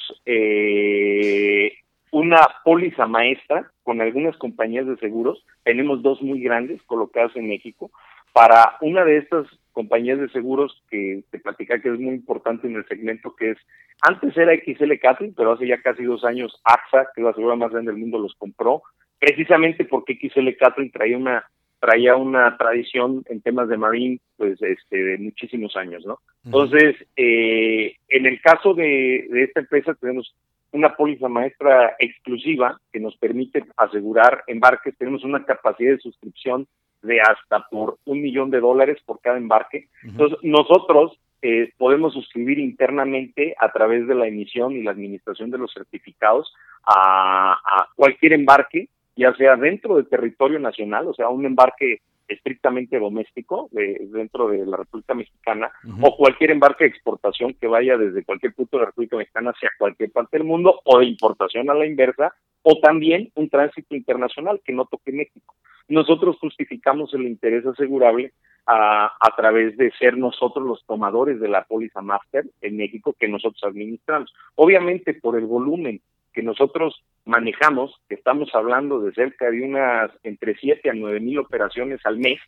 una 2.11 2.47
póliza 2.63 3.07
maestra 3.07 3.71
con 3.81 4.01
algunas 4.01 4.37
compañías 4.37 4.85
de 4.85 4.97
seguros, 4.97 5.43
tenemos 5.63 6.03
dos 6.03 6.21
muy 6.21 6.41
grandes 6.41 6.81
colocadas 6.83 7.35
en 7.35 7.47
México, 7.47 7.91
para 8.33 8.77
una 8.81 9.03
de 9.03 9.17
estas 9.17 9.47
compañías 9.71 10.19
de 10.19 10.29
seguros 10.29 10.84
que 10.89 11.23
te 11.31 11.39
platica 11.39 11.79
que 11.81 11.89
es 11.89 11.99
muy 11.99 12.15
importante 12.15 12.67
en 12.67 12.75
el 12.75 12.86
segmento, 12.88 13.36
que 13.36 13.51
es, 13.51 13.57
antes 14.01 14.36
era 14.38 14.53
XL 14.53 14.93
Catlin, 15.01 15.34
pero 15.36 15.53
hace 15.53 15.67
ya 15.67 15.81
casi 15.81 16.03
dos 16.03 16.23
años 16.23 16.62
AXA, 16.63 17.07
que 17.13 17.21
es 17.21 17.25
la 17.25 17.34
segura 17.34 17.55
más 17.55 17.71
grande 17.71 17.91
del 17.91 18.01
mundo, 18.01 18.19
los 18.19 18.36
compró, 18.36 18.84
precisamente 19.19 19.86
porque 19.86 20.17
XL 20.21 20.49
Catlin 20.60 20.91
traía 20.91 21.17
una 21.17 21.45
traía 21.79 22.15
una 22.15 22.55
tradición 22.57 23.23
en 23.25 23.41
temas 23.41 23.67
de 23.67 23.75
marine, 23.75 24.19
pues, 24.38 24.62
este, 24.62 25.03
de 25.03 25.17
muchísimos 25.17 25.75
años, 25.75 26.05
¿no? 26.05 26.19
Entonces, 26.45 26.95
eh, 27.15 27.95
en 28.07 28.27
el 28.27 28.39
caso 28.39 28.75
de, 28.75 29.27
de 29.31 29.43
esta 29.45 29.62
empresa 29.62 29.95
tenemos 29.95 30.31
una 30.71 30.95
póliza 30.95 31.27
maestra 31.27 31.95
exclusiva 31.97 32.79
que 32.93 32.99
nos 32.99 33.17
permite 33.17 33.63
asegurar 33.77 34.43
embarques, 34.45 34.95
tenemos 34.95 35.23
una 35.23 35.43
capacidad 35.43 35.93
de 35.93 35.99
suscripción 35.99 36.67
de 37.01 37.19
hasta 37.21 37.67
por 37.69 37.97
un 38.05 38.21
millón 38.21 38.51
de 38.51 38.59
dólares 38.59 38.97
por 39.05 39.19
cada 39.21 39.37
embarque. 39.37 39.87
Entonces, 40.03 40.37
nosotros 40.43 41.17
eh, 41.41 41.71
podemos 41.77 42.13
suscribir 42.13 42.59
internamente 42.59 43.55
a 43.59 43.71
través 43.71 44.07
de 44.07 44.13
la 44.13 44.27
emisión 44.27 44.73
y 44.73 44.83
la 44.83 44.91
administración 44.91 45.49
de 45.49 45.57
los 45.57 45.73
certificados 45.73 46.53
a, 46.85 47.57
cualquier 47.95 48.33
embarque, 48.33 48.89
ya 49.15 49.33
sea 49.35 49.55
dentro 49.55 49.95
del 49.95 50.07
territorio 50.07 50.59
nacional, 50.59 51.07
o 51.07 51.13
sea, 51.13 51.29
un 51.29 51.45
embarque 51.45 52.01
estrictamente 52.27 52.99
doméstico 52.99 53.69
de, 53.71 54.07
dentro 54.11 54.49
de 54.49 54.65
la 54.65 54.77
República 54.77 55.13
Mexicana 55.13 55.69
o 56.01 56.15
cualquier 56.15 56.51
embarque 56.51 56.85
de 56.85 56.91
exportación 56.91 57.55
que 57.59 57.67
vaya 57.67 57.97
desde 57.97 58.23
cualquier 58.23 58.53
punto 58.53 58.77
de 58.77 58.81
la 58.81 58.85
República 58.87 59.17
Mexicana 59.17 59.51
hacia 59.51 59.69
cualquier 59.77 60.11
parte 60.11 60.37
del 60.37 60.47
mundo 60.47 60.79
o 60.85 60.99
de 60.99 61.07
importación 61.07 61.69
a 61.69 61.73
la 61.73 61.85
inversa 61.85 62.33
o 62.61 62.79
también 62.79 63.31
un 63.35 63.49
tránsito 63.49 63.95
internacional 63.95 64.61
que 64.63 64.71
no 64.71 64.85
toque 64.85 65.11
México 65.11 65.55
nosotros 65.87 66.37
justificamos 66.39 67.13
el 67.13 67.23
interés 67.23 67.65
asegurable 67.65 68.33
a, 68.65 69.05
a, 69.19 69.35
través 69.35 69.75
de 69.77 69.91
ser 69.99 70.17
nosotros 70.17 70.65
los 70.65 70.85
tomadores 70.85 71.39
de 71.39 71.49
la 71.49 71.63
póliza 71.63 72.01
máster 72.01 72.45
en 72.61 72.77
México 72.77 73.15
que 73.19 73.27
nosotros 73.27 73.63
administramos. 73.63 74.31
Obviamente 74.55 75.13
por 75.13 75.37
el 75.37 75.45
volumen 75.45 76.01
que 76.33 76.43
nosotros 76.43 77.03
manejamos, 77.25 77.99
que 78.07 78.15
estamos 78.15 78.53
hablando 78.53 78.99
de 79.01 79.13
cerca 79.13 79.49
de 79.49 79.61
unas 79.61 80.11
entre 80.23 80.55
7 80.55 80.89
a 80.89 80.93
9 80.93 81.19
mil 81.19 81.39
operaciones 81.39 81.99
al 82.05 82.17
mes, 82.17 82.39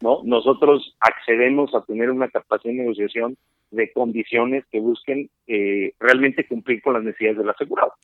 ¿no? 0.00 0.20
Nosotros 0.24 0.96
accedemos 1.00 1.74
a 1.74 1.82
tener 1.84 2.10
una 2.10 2.28
capacidad 2.28 2.72
de 2.72 2.80
negociación 2.80 3.36
de 3.70 3.92
condiciones 3.92 4.64
que 4.70 4.80
busquen 4.80 5.30
eh, 5.46 5.94
realmente 5.98 6.46
cumplir 6.46 6.82
con 6.82 6.94
las 6.94 7.02
necesidades 7.02 7.38
del 7.38 7.50
asegurado. 7.50 7.94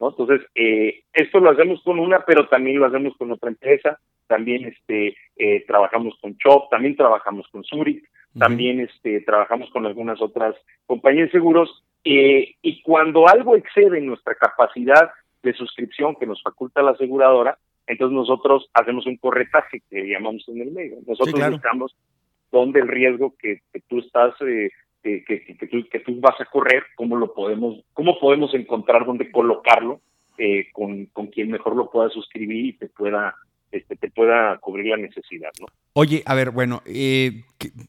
¿no? 0.00 0.10
Entonces, 0.10 0.40
eh, 0.54 1.02
esto 1.12 1.40
lo 1.40 1.50
hacemos 1.50 1.82
con 1.82 1.98
una, 1.98 2.24
pero 2.24 2.48
también 2.48 2.78
lo 2.78 2.86
hacemos 2.86 3.14
con 3.16 3.30
otra 3.32 3.50
empresa, 3.50 3.98
también 4.28 4.66
este 4.66 5.16
eh, 5.36 5.64
trabajamos 5.66 6.16
con 6.20 6.36
Chop, 6.38 6.70
también 6.70 6.96
trabajamos 6.96 7.48
con 7.48 7.64
Zurich, 7.64 8.04
también 8.38 8.80
este 8.80 9.20
trabajamos 9.22 9.70
con 9.70 9.86
algunas 9.86 10.20
otras 10.20 10.54
compañías 10.86 11.26
de 11.26 11.32
seguros 11.32 11.84
eh, 12.04 12.54
y 12.62 12.82
cuando 12.82 13.28
algo 13.28 13.56
excede 13.56 14.00
nuestra 14.00 14.34
capacidad 14.34 15.10
de 15.42 15.52
suscripción 15.54 16.14
que 16.16 16.26
nos 16.26 16.42
faculta 16.42 16.82
la 16.82 16.92
aseguradora, 16.92 17.58
entonces 17.86 18.14
nosotros 18.14 18.70
hacemos 18.74 19.06
un 19.06 19.16
corretaje 19.16 19.82
que 19.90 20.06
llamamos 20.06 20.44
en 20.48 20.60
el 20.60 20.70
medio. 20.70 20.98
Nosotros 21.06 21.50
buscamos 21.50 21.96
dónde 22.52 22.80
el 22.80 22.88
riesgo 22.88 23.34
que, 23.38 23.62
que 23.72 23.80
tú 23.88 23.98
estás 23.98 24.34
eh, 24.42 24.70
que, 25.02 25.24
que, 25.24 25.66
tú, 25.66 25.88
que, 25.90 26.00
tú, 26.00 26.20
vas 26.20 26.38
a 26.40 26.44
correr, 26.44 26.82
cómo 26.96 27.16
lo 27.16 27.32
podemos, 27.32 27.82
cómo 27.92 28.18
podemos 28.18 28.52
encontrar 28.54 29.06
dónde 29.06 29.30
colocarlo 29.30 30.00
eh, 30.36 30.68
con, 30.72 31.06
con 31.06 31.28
quien 31.28 31.50
mejor 31.50 31.76
lo 31.76 31.90
pueda 31.90 32.10
suscribir 32.10 32.66
y 32.66 32.72
te 32.74 32.88
pueda 32.88 33.34
este, 33.70 33.96
te 33.96 34.10
pueda 34.10 34.58
cubrir 34.58 34.86
la 34.86 34.96
necesidad, 34.96 35.50
¿no? 35.60 35.66
Oye, 35.92 36.22
a 36.26 36.34
ver, 36.34 36.50
bueno, 36.50 36.82
eh, 36.86 37.44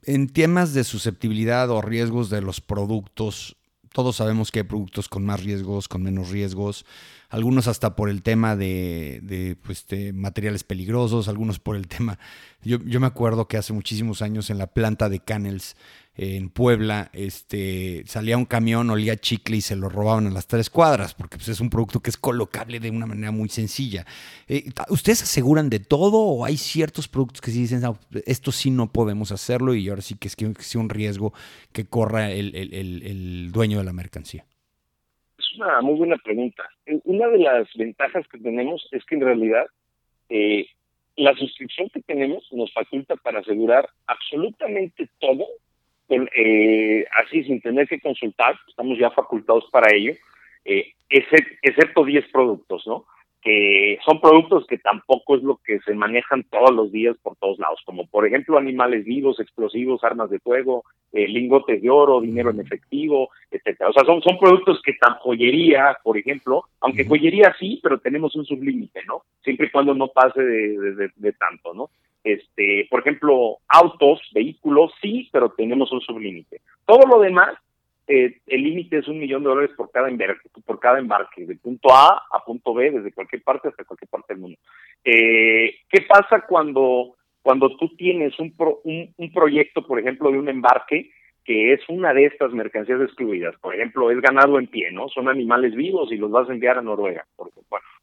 en 0.06 0.28
temas 0.28 0.74
de 0.74 0.84
susceptibilidad 0.84 1.70
o 1.70 1.82
riesgos 1.82 2.30
de 2.30 2.42
los 2.42 2.60
productos, 2.62 3.56
todos 3.94 4.18
sabemos 4.18 4.52
que 4.52 4.60
hay 4.60 4.65
productos 4.65 5.10
con 5.10 5.26
más 5.26 5.44
riesgos, 5.44 5.88
con 5.88 6.04
menos 6.04 6.30
riesgos, 6.30 6.86
algunos 7.30 7.68
hasta 7.68 7.96
por 7.96 8.10
el 8.10 8.24
tema 8.24 8.56
de, 8.56 9.20
de, 9.24 9.56
pues, 9.56 9.86
materiales 10.13 10.63
peligrosos, 10.63 11.28
algunos 11.28 11.60
por 11.60 11.76
el 11.76 11.88
tema, 11.88 12.20
yo, 12.63 12.80
yo, 12.86 13.00
me 13.00 13.08
acuerdo 13.08 13.48
que 13.48 13.58
hace 13.58 13.74
muchísimos 13.74 14.22
años 14.22 14.50
en 14.50 14.58
la 14.58 14.68
planta 14.68 15.10
de 15.10 15.20
Canels 15.20 15.76
en 16.21 16.49
Puebla, 16.49 17.10
este, 17.13 18.03
salía 18.05 18.36
un 18.36 18.43
camión, 18.43 18.89
olía 18.89 19.15
chicle 19.15 19.55
y 19.55 19.62
se 19.62 19.77
lo 19.77 19.88
robaban 19.88 20.27
a 20.27 20.32
las 20.32 20.47
tres 20.47 20.69
cuadras, 20.69 21.15
porque 21.15 21.38
pues, 21.38 21.47
es 21.47 21.62
un 21.62 21.69
producto 21.69 22.01
que 22.01 22.10
es 22.10 22.17
colocable 22.17 22.82
de 22.82 22.89
una 22.89 23.05
manera 23.05 23.32
muy 23.32 23.47
sencilla. 23.47 24.05
Eh, 24.49 24.65
¿Ustedes 24.89 25.23
aseguran 25.23 25.69
de 25.69 25.79
todo 25.79 26.19
o 26.19 26.43
hay 26.43 26.58
ciertos 26.58 27.08
productos 27.08 27.39
que 27.39 27.51
sí 27.51 27.62
dicen, 27.62 27.82
esto 28.25 28.51
sí 28.51 28.69
no 28.69 28.91
podemos 28.91 29.32
hacerlo 29.32 29.73
y 29.73 29.88
ahora 29.88 30.01
sí 30.01 30.17
que 30.19 30.27
es 30.27 30.36
que 30.36 30.53
sea 30.55 30.82
un 30.82 30.89
riesgo 30.89 31.32
que 31.71 31.86
corra 31.86 32.29
el, 32.32 33.49
dueño 33.53 33.77
de 33.77 33.86
la 33.86 33.93
mercancía? 33.93 34.43
Es 35.38 35.55
una 35.55 35.79
muy 35.79 35.95
buena 35.95 36.17
pregunta. 36.17 36.63
Eh, 36.86 36.99
una 37.05 37.29
de 37.29 37.38
las 37.38 37.69
ventajas 37.75 38.27
que 38.27 38.39
tenemos 38.39 38.86
es 38.91 39.05
que 39.05 39.15
en 39.15 39.21
realidad 39.21 39.67
eh, 40.27 40.67
la 41.15 41.34
suscripción 41.36 41.89
que 41.89 42.01
tenemos 42.01 42.43
nos 42.51 42.73
faculta 42.73 43.15
para 43.15 43.39
asegurar 43.39 43.88
absolutamente 44.05 45.10
todo 45.19 45.45
eh, 46.10 47.06
así 47.24 47.43
sin 47.43 47.62
tener 47.62 47.88
que 47.88 48.00
consultar, 48.00 48.56
estamos 48.67 48.98
ya 48.98 49.12
facultados 49.12 49.65
para 49.72 49.93
ello, 49.93 50.13
eh, 50.65 50.93
excepto 51.10 52.04
10 52.04 52.28
productos, 52.32 52.86
¿no? 52.88 53.06
Que 53.41 53.98
son 54.04 54.19
productos 54.19 54.65
que 54.67 54.78
tampoco 54.80 55.38
es 55.38 55.43
lo 55.43 55.58
que 55.63 55.80
se 55.80 55.93
manejan 55.93 56.43
todos 56.43 56.72
los 56.72 56.91
días 56.91 57.15
por 57.24 57.38
todos 57.38 57.58
lados, 57.58 57.80
como 57.86 58.06
por 58.08 58.28
ejemplo 58.28 58.58
animales 58.58 59.06
vivos, 59.06 59.39
explosivos, 59.39 60.04
armas 60.04 60.30
de 60.30 60.39
fuego, 60.39 60.84
eh, 61.13 61.28
lingotes 61.28 61.82
de 61.82 61.89
oro, 61.89 62.19
dinero 62.19 62.50
en 62.50 62.60
efectivo, 62.60 63.30
etcétera. 63.50 63.89
O 63.91 63.93
sea, 63.93 64.04
son, 64.04 64.22
son 64.22 64.38
productos 64.38 64.82
que 64.84 64.93
tan 64.93 65.15
joyería, 65.15 65.98
por 66.04 66.17
ejemplo, 66.17 66.65
aunque 66.82 67.06
joyería 67.06 67.56
sí, 67.58 67.80
pero 67.82 68.00
tenemos 68.00 68.36
un 68.36 68.45
sublímite, 68.45 69.06
¿no? 69.06 69.24
Siempre 69.41 69.67
y 69.67 69.72
cuando 69.72 69.93
no 69.93 70.10
pase 70.10 70.41
de, 70.43 71.10
de 71.15 71.34
tanto, 71.34 71.74
¿no? 71.74 71.89
Este, 72.23 72.88
por 72.89 73.01
ejemplo, 73.01 73.58
autos, 73.67 74.21
vehículos, 74.34 74.91
sí, 75.01 75.29
pero 75.32 75.49
tenemos 75.51 75.91
un 75.91 76.01
sublímite. 76.01 76.62
Todo 76.86 77.05
lo 77.08 77.19
demás, 77.19 77.55
eh, 78.08 78.38
el 78.47 78.63
límite 78.63 78.97
es 78.97 79.08
un 79.08 79.19
millón 79.19 79.43
de 79.43 79.49
dólares 79.49 79.71
por 79.77 79.91
cada 79.91 80.10
embarque, 80.10 80.49
por 80.65 80.79
cada 80.79 80.99
embarque, 80.99 81.45
de 81.45 81.55
punto 81.55 81.93
A 81.93 82.23
a 82.32 82.43
punto 82.43 82.73
B, 82.73 82.91
desde 82.91 83.13
cualquier 83.13 83.43
parte 83.43 83.69
hasta 83.69 83.84
cualquier 83.84 84.10
parte 84.10 84.34
del 84.34 84.41
mundo. 84.41 84.58
Eh, 85.03 85.75
¿Qué 85.89 86.01
pasa 86.08 86.45
cuando 86.47 87.15
cuando 87.41 87.75
tú 87.77 87.95
tienes 87.95 88.38
un, 88.38 88.53
un, 88.84 89.13
un 89.15 89.32
proyecto, 89.32 89.88
por 89.88 89.97
ejemplo, 89.99 90.29
de 90.29 90.38
un 90.38 90.49
embarque 90.49 91.10
que 91.49 91.73
es 91.73 91.82
una 91.89 92.13
de 92.13 92.25
estas 92.25 92.51
mercancías 92.51 93.01
excluidas. 93.01 93.55
Por 93.60 93.73
ejemplo, 93.73 94.12
es 94.12 94.21
ganado 94.21 94.60
en 94.60 94.67
pie, 94.67 94.91
¿no? 94.91 95.10
Son 95.10 95.27
animales 95.27 95.73
vivos 95.73 96.12
y 96.12 96.17
los 96.17 96.29
vas 96.29 96.47
a 96.47 96.53
enviar 96.53 96.77
a 96.77 96.84
Noruega. 96.84 97.25
Por 97.36 97.49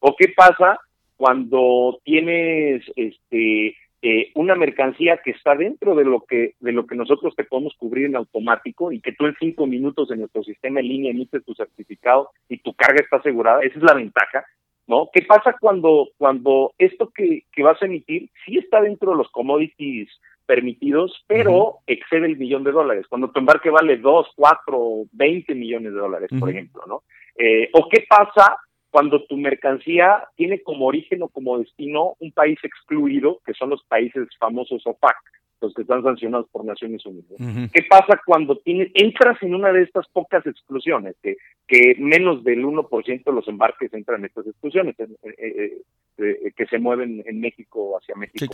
o 0.00 0.16
qué 0.16 0.32
pasa 0.36 0.80
cuando 1.16 2.00
tienes 2.02 2.82
este 2.96 3.76
eh, 4.02 4.30
una 4.34 4.54
mercancía 4.54 5.20
que 5.24 5.30
está 5.30 5.54
dentro 5.54 5.94
de 5.94 6.04
lo 6.04 6.20
que 6.20 6.54
de 6.60 6.72
lo 6.72 6.86
que 6.86 6.94
nosotros 6.94 7.34
te 7.34 7.44
podemos 7.44 7.74
cubrir 7.78 8.06
en 8.06 8.16
automático 8.16 8.92
y 8.92 9.00
que 9.00 9.12
tú 9.12 9.26
en 9.26 9.34
cinco 9.38 9.66
minutos 9.66 10.10
en 10.10 10.20
nuestro 10.20 10.42
sistema 10.42 10.80
en 10.80 10.88
línea 10.88 11.10
emites 11.10 11.44
tu 11.44 11.54
certificado 11.54 12.30
y 12.48 12.58
tu 12.58 12.74
carga 12.74 13.02
está 13.02 13.16
asegurada, 13.16 13.62
esa 13.62 13.78
es 13.78 13.82
la 13.82 13.94
ventaja, 13.94 14.44
¿no? 14.86 15.08
¿Qué 15.12 15.22
pasa 15.22 15.56
cuando 15.58 16.10
cuando 16.18 16.72
esto 16.78 17.10
que, 17.14 17.44
que 17.50 17.62
vas 17.62 17.82
a 17.82 17.86
emitir 17.86 18.28
sí 18.44 18.58
está 18.58 18.82
dentro 18.82 19.12
de 19.12 19.16
los 19.16 19.30
commodities 19.30 20.10
permitidos, 20.44 21.24
pero 21.26 21.78
excede 21.86 22.26
el 22.26 22.36
millón 22.36 22.64
de 22.64 22.72
dólares? 22.72 23.06
Cuando 23.08 23.30
tu 23.30 23.40
embarque 23.40 23.70
vale 23.70 23.96
dos, 23.96 24.28
cuatro, 24.36 25.04
veinte 25.12 25.54
millones 25.54 25.94
de 25.94 25.98
dólares, 25.98 26.30
por 26.38 26.50
ejemplo, 26.50 26.82
¿no? 26.86 27.02
Eh, 27.38 27.70
¿O 27.72 27.88
qué 27.88 28.04
pasa 28.08 28.58
cuando 28.96 29.22
tu 29.24 29.36
mercancía 29.36 30.26
tiene 30.36 30.62
como 30.62 30.86
origen 30.86 31.22
o 31.22 31.28
como 31.28 31.58
destino 31.58 32.14
un 32.18 32.32
país 32.32 32.58
excluido, 32.62 33.40
que 33.44 33.52
son 33.52 33.68
los 33.68 33.84
países 33.84 34.26
famosos 34.38 34.86
OPAC, 34.86 35.16
los 35.60 35.74
que 35.74 35.82
están 35.82 36.02
sancionados 36.02 36.48
por 36.50 36.64
Naciones 36.64 37.04
Unidas. 37.04 37.38
¿Qué 37.74 37.82
pasa 37.90 38.18
cuando 38.24 38.56
tienes, 38.56 38.88
entras 38.94 39.36
en 39.42 39.54
una 39.54 39.70
de 39.70 39.82
estas 39.82 40.08
pocas 40.08 40.46
exclusiones, 40.46 41.14
que, 41.22 41.36
que 41.68 41.94
menos 41.98 42.42
del 42.42 42.64
1% 42.64 43.22
de 43.22 43.32
los 43.32 43.46
embarques 43.48 43.92
entran 43.92 44.20
en 44.20 44.26
estas 44.28 44.46
exclusiones, 44.46 44.98
eh, 44.98 45.08
eh, 45.36 45.82
eh, 46.16 46.52
que 46.56 46.64
se 46.64 46.78
mueven 46.78 47.22
en 47.26 47.38
México 47.38 47.98
hacia 47.98 48.14
México? 48.14 48.46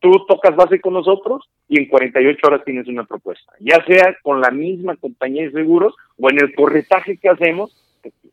tú 0.00 0.26
tocas 0.26 0.56
base 0.56 0.80
con 0.80 0.94
nosotros 0.94 1.48
y 1.68 1.78
en 1.78 1.86
48 1.86 2.46
horas 2.48 2.64
tienes 2.64 2.88
una 2.88 3.04
propuesta, 3.04 3.52
ya 3.60 3.84
sea 3.84 4.16
con 4.24 4.40
la 4.40 4.50
misma 4.50 4.96
compañía 4.96 5.44
de 5.44 5.52
seguros 5.52 5.94
o 6.18 6.30
en 6.30 6.40
el 6.40 6.52
corretaje 6.52 7.16
que 7.16 7.28
hacemos, 7.28 7.76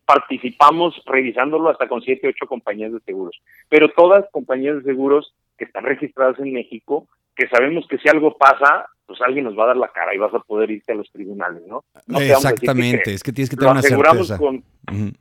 participamos 0.06 1.02
revisándolo 1.06 1.70
hasta 1.70 1.88
con 1.88 2.02
siete, 2.02 2.28
ocho 2.28 2.48
compañías 2.48 2.94
de 2.94 3.00
seguros, 3.02 3.40
pero 3.70 3.90
todas 3.90 4.26
compañías 4.32 4.78
de 4.78 4.84
seguros 4.84 5.34
que 5.58 5.66
están 5.66 5.84
registradas 5.84 6.40
en 6.40 6.54
México, 6.54 7.08
que 7.36 7.48
sabemos 7.48 7.88
que 7.88 7.98
si 7.98 8.10
algo 8.10 8.38
pasa, 8.38 8.88
pues 9.06 9.22
alguien 9.22 9.46
nos 9.46 9.58
va 9.58 9.66
a 9.66 9.68
dar 9.68 9.78
la 9.78 9.90
cara 9.90 10.14
y 10.14 10.18
vas 10.18 10.34
a 10.34 10.40
poder 10.40 10.72
irte 10.72 10.92
a 10.92 10.96
los 10.96 11.12
tribunales, 11.12 11.64
¿no? 11.68 11.84
Exactamente, 12.20 13.14
es 13.14 13.24
que 13.24 13.32
tienes 13.32 13.50
que 13.50 13.56
tener 13.56 13.72
una 13.72 13.80
aseguramos 13.80 14.28
certeza. 14.28 14.38
Con, 14.38 14.64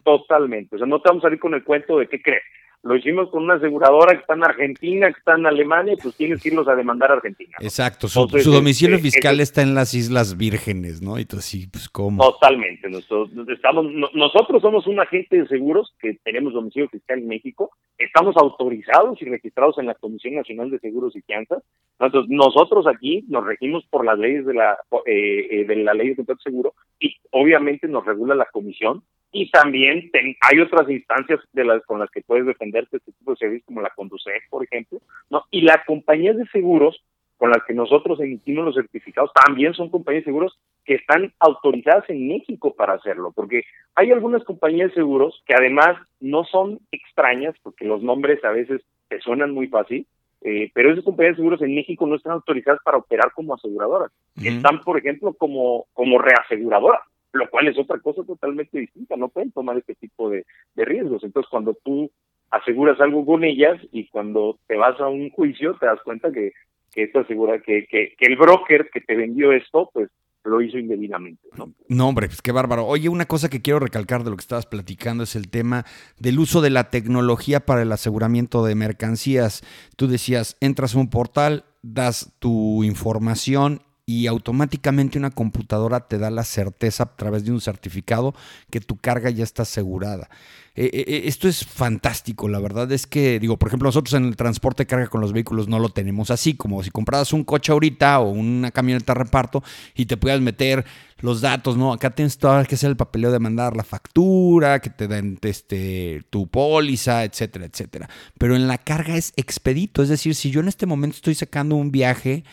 Totalmente, 0.05 0.77
o 0.77 0.79
sea, 0.79 0.87
no 0.87 1.01
te 1.01 1.09
vamos 1.09 1.25
a 1.25 1.27
salir 1.27 1.41
con 1.41 1.55
el 1.55 1.65
cuento 1.65 1.99
de 1.99 2.09
qué 2.09 2.23
crees 2.23 2.43
lo 2.87 2.97
hicimos 2.97 3.29
con 3.31 3.45
una 3.45 3.55
aseguradora 3.55 4.15
que 4.15 4.21
está 4.21 4.35
en 4.35 4.45
Argentina, 4.45 5.13
que 5.13 5.19
está 5.19 5.35
en 5.35 5.47
Alemania, 5.47 5.95
y 5.95 5.97
pues 5.97 6.15
tienes 6.17 6.43
que 6.43 6.51
irlos 6.51 6.69
a 6.69 6.75
demandar 6.75 7.11
a 7.11 7.15
Argentina. 7.15 7.57
Exacto, 7.61 8.09
su, 8.09 8.27
domicilio 8.27 8.97
este, 8.97 9.11
fiscal 9.11 9.41
está 9.41 9.63
en 9.63 9.75
las 9.75 9.95
Islas 9.95 10.37
Vírgenes, 10.37 11.03
¿no? 11.03 11.19
Y 11.19 11.25
tú 11.25 11.39
sí, 11.39 11.67
pues 11.67 11.89
cómo. 11.89 12.23
Totalmente, 12.23 12.89
nosotros, 12.89 13.31
estamos, 13.49 13.87
nosotros 14.15 14.63
somos 14.63 14.87
un 14.87 15.01
agente 15.01 15.39
de 15.39 15.49
seguros 15.49 15.95
que 16.01 16.19
tenemos 16.25 16.53
domicilio 16.53 16.89
fiscal 16.89 17.19
en 17.19 17.29
México, 17.29 17.71
estamos 17.99 18.37
autorizados 18.37 19.21
y 19.21 19.25
registrados 19.27 19.79
en 19.79 19.87
la 19.87 19.95
Comisión 19.95 20.35
Nacional 20.35 20.71
de 20.71 20.79
Seguros 20.79 21.17
y 21.17 21.23
Fianzas, 21.23 21.63
entonces 21.99 22.31
nosotros 22.31 22.87
aquí 22.87 23.25
nos 23.29 23.45
regimos 23.45 23.85
por 23.87 24.05
las 24.05 24.19
leyes 24.19 24.47
de 24.47 24.55
la, 24.55 24.79
eh, 25.07 25.49
eh, 25.51 25.65
de 25.65 25.77
la 25.77 25.95
ley 25.95 26.11
de 26.11 26.17
contrato 26.17 26.43
seguro 26.43 26.75
y 27.01 27.17
obviamente 27.31 27.89
nos 27.89 28.05
regula 28.05 28.35
la 28.35 28.47
comisión 28.53 29.03
y 29.33 29.51
también 29.51 30.11
hay 30.41 30.61
otras 30.61 30.89
instancias 30.89 31.41
de 31.53 31.65
las 31.65 31.85
con 31.85 31.99
las 31.99 32.11
que 32.11 32.23
puedes 32.23 32.47
defenderte 32.47 32.97
este 32.97 33.13
tipo 33.13 33.33
de 33.33 33.37
servicios 33.37 33.67
como 33.67 33.83
la 33.83 33.91
Conducef, 33.91 34.43
por 34.49 34.65
ejemplo, 34.65 35.01
¿no? 35.31 35.45
Y 35.51 35.63
las 35.63 35.85
compañías 35.85 36.37
de 36.37 36.47
seguros 36.47 37.03
con 37.37 37.51
las 37.51 37.63
que 37.67 37.75
nosotros 37.75 38.19
emitimos 38.21 38.65
los 38.65 38.75
certificados 38.75 39.31
también 39.45 39.75
son 39.75 39.91
compañías 39.91 40.23
de 40.23 40.31
seguros 40.31 40.59
que 40.85 40.95
están 40.95 41.33
autorizadas 41.39 42.09
en 42.09 42.29
México 42.29 42.75
para 42.75 42.95
hacerlo, 42.95 43.33
porque 43.35 43.65
hay 43.95 44.11
algunas 44.11 44.43
compañías 44.45 44.91
de 44.91 44.95
seguros 44.95 45.43
que 45.47 45.55
además 45.55 45.97
no 46.21 46.45
son 46.45 46.81
extrañas, 46.91 47.55
porque 47.63 47.85
los 47.85 48.03
nombres 48.03 48.43
a 48.45 48.51
veces 48.51 48.81
te 49.09 49.21
suenan 49.21 49.51
muy 49.51 49.67
fácil, 49.67 50.07
eh, 50.43 50.71
pero 50.73 50.93
esas 50.93 51.05
compañías 51.05 51.35
de 51.35 51.43
seguros 51.43 51.61
en 51.61 51.75
México 51.75 52.07
no 52.07 52.15
están 52.15 52.33
autorizadas 52.33 52.81
para 52.83 52.99
operar 52.99 53.33
como 53.35 53.55
aseguradoras, 53.55 54.13
están, 54.43 54.81
por 54.81 54.99
ejemplo, 54.99 55.35
como, 55.35 55.87
como 55.93 56.19
reaseguradoras 56.19 57.03
lo 57.37 57.49
cual 57.49 57.69
es 57.69 57.79
otra 57.79 57.99
cosa 58.01 58.23
totalmente 58.25 58.79
distinta, 58.79 59.17
no 59.17 59.29
pueden 59.29 59.53
tomar 59.53 59.77
este 59.77 59.95
tipo 59.95 60.31
de, 60.31 60.45
riesgos. 60.75 61.25
Entonces, 61.25 61.49
cuando 61.51 61.75
tú 61.85 62.11
aseguras 62.51 63.01
algo 63.01 63.25
con 63.25 63.45
ellas 63.45 63.81
y 63.93 64.09
cuando 64.09 64.59
te 64.67 64.77
vas 64.77 65.01
a 65.01 65.09
un 65.09 65.31
juicio 65.31 65.77
te 65.79 65.87
das 65.87 66.01
cuenta 66.05 66.31
que, 66.31 66.53
que 66.93 67.05
esto 67.05 67.21
asegura 67.21 67.61
que, 67.61 67.87
que, 67.87 68.15
el 68.19 68.37
broker 68.37 68.89
que 68.93 69.01
te 69.01 69.17
vendió 69.17 69.53
esto, 69.53 69.91
pues 69.93 70.11
lo 70.45 70.61
hizo 70.61 70.79
indebidamente. 70.79 71.49
¿no? 71.57 71.73
no, 71.89 72.09
hombre, 72.09 72.29
pues 72.29 72.41
qué 72.41 72.53
bárbaro. 72.53 72.87
Oye, 72.87 73.09
una 73.09 73.27
cosa 73.27 73.49
que 73.49 73.63
quiero 73.63 73.81
recalcar 73.81 74.23
de 74.23 74.31
lo 74.31 74.37
que 74.37 74.43
estabas 74.43 74.67
platicando 74.67 75.25
es 75.25 75.35
el 75.35 75.51
tema 75.51 75.85
del 76.19 76.39
uso 76.39 76.61
de 76.61 76.71
la 76.71 76.89
tecnología 76.91 77.61
para 77.61 77.83
el 77.83 77.91
aseguramiento 77.91 78.65
de 78.65 78.77
mercancías. 78.77 79.63
Tú 79.97 80.07
decías, 80.07 80.57
entras 80.61 80.95
a 80.95 80.99
un 80.99 81.11
portal, 81.11 81.65
das 81.83 82.37
tu 82.39 82.85
información 82.85 83.81
y 84.09 84.29
automáticamente 84.29 85.19
una 85.19 85.33
computadora 85.33 86.07
te 86.07 86.17
da 86.17 86.31
la 86.31 86.45
certeza 86.45 87.03
a 87.03 87.17
través 87.17 87.45
de 87.45 87.51
un 87.51 87.61
certificado 87.61 88.37
que 88.71 88.81
tu 88.81 88.97
carga 88.97 89.31
ya 89.31 89.43
está 89.43 89.63
asegurada. 89.63 90.31
Eh, 90.77 90.91
eh, 90.93 91.05
eh, 91.09 91.23
esto 91.25 91.49
es 91.49 91.65
fantástico, 91.65 92.49
la 92.49 92.61
verdad 92.61 92.93
es 92.93 93.07
que, 93.07 93.41
digo, 93.41 93.59
por 93.59 93.69
ejemplo, 93.69 93.89
nosotros 93.89 94.15
en 94.15 94.27
el 94.27 94.37
transporte 94.37 94.85
de 94.85 94.87
carga 94.87 95.09
con 95.09 95.23
los 95.23 95.33
vehículos 95.33 95.69
no 95.69 95.81
lo 95.81 95.89
tenemos 95.89 96.31
así, 96.31 96.55
como 96.55 96.85
si 96.85 96.91
compraras 96.91 97.33
un 97.33 97.43
coche 97.43 97.73
ahorita 97.73 98.21
o 98.21 98.31
una 98.31 98.71
camioneta 98.71 99.13
reparto 99.15 99.65
y 99.97 100.07
te 100.07 100.17
puedas 100.17 100.41
meter 100.41 100.85
los 101.19 101.41
datos, 101.41 101.77
¿no? 101.77 101.93
Acá 101.93 102.11
tienes 102.11 102.39
todo 102.39 102.63
que 102.65 102.75
hacer 102.75 102.91
el 102.91 102.97
papeleo 102.97 103.33
de 103.33 103.39
mandar 103.39 103.75
la 103.75 103.85
factura, 103.85 104.81
que 104.81 104.91
te 104.91 105.09
den 105.09 105.39
este, 105.43 106.23
tu 106.31 106.47
póliza, 106.47 107.25
etcétera, 107.25 107.65
etcétera. 107.65 108.09
Pero 108.39 108.55
en 108.55 108.69
la 108.69 108.79
carga 108.79 109.17
es 109.17 109.33
expedito, 109.37 110.03
es 110.03 110.11
decir, 110.11 110.35
si 110.35 110.51
yo 110.51 110.61
en 110.61 110.69
este 110.69 110.87
momento 110.87 111.17
estoy 111.17 111.35
sacando 111.35 111.75
un 111.75 111.91
viaje, 111.91 112.45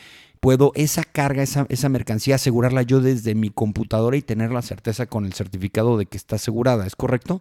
puedo 0.44 0.74
esa 0.76 1.04
carga, 1.06 1.42
esa, 1.42 1.66
esa 1.70 1.88
mercancía 1.88 2.36
asegurarla 2.36 2.82
yo 2.82 3.00
desde 3.00 3.34
mi 3.34 3.50
computadora 3.50 4.18
y 4.18 4.22
tener 4.22 4.52
la 4.52 4.62
certeza 4.62 5.08
con 5.08 5.24
el 5.24 5.32
certificado 5.32 5.98
de 5.98 6.06
que 6.06 6.18
está 6.18 6.36
asegurada, 6.36 6.86
¿es 6.86 6.98
correcto? 6.98 7.40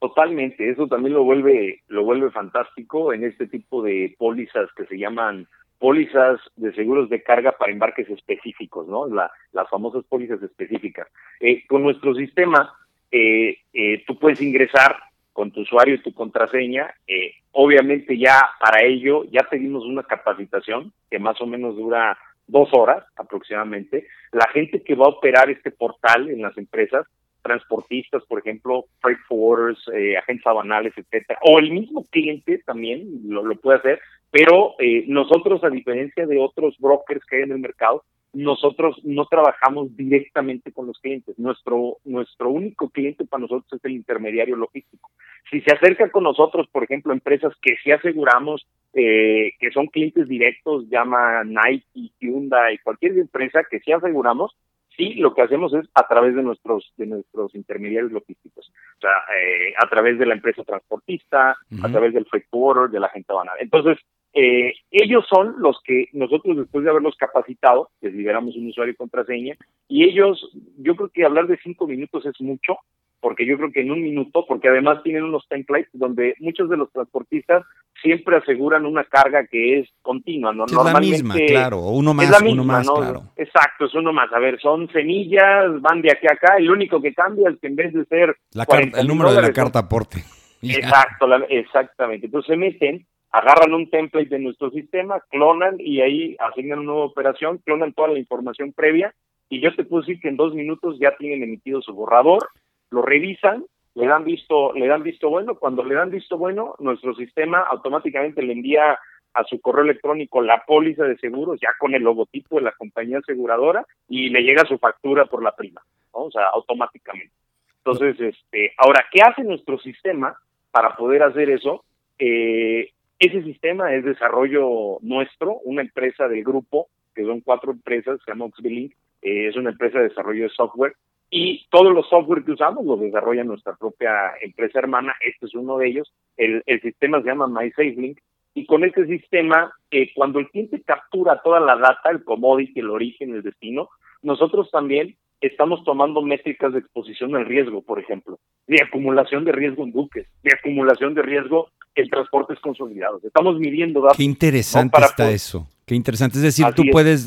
Totalmente, 0.00 0.68
eso 0.68 0.88
también 0.88 1.14
lo 1.14 1.22
vuelve, 1.22 1.82
lo 1.86 2.02
vuelve 2.02 2.32
fantástico 2.32 3.12
en 3.12 3.22
este 3.22 3.46
tipo 3.46 3.80
de 3.80 4.12
pólizas 4.18 4.68
que 4.76 4.86
se 4.86 4.98
llaman 4.98 5.46
pólizas 5.78 6.40
de 6.56 6.74
seguros 6.74 7.08
de 7.10 7.22
carga 7.22 7.52
para 7.52 7.70
embarques 7.70 8.10
específicos, 8.10 8.88
¿no? 8.88 9.06
La, 9.06 9.30
las 9.52 9.70
famosas 9.70 10.04
pólizas 10.04 10.42
específicas. 10.42 11.06
Eh, 11.38 11.64
con 11.68 11.84
nuestro 11.84 12.12
sistema, 12.16 12.74
eh, 13.12 13.58
eh, 13.72 14.02
tú 14.04 14.18
puedes 14.18 14.42
ingresar 14.42 14.96
con 15.34 15.50
tu 15.50 15.60
usuario 15.60 15.96
y 15.96 16.02
tu 16.02 16.14
contraseña. 16.14 16.94
Eh, 17.06 17.34
obviamente 17.52 18.16
ya 18.16 18.40
para 18.58 18.82
ello 18.82 19.24
ya 19.24 19.42
pedimos 19.42 19.84
una 19.84 20.04
capacitación 20.04 20.94
que 21.10 21.18
más 21.18 21.38
o 21.42 21.46
menos 21.46 21.76
dura 21.76 22.16
dos 22.46 22.70
horas 22.72 23.04
aproximadamente. 23.16 24.06
La 24.32 24.48
gente 24.48 24.82
que 24.82 24.94
va 24.94 25.06
a 25.06 25.10
operar 25.10 25.50
este 25.50 25.70
portal 25.70 26.30
en 26.30 26.40
las 26.40 26.56
empresas, 26.56 27.06
transportistas, 27.42 28.22
por 28.24 28.38
ejemplo, 28.38 28.86
freight 29.00 29.18
forwarders, 29.28 29.86
eh, 29.92 30.16
agentes 30.16 30.46
aduanales, 30.46 30.94
etcétera, 30.96 31.38
o 31.42 31.58
el 31.58 31.70
mismo 31.72 32.04
cliente 32.10 32.62
también 32.64 33.06
lo, 33.26 33.44
lo 33.44 33.54
puede 33.56 33.78
hacer, 33.78 34.00
pero 34.30 34.74
eh, 34.78 35.04
nosotros, 35.08 35.62
a 35.62 35.70
diferencia 35.70 36.26
de 36.26 36.38
otros 36.38 36.76
brokers 36.78 37.24
que 37.26 37.36
hay 37.36 37.42
en 37.42 37.52
el 37.52 37.58
mercado, 37.58 38.02
nosotros 38.34 39.00
no 39.04 39.26
trabajamos 39.26 39.96
directamente 39.96 40.72
con 40.72 40.86
los 40.86 40.98
clientes. 40.98 41.38
Nuestro, 41.38 41.98
nuestro 42.04 42.50
único 42.50 42.90
cliente 42.90 43.24
para 43.24 43.42
nosotros 43.42 43.72
es 43.72 43.84
el 43.84 43.92
intermediario 43.92 44.56
logístico. 44.56 45.10
Si 45.50 45.60
se 45.60 45.74
acerca 45.74 46.10
con 46.10 46.24
nosotros, 46.24 46.66
por 46.70 46.84
ejemplo, 46.84 47.12
empresas 47.12 47.52
que 47.62 47.76
sí 47.82 47.92
aseguramos 47.92 48.66
eh, 48.92 49.52
que 49.58 49.70
son 49.70 49.86
clientes 49.86 50.28
directos, 50.28 50.88
llama 50.88 51.44
Nike, 51.44 52.12
Hyundai, 52.20 52.78
cualquier 52.78 53.18
empresa 53.18 53.64
que 53.68 53.80
sí 53.80 53.92
aseguramos, 53.92 54.56
sí 54.96 55.14
lo 55.14 55.34
que 55.34 55.42
hacemos 55.42 55.74
es 55.74 55.86
a 55.94 56.06
través 56.06 56.34
de 56.34 56.42
nuestros 56.42 56.92
de 56.96 57.06
nuestros 57.06 57.54
intermediarios 57.54 58.12
logísticos 58.12 58.70
o 58.96 59.00
sea 59.00 59.10
eh, 59.36 59.74
a 59.76 59.88
través 59.88 60.18
de 60.18 60.26
la 60.26 60.34
empresa 60.34 60.62
transportista 60.62 61.56
a 61.82 61.88
través 61.88 62.14
del 62.14 62.26
freight 62.26 62.46
forwarder 62.48 62.90
de 62.90 63.00
la 63.00 63.08
gente 63.08 63.32
banal 63.32 63.56
entonces 63.58 63.98
eh, 64.34 64.74
ellos 64.90 65.24
son 65.28 65.54
los 65.58 65.80
que 65.84 66.08
nosotros 66.12 66.56
después 66.56 66.84
de 66.84 66.90
haberlos 66.90 67.14
capacitado, 67.16 67.90
les 68.00 68.12
liberamos 68.12 68.56
un 68.56 68.68
usuario 68.68 68.92
y 68.92 68.96
contraseña, 68.96 69.54
y 69.88 70.04
ellos, 70.04 70.50
yo 70.78 70.96
creo 70.96 71.08
que 71.08 71.24
hablar 71.24 71.46
de 71.46 71.58
cinco 71.62 71.86
minutos 71.86 72.26
es 72.26 72.40
mucho, 72.40 72.78
porque 73.20 73.46
yo 73.46 73.56
creo 73.56 73.72
que 73.72 73.80
en 73.80 73.90
un 73.90 74.02
minuto, 74.02 74.44
porque 74.46 74.68
además 74.68 75.02
tienen 75.02 75.22
unos 75.22 75.46
templates 75.48 75.88
donde 75.92 76.34
muchos 76.40 76.68
de 76.68 76.76
los 76.76 76.92
transportistas 76.92 77.64
siempre 78.02 78.36
aseguran 78.36 78.84
una 78.84 79.04
carga 79.04 79.46
que 79.46 79.78
es 79.78 79.88
continua, 80.02 80.52
¿no? 80.52 80.66
Es 80.66 80.72
la 80.72 81.00
misma, 81.00 81.34
claro, 81.36 81.78
uno 81.78 82.12
más, 82.12 82.42
uno 82.42 82.64
más, 82.64 82.90
claro. 82.90 83.22
Exacto, 83.36 83.86
es 83.86 83.94
uno 83.94 84.12
más. 84.12 84.30
A 84.32 84.38
ver, 84.40 84.60
son 84.60 84.90
semillas, 84.92 85.80
van 85.80 86.02
de 86.02 86.12
aquí 86.12 86.26
a 86.26 86.34
acá, 86.34 86.58
lo 86.58 86.72
único 86.72 87.00
que 87.00 87.14
cambia 87.14 87.48
es 87.48 87.58
que 87.60 87.68
en 87.68 87.76
vez 87.76 87.94
de 87.94 88.04
ser... 88.06 88.36
La 88.52 88.66
el 88.70 89.06
número 89.06 89.32
de 89.32 89.40
la 89.40 89.52
carta 89.52 89.78
aporte. 89.78 90.24
Exacto, 90.62 91.26
exactamente. 91.48 92.26
Entonces 92.26 92.48
se 92.48 92.56
meten 92.56 93.06
agarran 93.34 93.74
un 93.74 93.90
template 93.90 94.28
de 94.28 94.38
nuestro 94.38 94.70
sistema, 94.70 95.18
clonan 95.28 95.74
y 95.80 96.00
ahí 96.00 96.36
asignan 96.38 96.78
una 96.78 96.92
nueva 96.92 97.06
operación, 97.06 97.58
clonan 97.64 97.92
toda 97.92 98.06
la 98.06 98.20
información 98.20 98.72
previa 98.72 99.12
y 99.48 99.60
yo 99.60 99.74
te 99.74 99.82
puedo 99.82 100.02
decir 100.02 100.20
que 100.20 100.28
en 100.28 100.36
dos 100.36 100.54
minutos 100.54 101.00
ya 101.00 101.16
tienen 101.16 101.42
emitido 101.42 101.82
su 101.82 101.92
borrador, 101.92 102.46
lo 102.90 103.02
revisan, 103.02 103.64
le 103.96 104.06
dan 104.06 104.22
visto, 104.22 104.72
le 104.74 104.86
dan 104.86 105.02
visto 105.02 105.30
bueno, 105.30 105.56
cuando 105.56 105.82
le 105.82 105.96
dan 105.96 106.10
visto 106.10 106.38
bueno, 106.38 106.76
nuestro 106.78 107.12
sistema 107.16 107.58
automáticamente 107.58 108.40
le 108.40 108.52
envía 108.52 109.00
a 109.32 109.42
su 109.42 109.60
correo 109.60 109.82
electrónico 109.82 110.40
la 110.40 110.62
póliza 110.64 111.02
de 111.02 111.18
seguros 111.18 111.58
ya 111.60 111.70
con 111.80 111.92
el 111.92 112.04
logotipo 112.04 112.54
de 112.54 112.62
la 112.62 112.72
compañía 112.72 113.18
aseguradora 113.18 113.84
y 114.08 114.28
le 114.28 114.42
llega 114.44 114.64
su 114.64 114.78
factura 114.78 115.24
por 115.24 115.42
la 115.42 115.56
prima, 115.56 115.82
o 116.12 116.30
sea, 116.30 116.46
automáticamente. 116.52 117.32
Entonces, 117.78 118.14
este, 118.20 118.74
ahora, 118.78 119.04
¿qué 119.10 119.22
hace 119.22 119.42
nuestro 119.42 119.76
sistema 119.80 120.38
para 120.70 120.94
poder 120.94 121.24
hacer 121.24 121.50
eso? 121.50 121.84
Eh, 122.16 122.90
ese 123.18 123.42
sistema 123.42 123.94
es 123.94 124.04
desarrollo 124.04 124.98
nuestro, 125.02 125.58
una 125.64 125.82
empresa 125.82 126.28
del 126.28 126.44
grupo, 126.44 126.88
que 127.14 127.24
son 127.24 127.40
cuatro 127.40 127.72
empresas, 127.72 128.20
se 128.24 128.30
llama 128.30 128.46
Oxbilink, 128.46 128.92
eh, 129.22 129.48
es 129.48 129.56
una 129.56 129.70
empresa 129.70 129.98
de 129.98 130.08
desarrollo 130.08 130.44
de 130.44 130.50
software, 130.50 130.94
y 131.30 131.66
todos 131.70 131.92
los 131.92 132.08
software 132.08 132.44
que 132.44 132.52
usamos 132.52 132.84
los 132.84 133.00
desarrolla 133.00 133.44
nuestra 133.44 133.74
propia 133.76 134.32
empresa 134.40 134.78
hermana, 134.78 135.14
este 135.24 135.46
es 135.46 135.54
uno 135.54 135.78
de 135.78 135.88
ellos, 135.88 136.12
el, 136.36 136.62
sistema 136.82 137.20
se 137.22 137.28
llama 137.28 137.48
MySafeLink, 137.48 138.18
y 138.54 138.66
con 138.66 138.84
este 138.84 139.06
sistema, 139.06 139.72
eh, 139.90 140.12
cuando 140.14 140.38
el 140.38 140.48
cliente 140.48 140.80
captura 140.82 141.40
toda 141.42 141.60
la 141.60 141.76
data, 141.76 142.10
el 142.10 142.22
commodity, 142.22 142.80
el 142.80 142.90
origen, 142.90 143.34
el 143.34 143.42
destino, 143.42 143.88
nosotros 144.22 144.70
también 144.70 145.16
estamos 145.46 145.84
tomando 145.84 146.22
métricas 146.22 146.72
de 146.72 146.78
exposición 146.78 147.34
al 147.36 147.44
riesgo, 147.44 147.82
por 147.82 148.00
ejemplo, 148.00 148.38
de 148.66 148.82
acumulación 148.82 149.44
de 149.44 149.52
riesgo 149.52 149.84
en 149.84 149.92
buques, 149.92 150.26
de 150.42 150.50
acumulación 150.58 151.14
de 151.14 151.22
riesgo 151.22 151.68
en 151.94 152.08
transportes 152.08 152.58
consolidados. 152.60 153.22
Estamos 153.24 153.58
midiendo 153.58 154.00
datos. 154.00 154.16
Qué 154.16 154.24
interesante 154.24 154.98
está 155.00 155.30
eso. 155.30 155.68
Qué 155.86 155.94
interesante. 155.94 156.38
Es 156.38 156.42
decir, 156.42 156.66
tú 156.74 156.84
puedes 156.90 157.26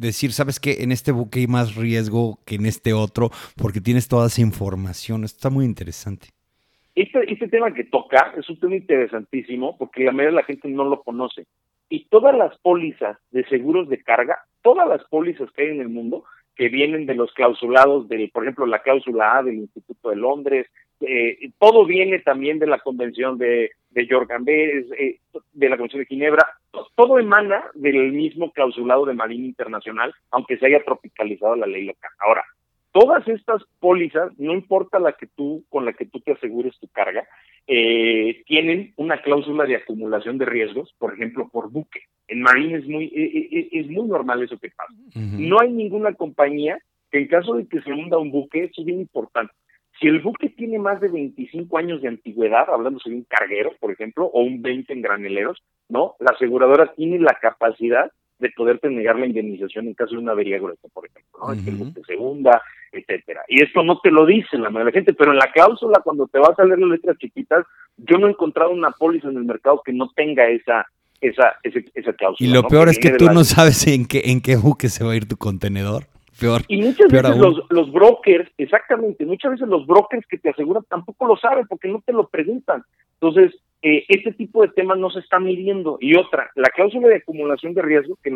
decir, 0.00 0.32
sabes 0.32 0.58
que 0.58 0.82
en 0.82 0.92
este 0.92 1.12
buque 1.12 1.40
hay 1.40 1.46
más 1.46 1.76
riesgo 1.76 2.38
que 2.46 2.54
en 2.54 2.64
este 2.64 2.94
otro, 2.94 3.30
porque 3.56 3.80
tienes 3.80 4.08
toda 4.08 4.28
esa 4.28 4.40
información. 4.40 5.24
Está 5.24 5.50
muy 5.50 5.66
interesante. 5.66 6.28
Este, 6.94 7.30
este 7.30 7.48
tema 7.48 7.72
que 7.74 7.84
toca 7.84 8.32
es 8.36 8.48
un 8.48 8.58
tema 8.58 8.76
interesantísimo 8.76 9.76
porque 9.76 10.04
la 10.04 10.12
mayoría 10.12 10.30
de 10.30 10.40
la 10.40 10.44
gente 10.44 10.68
no 10.68 10.84
lo 10.84 11.02
conoce. 11.02 11.44
Y 11.90 12.06
todas 12.06 12.36
las 12.36 12.58
pólizas 12.58 13.18
de 13.30 13.46
seguros 13.48 13.88
de 13.88 14.02
carga, 14.02 14.38
todas 14.62 14.88
las 14.88 15.04
pólizas 15.04 15.50
que 15.52 15.62
hay 15.62 15.68
en 15.68 15.80
el 15.80 15.88
mundo, 15.88 16.24
que 16.58 16.68
vienen 16.68 17.06
de 17.06 17.14
los 17.14 17.32
clausulados, 17.32 18.08
del, 18.08 18.30
por 18.30 18.42
ejemplo, 18.42 18.66
la 18.66 18.82
cláusula 18.82 19.38
A 19.38 19.42
del 19.44 19.54
Instituto 19.54 20.10
de 20.10 20.16
Londres, 20.16 20.66
eh, 21.00 21.50
todo 21.58 21.86
viene 21.86 22.18
también 22.18 22.58
de 22.58 22.66
la 22.66 22.80
Convención 22.80 23.38
de, 23.38 23.70
de 23.90 24.02
eh, 24.02 25.20
de 25.52 25.68
la 25.68 25.76
Convención 25.76 26.00
de 26.00 26.06
Ginebra, 26.06 26.44
todo 26.96 27.20
emana 27.20 27.64
del 27.74 28.12
mismo 28.12 28.50
clausulado 28.52 29.06
de 29.06 29.14
Marina 29.14 29.46
Internacional, 29.46 30.12
aunque 30.32 30.58
se 30.58 30.66
haya 30.66 30.82
tropicalizado 30.84 31.54
la 31.54 31.68
ley 31.68 31.84
local. 31.84 32.10
Ahora, 32.18 32.42
todas 32.90 33.26
estas 33.28 33.62
pólizas, 33.78 34.36
no 34.36 34.52
importa 34.52 34.98
la 34.98 35.12
que 35.12 35.28
tú, 35.28 35.64
con 35.68 35.84
la 35.84 35.92
que 35.92 36.06
tú 36.06 36.18
te 36.18 36.32
asegures 36.32 36.76
tu 36.80 36.88
carga, 36.88 37.28
eh, 37.68 38.42
tienen 38.46 38.92
una 38.96 39.22
cláusula 39.22 39.64
de 39.64 39.76
acumulación 39.76 40.38
de 40.38 40.46
riesgos, 40.46 40.92
por 40.98 41.14
ejemplo, 41.14 41.48
por 41.52 41.70
buque. 41.70 42.00
En 42.28 42.42
Marine 42.42 42.78
es 42.78 42.86
muy, 42.86 43.06
eh, 43.06 43.48
eh, 43.50 43.68
es 43.72 43.88
muy 43.88 44.06
normal 44.06 44.42
eso 44.42 44.58
que 44.58 44.70
pasa. 44.70 44.92
No 45.14 45.60
hay 45.60 45.72
ninguna 45.72 46.12
compañía 46.14 46.78
que 47.10 47.18
en 47.18 47.26
caso 47.26 47.54
de 47.54 47.66
que 47.66 47.80
se 47.80 47.92
hunda 47.92 48.18
un 48.18 48.30
buque, 48.30 48.64
eso 48.64 48.82
es 48.82 48.84
bien 48.84 49.00
importante. 49.00 49.52
Si 49.98 50.06
el 50.06 50.20
buque 50.20 50.50
tiene 50.50 50.78
más 50.78 51.00
de 51.00 51.08
25 51.08 51.76
años 51.78 52.02
de 52.02 52.08
antigüedad, 52.08 52.70
hablando 52.70 53.00
de 53.04 53.14
un 53.14 53.24
carguero, 53.24 53.72
por 53.80 53.90
ejemplo, 53.90 54.26
o 54.26 54.42
un 54.42 54.62
20 54.62 54.92
en 54.92 55.02
graneleros, 55.02 55.60
¿no? 55.88 56.14
La 56.20 56.32
aseguradora 56.32 56.92
tiene 56.94 57.18
la 57.18 57.36
capacidad 57.40 58.12
de 58.38 58.50
poderte 58.50 58.88
negar 58.88 59.18
la 59.18 59.26
indemnización 59.26 59.88
en 59.88 59.94
caso 59.94 60.12
de 60.12 60.18
una 60.18 60.32
avería 60.32 60.58
gruesa, 60.58 60.86
por 60.92 61.06
ejemplo, 61.06 61.40
¿no? 61.40 61.64
que 61.64 61.70
el 61.70 61.76
buque 61.76 62.02
se 62.06 62.16
hunda, 62.16 62.62
etcétera. 62.92 63.42
Y 63.48 63.62
esto 63.62 63.82
no 63.82 63.98
te 63.98 64.12
lo 64.12 64.26
dice 64.26 64.56
la 64.56 64.70
mayoría 64.70 64.84
de 64.84 64.90
la 64.90 64.92
gente, 64.92 65.14
pero 65.14 65.32
en 65.32 65.38
la 65.38 65.50
cláusula, 65.50 66.00
cuando 66.04 66.28
te 66.28 66.38
vas 66.38 66.56
a 66.56 66.64
leer 66.64 66.78
las 66.78 66.90
letras 66.90 67.18
chiquitas, 67.18 67.66
yo 67.96 68.16
no 68.18 68.28
he 68.28 68.30
encontrado 68.30 68.70
una 68.70 68.92
póliza 68.92 69.28
en 69.28 69.38
el 69.38 69.44
mercado 69.44 69.82
que 69.84 69.92
no 69.92 70.10
tenga 70.14 70.46
esa 70.48 70.86
esa, 71.20 71.56
esa, 71.62 72.12
cláusula. 72.12 72.48
Y 72.48 72.52
lo 72.52 72.62
peor 72.64 72.88
es 72.88 72.98
que 72.98 73.10
tú 73.12 73.26
no 73.26 73.44
sabes 73.44 73.86
en 73.86 74.06
qué, 74.06 74.22
en 74.26 74.40
qué 74.40 74.56
buque 74.56 74.88
se 74.88 75.04
va 75.04 75.12
a 75.12 75.16
ir 75.16 75.28
tu 75.28 75.36
contenedor. 75.36 76.04
Peor, 76.40 76.62
y 76.68 76.80
muchas 76.80 77.10
veces 77.10 77.36
los, 77.36 77.64
los, 77.68 77.90
brokers, 77.90 78.48
exactamente, 78.58 79.26
muchas 79.26 79.52
veces 79.52 79.66
los 79.66 79.84
brokers 79.88 80.24
que 80.28 80.38
te 80.38 80.50
aseguran 80.50 80.84
tampoco 80.88 81.26
lo 81.26 81.36
saben 81.36 81.66
porque 81.66 81.88
no 81.88 82.00
te 82.06 82.12
lo 82.12 82.28
preguntan. 82.28 82.84
Entonces, 83.20 83.60
eh, 83.80 84.04
este 84.08 84.32
tipo 84.32 84.62
de 84.62 84.68
temas 84.68 84.98
no 84.98 85.10
se 85.10 85.20
está 85.20 85.38
midiendo. 85.38 85.98
Y 86.00 86.16
otra, 86.16 86.50
la 86.56 86.68
cláusula 86.70 87.08
de 87.08 87.16
acumulación 87.16 87.74
de 87.74 87.82
riesgo, 87.82 88.18
que 88.22 88.28
en, 88.30 88.34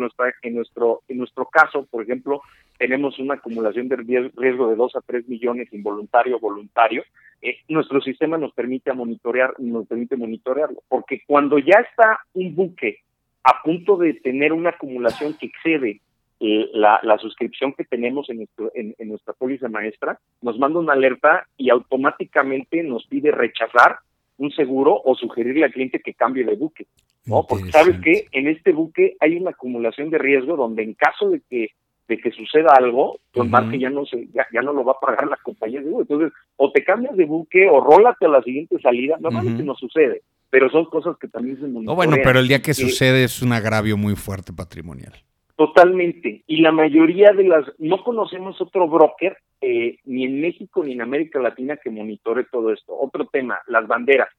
nuestro, 0.55 1.01
en 1.07 1.17
nuestro 1.17 1.45
caso, 1.45 1.85
por 1.89 2.03
ejemplo, 2.03 2.41
tenemos 2.77 3.19
una 3.19 3.35
acumulación 3.35 3.89
de 3.89 3.97
riesgo 4.35 4.69
de 4.69 4.75
2 4.75 4.95
a 4.95 5.01
3 5.01 5.27
millones 5.27 5.71
involuntario 5.73 6.39
voluntario, 6.39 7.03
eh, 7.41 7.57
nuestro 7.67 7.99
sistema 7.99 8.37
nos 8.37 8.53
permite 8.53 8.93
monitorear, 8.93 9.53
nos 9.59 9.85
permite 9.87 10.15
monitorearlo, 10.15 10.81
porque 10.87 11.21
cuando 11.27 11.59
ya 11.59 11.75
está 11.89 12.19
un 12.33 12.55
buque 12.55 12.99
a 13.43 13.61
punto 13.61 13.97
de 13.97 14.13
tener 14.13 14.53
una 14.53 14.69
acumulación 14.69 15.33
que 15.33 15.47
excede 15.47 15.99
eh, 16.39 16.69
la, 16.73 17.01
la, 17.03 17.17
suscripción 17.17 17.73
que 17.73 17.83
tenemos 17.83 18.29
en, 18.29 18.37
nuestro, 18.37 18.71
en, 18.75 18.95
en 18.97 19.09
nuestra 19.09 19.33
póliza 19.33 19.67
maestra, 19.67 20.19
nos 20.41 20.57
manda 20.57 20.79
una 20.79 20.93
alerta 20.93 21.47
y 21.57 21.69
automáticamente 21.69 22.81
nos 22.83 23.05
pide 23.07 23.31
rechazar 23.31 23.99
un 24.37 24.51
seguro 24.51 25.01
o 25.03 25.15
sugerirle 25.15 25.65
al 25.65 25.71
cliente 25.71 25.99
que 25.99 26.13
cambie 26.13 26.43
de 26.43 26.55
buque, 26.55 26.87
¿no? 27.25 27.45
Porque 27.47 27.71
sabes 27.71 27.99
que 28.01 28.27
en 28.31 28.47
este 28.47 28.71
buque 28.71 29.15
hay 29.19 29.37
una 29.37 29.51
acumulación 29.51 30.09
de 30.09 30.17
riesgo 30.17 30.55
donde 30.55 30.83
en 30.83 30.93
caso 30.93 31.29
de 31.29 31.41
que 31.49 31.69
de 32.07 32.17
que 32.17 32.31
suceda 32.31 32.73
algo, 32.75 33.19
tu 33.31 33.41
embarque 33.41 33.79
ya 33.79 33.89
no 33.89 34.05
se, 34.05 34.27
ya, 34.33 34.61
no 34.61 34.73
lo 34.73 34.83
va 34.83 34.91
a 34.91 34.99
pagar 34.99 35.25
la 35.27 35.37
compañía 35.37 35.81
de 35.81 35.89
buque. 35.89 36.01
Entonces, 36.01 36.33
o 36.57 36.69
te 36.71 36.83
cambias 36.83 37.15
de 37.15 37.25
buque 37.25 37.69
o 37.69 37.79
rólate 37.79 38.25
a 38.25 38.29
la 38.29 38.43
siguiente 38.43 38.77
salida, 38.81 39.15
normalmente 39.21 39.63
no 39.63 39.73
sucede, 39.75 40.21
pero 40.49 40.69
son 40.69 40.85
cosas 40.85 41.15
que 41.17 41.29
también 41.29 41.59
se 41.59 41.67
No, 41.67 41.95
bueno, 41.95 42.17
pero 42.21 42.39
el 42.39 42.47
día 42.49 42.61
que 42.61 42.73
sucede 42.73 43.23
es 43.23 43.41
un 43.41 43.53
agravio 43.53 43.95
muy 43.95 44.15
fuerte 44.15 44.51
patrimonial. 44.51 45.13
Totalmente. 45.55 46.43
Y 46.47 46.61
la 46.61 46.71
mayoría 46.71 47.31
de 47.31 47.43
las, 47.43 47.65
no 47.77 48.03
conocemos 48.03 48.59
otro 48.59 48.87
broker, 48.87 49.37
eh, 49.61 49.97
ni 50.05 50.25
en 50.25 50.41
México 50.41 50.83
ni 50.83 50.93
en 50.93 51.01
América 51.01 51.39
Latina, 51.39 51.77
que 51.77 51.89
monitore 51.89 52.45
todo 52.45 52.71
esto. 52.73 52.97
Otro 52.99 53.27
tema, 53.27 53.59
las 53.67 53.87
banderas. 53.87 54.29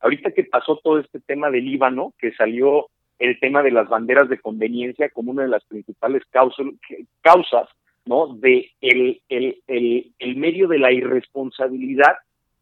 Ahorita 0.00 0.32
que 0.32 0.44
pasó 0.44 0.78
todo 0.82 0.98
este 0.98 1.20
tema 1.20 1.50
del 1.50 1.64
Líbano, 1.64 2.14
que 2.18 2.32
salió 2.32 2.88
el 3.18 3.38
tema 3.38 3.62
de 3.62 3.70
las 3.70 3.88
banderas 3.88 4.28
de 4.28 4.40
conveniencia 4.40 5.10
como 5.10 5.30
una 5.30 5.42
de 5.42 5.48
las 5.48 5.64
principales 5.64 6.22
causas, 6.30 7.68
¿no? 8.04 8.34
de 8.34 8.70
el, 8.80 9.20
el, 9.28 9.62
el, 9.68 10.12
el 10.18 10.36
medio 10.36 10.66
de 10.66 10.78
la 10.78 10.90
irresponsabilidad 10.90 12.16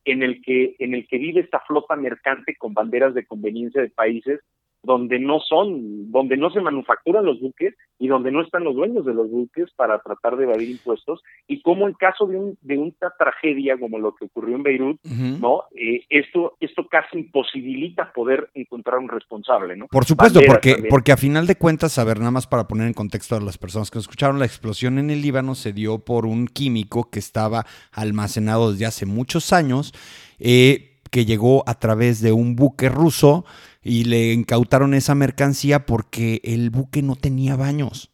en 0.04 0.22
el 0.22 0.42
que 0.42 0.76
en 0.78 0.94
el 0.94 1.06
que 1.06 1.18
vive 1.18 1.40
esta 1.40 1.60
flota 1.60 1.96
mercante 1.96 2.56
con 2.56 2.74
banderas 2.74 3.14
de 3.14 3.26
conveniencia 3.26 3.80
de 3.80 3.90
países 3.90 4.40
donde 4.82 5.18
no 5.18 5.40
son, 5.40 6.10
donde 6.10 6.36
no 6.36 6.50
se 6.50 6.60
manufacturan 6.60 7.24
los 7.24 7.40
buques 7.40 7.74
y 7.98 8.08
donde 8.08 8.32
no 8.32 8.42
están 8.42 8.64
los 8.64 8.74
dueños 8.74 9.04
de 9.04 9.14
los 9.14 9.30
buques 9.30 9.68
para 9.76 9.98
tratar 10.00 10.36
de 10.36 10.44
evadir 10.44 10.70
impuestos 10.70 11.20
y 11.46 11.60
como 11.62 11.86
en 11.86 11.94
caso 11.94 12.26
de, 12.26 12.38
un, 12.38 12.58
de 12.62 12.78
una 12.78 13.12
tragedia 13.18 13.78
como 13.78 13.98
lo 13.98 14.14
que 14.14 14.24
ocurrió 14.24 14.56
en 14.56 14.62
Beirut, 14.62 15.00
¿no? 15.04 15.64
Eh, 15.76 16.04
esto, 16.08 16.56
esto 16.60 16.86
casi 16.88 17.18
imposibilita 17.18 18.12
poder 18.12 18.50
encontrar 18.54 18.98
un 18.98 19.08
responsable, 19.08 19.76
¿no? 19.76 19.86
Por 19.88 20.04
supuesto, 20.04 20.40
porque, 20.46 20.84
porque 20.88 21.12
a 21.12 21.16
final 21.16 21.46
de 21.46 21.56
cuentas, 21.56 21.98
a 21.98 22.04
ver, 22.04 22.18
nada 22.18 22.30
más 22.30 22.46
para 22.46 22.66
poner 22.66 22.86
en 22.86 22.94
contexto 22.94 23.36
a 23.36 23.40
las 23.40 23.58
personas 23.58 23.90
que 23.90 23.98
escucharon, 23.98 24.38
la 24.38 24.46
explosión 24.46 24.98
en 24.98 25.10
el 25.10 25.20
Líbano 25.20 25.54
se 25.54 25.72
dio 25.72 25.98
por 25.98 26.24
un 26.24 26.46
químico 26.46 27.10
que 27.10 27.18
estaba 27.18 27.66
almacenado 27.92 28.72
desde 28.72 28.86
hace 28.86 29.06
muchos 29.06 29.52
años, 29.52 29.92
eh, 30.38 30.89
que 31.10 31.24
llegó 31.24 31.62
a 31.68 31.74
través 31.74 32.20
de 32.20 32.32
un 32.32 32.56
buque 32.56 32.88
ruso, 32.88 33.44
y 33.82 34.04
le 34.04 34.32
incautaron 34.32 34.94
esa 34.94 35.14
mercancía 35.14 35.86
porque 35.86 36.40
el 36.44 36.70
buque 36.70 37.02
no 37.02 37.16
tenía 37.16 37.56
baños. 37.56 38.10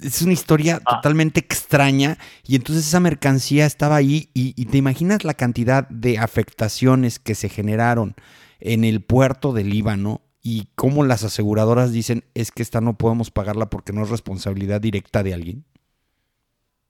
Es 0.00 0.22
una 0.22 0.32
historia 0.32 0.80
ah. 0.84 0.96
totalmente 0.96 1.40
extraña 1.40 2.16
y 2.46 2.54
entonces 2.54 2.86
esa 2.86 3.00
mercancía 3.00 3.66
estaba 3.66 3.96
ahí 3.96 4.28
y, 4.32 4.64
te 4.66 4.78
imaginas 4.78 5.24
la 5.24 5.34
cantidad 5.34 5.88
de 5.88 6.18
afectaciones 6.18 7.18
que 7.18 7.34
se 7.34 7.48
generaron 7.48 8.14
en 8.60 8.84
el 8.84 9.00
puerto 9.00 9.52
del 9.52 9.70
Líbano 9.70 10.20
y 10.40 10.68
cómo 10.76 11.04
las 11.04 11.24
aseguradoras 11.24 11.92
dicen 11.92 12.22
es 12.34 12.52
que 12.52 12.62
esta 12.62 12.80
no 12.80 12.96
podemos 12.96 13.32
pagarla 13.32 13.66
porque 13.66 13.92
no 13.92 14.04
es 14.04 14.10
responsabilidad 14.10 14.80
directa 14.80 15.24
de 15.24 15.34
alguien. 15.34 15.64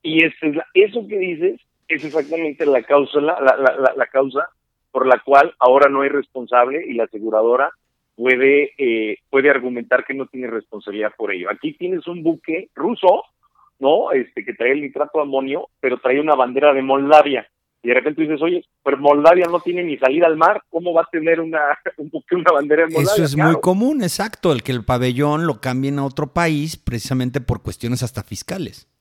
Y 0.03 0.25
eso, 0.25 0.37
eso 0.75 1.07
que 1.09 1.19
dices 1.19 1.61
es 1.89 2.05
exactamente 2.05 2.67
la 2.67 2.83
causa, 2.83 3.21
la, 3.21 3.41
la, 3.41 3.95
la 3.97 4.07
causa 4.09 4.51
por 4.93 5.07
la 5.07 5.19
cual 5.25 5.55
ahora 5.59 5.89
no 5.89 6.03
hay 6.03 6.11
responsable 6.11 6.85
y 6.87 6.93
la 6.93 7.05
aseguradora 7.05 7.73
puede, 8.15 8.73
eh, 8.79 9.19
puede 9.31 9.51
argumentar 9.51 10.05
que 10.05 10.15
no 10.15 10.27
tiene 10.27 10.47
responsabilidad 10.47 11.13
por 11.17 11.33
ello. 11.33 11.49
Aquí 11.51 11.73
tienes 11.73 12.07
un 12.07 12.23
buque 12.23 12.69
ruso, 12.75 13.25
¿no? 13.81 14.13
Este, 14.13 14.45
que 14.45 14.55
trae 14.55 14.73
el 14.73 14.83
nitrato 14.83 15.19
de 15.19 15.23
amonio, 15.23 15.69
pero 15.81 15.99
trae 15.99 16.21
una 16.21 16.35
bandera 16.35 16.73
de 16.73 16.83
Moldavia. 16.83 17.49
y 17.83 17.89
de 17.89 17.95
repente 17.95 18.23
dices, 18.23 18.41
oye, 18.41 18.65
pues 18.85 18.97
Moldavia 18.99 19.47
no 19.47 19.59
tiene 19.59 19.83
ni 19.83 19.97
salida 19.99 20.27
al 20.27 20.37
mar, 20.37 20.63
¿cómo 20.69 20.93
va 20.93 21.03
a 21.03 21.09
tener 21.11 21.41
una, 21.41 21.59
una 22.31 22.53
bandera 22.53 22.85
en 22.85 22.93
Moldavia? 22.93 23.25
Eso 23.25 23.25
es 23.25 23.37
muy 23.37 23.61
común, 23.61 24.03
exacto, 24.03 24.53
el 24.53 24.63
que 24.63 24.73
el 24.73 24.85
pabellón 24.85 25.47
lo 25.47 25.61
cambien 25.61 25.99
a 25.99 26.05
otro 26.05 26.33
país 26.33 26.77
precisamente 26.77 27.41
por 27.41 27.63
cuestiones 27.63 28.03
hasta 28.03 28.23
fiscales. 28.23 28.92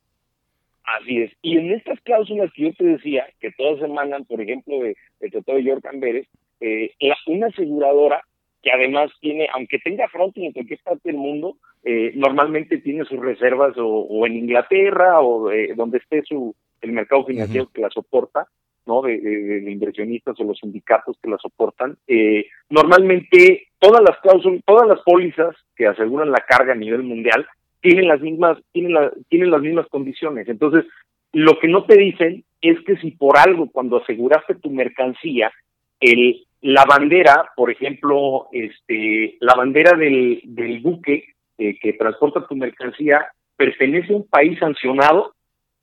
Así 1.00 1.22
es. 1.22 1.32
Y 1.42 1.58
en 1.58 1.72
estas 1.72 2.00
cláusulas 2.02 2.52
que 2.54 2.64
yo 2.64 2.74
te 2.74 2.84
decía, 2.84 3.28
que 3.39 3.52
todas 3.52 3.80
se 3.80 3.88
mandan, 3.88 4.26
por 4.26 4.42
ejemplo, 4.42 4.80
de, 4.80 4.96
del 5.20 5.32
Tratado 5.32 5.58
de 5.58 5.64
York 5.64 5.86
Amberes, 5.86 6.28
eh, 6.60 6.92
una 7.28 7.48
aseguradora 7.48 8.24
que 8.62 8.72
además 8.72 9.12
tiene, 9.20 9.48
aunque 9.54 9.80
tenga 9.80 10.08
fronting 10.10 10.46
en 10.46 10.52
cualquier 10.54 10.80
parte 10.84 11.10
del 11.10 11.18
mundo, 11.18 11.58
eh, 11.84 12.12
normalmente 12.16 12.78
tiene 12.78 13.06
sus 13.06 13.20
reservas 13.20 13.74
o, 13.78 14.26
en 14.26 14.36
Inglaterra 14.36 15.20
o 15.22 15.52
eh, 15.52 15.74
donde 15.76 15.98
esté 15.98 16.22
su 16.24 16.56
el 16.82 16.92
mercado 16.92 17.26
financiero 17.26 17.70
que 17.72 17.82
la 17.82 17.89
soporta, 17.89 18.48
¿no? 18.86 19.04
De, 19.04 19.20
de, 19.20 19.72
inversionistas 19.72 20.39
o 20.39 20.44
los 20.44 20.58
sindicatos 20.58 21.16
que 21.22 21.30
la 21.30 21.38
soportan. 21.38 21.98
Eh, 22.08 22.48
normalmente 22.70 23.68
todas 23.80 24.02
las 24.02 24.20
cláusulas, 24.20 24.62
todas 24.66 24.88
las 24.88 25.00
pólizas 25.02 25.56
que 25.76 25.86
aseguran 25.88 26.32
la 26.32 26.44
carga 26.48 26.74
a 26.74 26.76
nivel 26.76 27.04
mundial 27.04 27.48
tienen 27.82 28.08
las 28.08 28.22
mismas, 28.22 28.58
tienen, 28.72 28.94
la, 28.94 29.12
tienen 29.30 29.52
las 29.52 29.62
mismas 29.62 29.88
condiciones. 29.88 30.48
Entonces, 30.48 30.86
lo 31.34 31.60
que 31.60 31.68
no 31.68 31.86
te 31.86 31.98
dicen 31.98 32.44
es 32.62 32.80
que 32.86 32.96
si 32.98 33.12
por 33.12 33.38
algo 33.38 33.70
cuando 33.70 33.98
aseguraste 33.98 34.56
tu 34.56 34.70
mercancía, 34.70 35.52
el, 36.00 36.46
la 36.62 36.86
bandera, 36.86 37.50
por 37.56 37.72
ejemplo, 37.72 38.48
este, 38.52 39.38
la 39.40 39.56
bandera 39.56 39.98
del, 39.98 40.42
del 40.44 40.80
buque 40.80 41.26
eh, 41.58 41.78
que 41.80 41.94
transporta 41.94 42.48
tu 42.48 42.56
mercancía 42.56 43.28
pertenece 43.56 44.14
a 44.14 44.18
un 44.18 44.28
país 44.28 44.60
sancionado, 44.60 45.34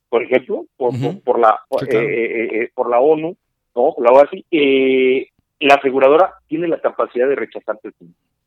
por 0.08 0.22
ejemplo, 0.22 0.66
por, 0.76 0.92
por, 1.22 1.38
la 1.38 1.60
eh, 1.82 2.48
eh, 2.52 2.70
por 2.74 2.88
la 2.90 3.00
ONU, 3.00 3.36
no, 3.74 3.94
la 3.98 4.10
OASI, 4.10 4.44
la 5.60 5.74
aseguradora 5.74 6.34
tiene 6.48 6.66
la 6.68 6.80
capacidad 6.80 7.28
de 7.28 7.36
rechazarte 7.36 7.88
el 7.88 7.94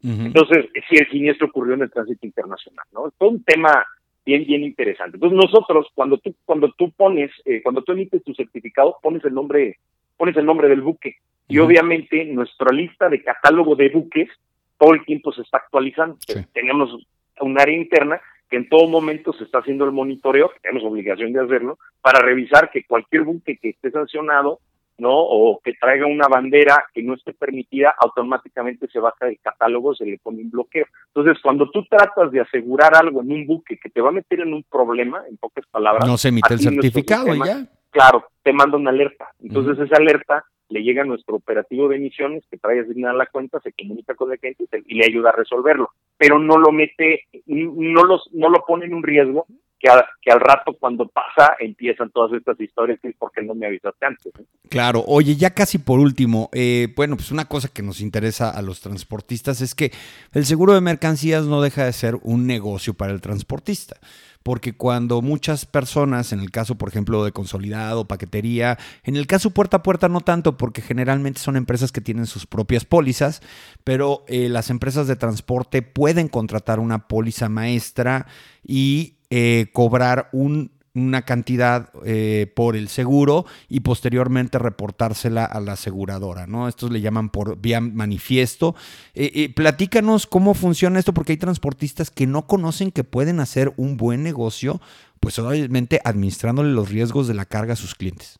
entonces, 0.03 0.65
si 0.89 0.97
el 0.97 1.09
siniestro 1.09 1.47
ocurrió 1.47 1.75
en 1.75 1.83
el 1.83 1.91
tránsito 1.91 2.25
internacional, 2.25 2.85
¿no? 2.91 3.07
Es 3.07 3.13
todo 3.17 3.29
un 3.29 3.43
tema 3.43 3.85
bien, 4.25 4.45
bien 4.45 4.63
interesante. 4.63 5.17
Entonces, 5.17 5.37
nosotros, 5.37 5.87
cuando 5.93 6.17
tú, 6.17 6.33
cuando 6.45 6.71
tú 6.71 6.91
pones, 6.91 7.31
eh, 7.45 7.61
cuando 7.61 7.83
tú 7.83 7.91
emites 7.91 8.23
tu 8.23 8.33
certificado, 8.33 8.97
pones 9.01 9.23
el 9.25 9.33
nombre, 9.33 9.77
pones 10.17 10.35
el 10.37 10.45
nombre 10.45 10.69
del 10.69 10.81
buque. 10.81 11.17
Y 11.47 11.59
obviamente 11.59 12.23
nuestra 12.25 12.71
lista 12.71 13.09
de 13.09 13.21
catálogo 13.21 13.75
de 13.75 13.89
buques 13.89 14.29
todo 14.81 14.95
el 14.95 15.05
tiempo 15.05 15.31
se 15.31 15.43
está 15.43 15.57
actualizando. 15.57 16.17
Tenemos 16.53 16.89
un 17.39 17.59
área 17.59 17.77
interna 17.77 18.19
que 18.49 18.57
en 18.57 18.67
todo 18.67 18.87
momento 18.87 19.31
se 19.31 19.43
está 19.43 19.59
haciendo 19.59 19.85
el 19.85 19.91
monitoreo, 19.91 20.51
tenemos 20.61 20.83
obligación 20.83 21.31
de 21.33 21.39
hacerlo, 21.39 21.77
para 22.01 22.19
revisar 22.19 22.71
que 22.71 22.83
cualquier 22.83 23.21
buque 23.21 23.57
que 23.57 23.69
esté 23.69 23.91
sancionado 23.91 24.59
¿no? 25.01 25.09
O 25.11 25.59
que 25.63 25.73
traiga 25.73 26.05
una 26.05 26.27
bandera 26.27 26.85
que 26.93 27.01
no 27.01 27.15
esté 27.15 27.33
permitida, 27.33 27.95
automáticamente 27.97 28.87
se 28.87 28.99
baja 28.99 29.25
del 29.25 29.39
catálogo, 29.39 29.95
se 29.95 30.05
le 30.05 30.19
pone 30.19 30.43
un 30.43 30.51
bloqueo. 30.51 30.85
Entonces, 31.07 31.41
cuando 31.41 31.69
tú 31.71 31.83
tratas 31.89 32.31
de 32.31 32.41
asegurar 32.41 32.95
algo 32.95 33.21
en 33.21 33.31
un 33.31 33.47
buque 33.47 33.79
que 33.81 33.89
te 33.89 33.99
va 33.99 34.09
a 34.09 34.13
meter 34.13 34.41
en 34.41 34.53
un 34.53 34.63
problema, 34.63 35.23
en 35.27 35.37
pocas 35.37 35.65
palabras, 35.71 36.07
no 36.07 36.17
se 36.17 36.29
emite 36.29 36.53
el 36.53 36.59
certificado 36.59 37.33
ya. 37.43 37.65
Claro, 37.89 38.25
te 38.43 38.53
manda 38.53 38.77
una 38.77 38.91
alerta. 38.91 39.27
Entonces, 39.41 39.79
esa 39.79 39.97
alerta 39.97 40.45
le 40.69 40.83
llega 40.83 41.01
a 41.01 41.05
nuestro 41.05 41.35
operativo 41.35 41.89
de 41.89 41.97
emisiones 41.97 42.43
que 42.49 42.57
trae 42.57 42.79
asignada 42.79 43.15
la 43.15 43.25
cuenta, 43.25 43.59
se 43.59 43.73
comunica 43.73 44.13
con 44.13 44.31
el 44.31 44.39
cliente 44.39 44.65
y 44.85 44.95
le 44.95 45.05
ayuda 45.05 45.29
a 45.29 45.35
resolverlo, 45.35 45.89
pero 46.15 46.37
no 46.37 46.57
lo 46.57 46.71
mete, 46.71 47.25
no 47.47 48.03
los, 48.03 48.29
no 48.33 48.49
lo 48.49 48.63
pone 48.65 48.85
en 48.85 48.93
un 48.93 49.03
riesgo 49.03 49.47
que, 49.81 49.89
que 50.21 50.31
al 50.31 50.39
rato 50.39 50.73
cuando 50.79 51.07
pasa 51.07 51.55
empiezan 51.59 52.11
todas 52.11 52.33
estas 52.33 52.59
historias 52.59 52.99
y 53.03 53.07
es 53.07 53.15
porque 53.17 53.41
no 53.41 53.55
me 53.55 53.65
avisaste 53.67 54.05
antes. 54.05 54.33
Claro, 54.69 55.03
oye, 55.07 55.35
ya 55.35 55.53
casi 55.53 55.77
por 55.79 55.99
último, 55.99 56.49
eh, 56.53 56.93
bueno, 56.95 57.15
pues 57.15 57.31
una 57.31 57.45
cosa 57.45 57.67
que 57.67 57.81
nos 57.81 58.01
interesa 58.01 58.49
a 58.49 58.61
los 58.61 58.81
transportistas 58.81 59.61
es 59.61 59.75
que 59.75 59.91
el 60.33 60.45
seguro 60.45 60.73
de 60.73 60.81
mercancías 60.81 61.45
no 61.45 61.61
deja 61.61 61.85
de 61.85 61.93
ser 61.93 62.17
un 62.21 62.47
negocio 62.47 62.93
para 62.93 63.11
el 63.11 63.21
transportista 63.21 63.97
porque 64.43 64.73
cuando 64.73 65.21
muchas 65.21 65.65
personas, 65.65 66.33
en 66.33 66.39
el 66.39 66.51
caso, 66.51 66.75
por 66.75 66.89
ejemplo, 66.89 67.23
de 67.23 67.31
consolidado, 67.31 68.07
paquetería, 68.07 68.77
en 69.03 69.15
el 69.15 69.27
caso 69.27 69.51
puerta 69.51 69.77
a 69.77 69.83
puerta 69.83 70.09
no 70.09 70.21
tanto, 70.21 70.57
porque 70.57 70.81
generalmente 70.81 71.39
son 71.39 71.57
empresas 71.57 71.91
que 71.91 72.01
tienen 72.01 72.25
sus 72.25 72.47
propias 72.47 72.85
pólizas, 72.85 73.41
pero 73.83 74.23
eh, 74.27 74.49
las 74.49 74.69
empresas 74.69 75.07
de 75.07 75.15
transporte 75.15 75.81
pueden 75.81 76.27
contratar 76.27 76.79
una 76.79 77.07
póliza 77.07 77.49
maestra 77.49 78.25
y 78.63 79.17
eh, 79.33 79.67
cobrar 79.71 80.27
una 80.33 81.21
cantidad 81.21 81.89
eh, 82.05 82.51
por 82.53 82.75
el 82.75 82.89
seguro 82.89 83.45
y 83.69 83.79
posteriormente 83.79 84.59
reportársela 84.59 85.45
a 85.45 85.61
la 85.61 85.71
aseguradora, 85.71 86.47
¿no? 86.47 86.67
Estos 86.67 86.91
le 86.91 86.99
llaman 86.99 87.29
por 87.29 87.61
vía 87.61 87.79
manifiesto. 87.79 88.75
Eh, 89.15 89.49
platícanos 89.55 90.27
cómo 90.27 90.53
funciona 90.53 90.99
esto, 90.99 91.13
porque 91.13 91.31
hay 91.31 91.37
transportistas 91.37 92.11
que 92.11 92.27
no 92.27 92.45
conocen 92.45 92.91
que 92.91 93.05
pueden 93.05 93.39
hacer 93.39 93.71
un 93.77 93.95
buen 93.95 94.21
negocio, 94.21 94.81
pues 95.21 95.39
obviamente 95.39 96.01
administrándole 96.03 96.73
los 96.73 96.91
riesgos 96.91 97.29
de 97.29 97.35
la 97.35 97.45
carga 97.45 97.71
a 97.71 97.77
sus 97.77 97.95
clientes. 97.95 98.37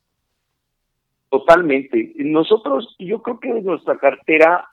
Totalmente. 1.30 2.12
Nosotros, 2.18 2.98
yo 3.00 3.22
creo 3.22 3.40
que 3.40 3.48
en 3.48 3.64
nuestra 3.64 3.98
cartera 3.98 4.68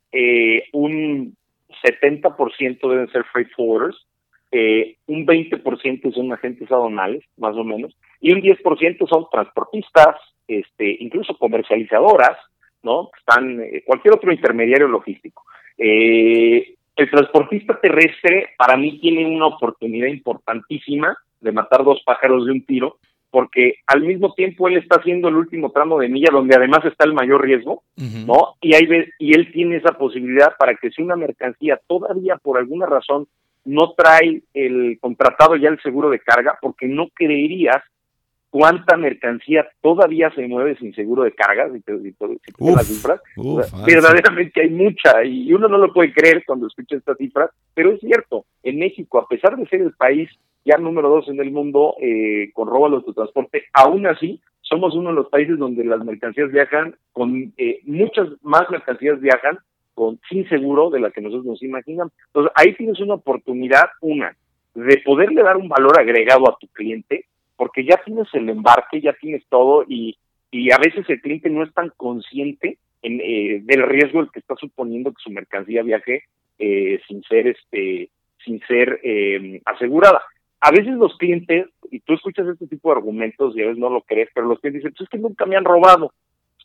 un 0.73 1.37
70% 1.85 2.91
deben 2.91 3.09
ser 3.13 3.25
freight 3.33 3.51
forwarders, 3.55 4.05
eh, 4.51 4.97
un 5.07 5.27
20% 5.27 6.13
son 6.15 6.33
agentes 6.33 6.71
aduanales, 6.73 7.23
más 7.37 7.55
o 7.57 7.65
menos, 7.65 7.95
y 8.21 8.33
un 8.33 8.41
10% 8.41 9.07
son 9.09 9.27
transportistas, 9.31 10.17
este, 10.47 10.97
incluso 11.01 11.37
comercializadoras, 11.37 12.37
¿no? 12.83 13.11
Están 13.19 13.61
eh, 13.61 13.83
cualquier 13.85 14.15
otro 14.15 14.33
intermediario 14.33 14.89
logístico. 14.89 15.45
Eh, 15.77 16.75
el 16.97 17.11
transportista 17.11 17.79
terrestre 17.81 18.51
para 18.57 18.77
mí 18.77 18.99
tiene 19.01 19.27
una 19.27 19.47
oportunidad 19.47 20.09
importantísima 20.09 21.17
de 21.41 21.53
matar 21.53 21.85
dos 21.85 22.03
pájaros 22.05 22.47
de 22.47 22.53
un 22.53 22.65
tiro, 22.65 22.97
porque 23.31 23.75
al 23.87 24.01
mismo 24.01 24.33
tiempo 24.33 24.67
él 24.69 24.79
está 24.79 24.97
haciendo 24.97 25.29
el 25.29 25.37
último 25.37 25.71
tramo 25.71 25.99
de 25.99 26.09
milla 26.09 26.31
donde 26.33 26.57
además 26.57 26.85
está 26.87 27.05
el 27.05 27.13
mayor 27.13 27.45
riesgo, 27.45 27.83
¿no? 28.27 28.55
Y 28.63 28.75
ahí 28.75 28.89
y 29.19 29.35
él 29.35 29.53
tiene 29.53 29.77
esa 29.77 29.93
posibilidad 29.93 30.57
para 30.59 30.75
que 30.75 30.91
si 30.91 31.03
una 31.03 31.15
mercancía 31.15 31.79
todavía 31.87 32.37
por 32.39 32.57
alguna 32.57 32.87
razón 32.87 33.29
no 33.65 33.93
trae 33.93 34.43
el 34.55 34.99
contratado 35.01 35.57
ya 35.57 35.69
el 35.69 35.81
seguro 35.81 36.11
de 36.11 36.21
carga 36.21 36.59
porque 36.61 36.87
no 36.87 37.09
creerías 37.15 37.83
cuánta 38.51 38.97
mercancía 38.97 39.69
todavía 39.81 40.31
se 40.35 40.47
mueve 40.47 40.77
sin 40.77 40.95
seguro 40.95 41.23
de 41.23 41.33
carga, 41.33 41.71
si 41.73 41.81
te, 41.81 41.93
las 41.93 42.87
cifras. 42.87 43.21
verdaderamente 43.87 44.63
hay 44.63 44.71
mucha 44.71 45.23
y 45.25 45.53
uno 45.53 45.69
no 45.69 45.79
lo 45.79 45.93
puede 45.93 46.13
creer 46.13 46.45
cuando 46.47 46.67
escucha 46.67 46.97
estas 46.97 47.19
cifras, 47.19 47.51
pero 47.75 47.93
es 47.93 48.01
cierto, 48.01 48.47
en 48.63 48.79
México, 48.79 49.19
a 49.19 49.29
pesar 49.29 49.57
de 49.57 49.67
ser 49.67 49.83
el 49.83 49.93
país 49.93 50.31
ya 50.65 50.77
número 50.77 51.09
dos 51.09 51.29
en 51.29 51.41
el 51.41 51.51
mundo 51.51 51.95
eh, 52.01 52.51
con 52.53 52.69
robo 52.69 52.87
a 52.87 53.15
transporte, 53.15 53.65
aún 53.73 54.07
así 54.07 54.41
somos 54.61 54.95
uno 54.95 55.11
de 55.11 55.17
los 55.17 55.29
países 55.29 55.59
donde 55.59 55.85
las 55.85 56.05
mercancías 56.05 56.51
viajan, 56.53 56.95
con 57.13 57.53
eh, 57.57 57.81
muchas 57.85 58.29
más 58.43 58.69
mercancías 58.71 59.21
viajan 59.21 59.59
con, 59.99 60.21
sin 60.29 60.49
seguro 60.49 60.91
de 60.91 61.01
la 61.01 61.11
que 61.11 61.21
nosotros 61.21 61.45
nos 61.45 61.63
imaginamos. 61.63 62.13
Entonces, 62.27 62.53
ahí 62.55 62.73
tienes 62.75 63.01
una 63.01 63.15
oportunidad, 63.15 63.87
una, 64.01 64.37
de 64.75 64.99
poderle 65.05 65.43
dar 65.43 65.57
un 65.57 65.69
valor 65.69 65.99
agregado 65.99 66.49
a 66.49 66.57
tu 66.57 66.69
cliente, 66.69 67.25
porque 67.57 67.85
ya 67.85 68.01
tienes 68.05 68.29
el 68.33 68.49
embarque, 68.49 69.01
ya 69.01 69.13
tienes 69.15 69.43
todo 69.49 69.85
y, 69.89 70.17
y 70.53 70.71
a 70.71 70.79
veces 70.79 71.05
el 71.09 71.21
cliente 71.21 71.51
no 71.51 71.65
es 71.65 71.75
tan 71.75 71.91
consciente 71.97 72.79
en, 73.03 73.21
eh, 73.21 73.61
del 73.65 73.83
riesgo 73.83 74.21
el 74.21 74.31
que 74.31 74.39
está 74.39 74.55
suponiendo 74.55 75.11
que 75.11 75.23
su 75.23 75.31
mercancía 75.31 75.83
viaje 75.83 76.23
eh, 76.61 77.01
sin 77.09 77.23
ser 77.25 77.49
este 77.49 78.11
sin 78.45 78.61
ser 78.69 79.01
eh, 79.03 79.61
asegurada. 79.65 80.23
A 80.61 80.71
veces 80.71 80.95
los 80.95 81.17
clientes, 81.19 81.67
y 81.91 81.99
tú 82.01 82.15
escuchas 82.15 82.47
este 82.47 82.69
tipo 82.69 82.91
de 82.91 82.99
argumentos 82.99 83.57
y 83.57 83.63
a 83.63 83.67
veces 83.67 83.79
no 83.79 83.91
lo 83.91 84.03
crees, 84.03 84.29
pero 84.33 84.47
los 84.47 84.61
clientes 84.61 84.83
dicen, 84.83 84.95
pues 84.97 85.07
es 85.07 85.11
que 85.11 85.19
nunca 85.19 85.45
me 85.45 85.57
han 85.57 85.65
robado 85.65 86.13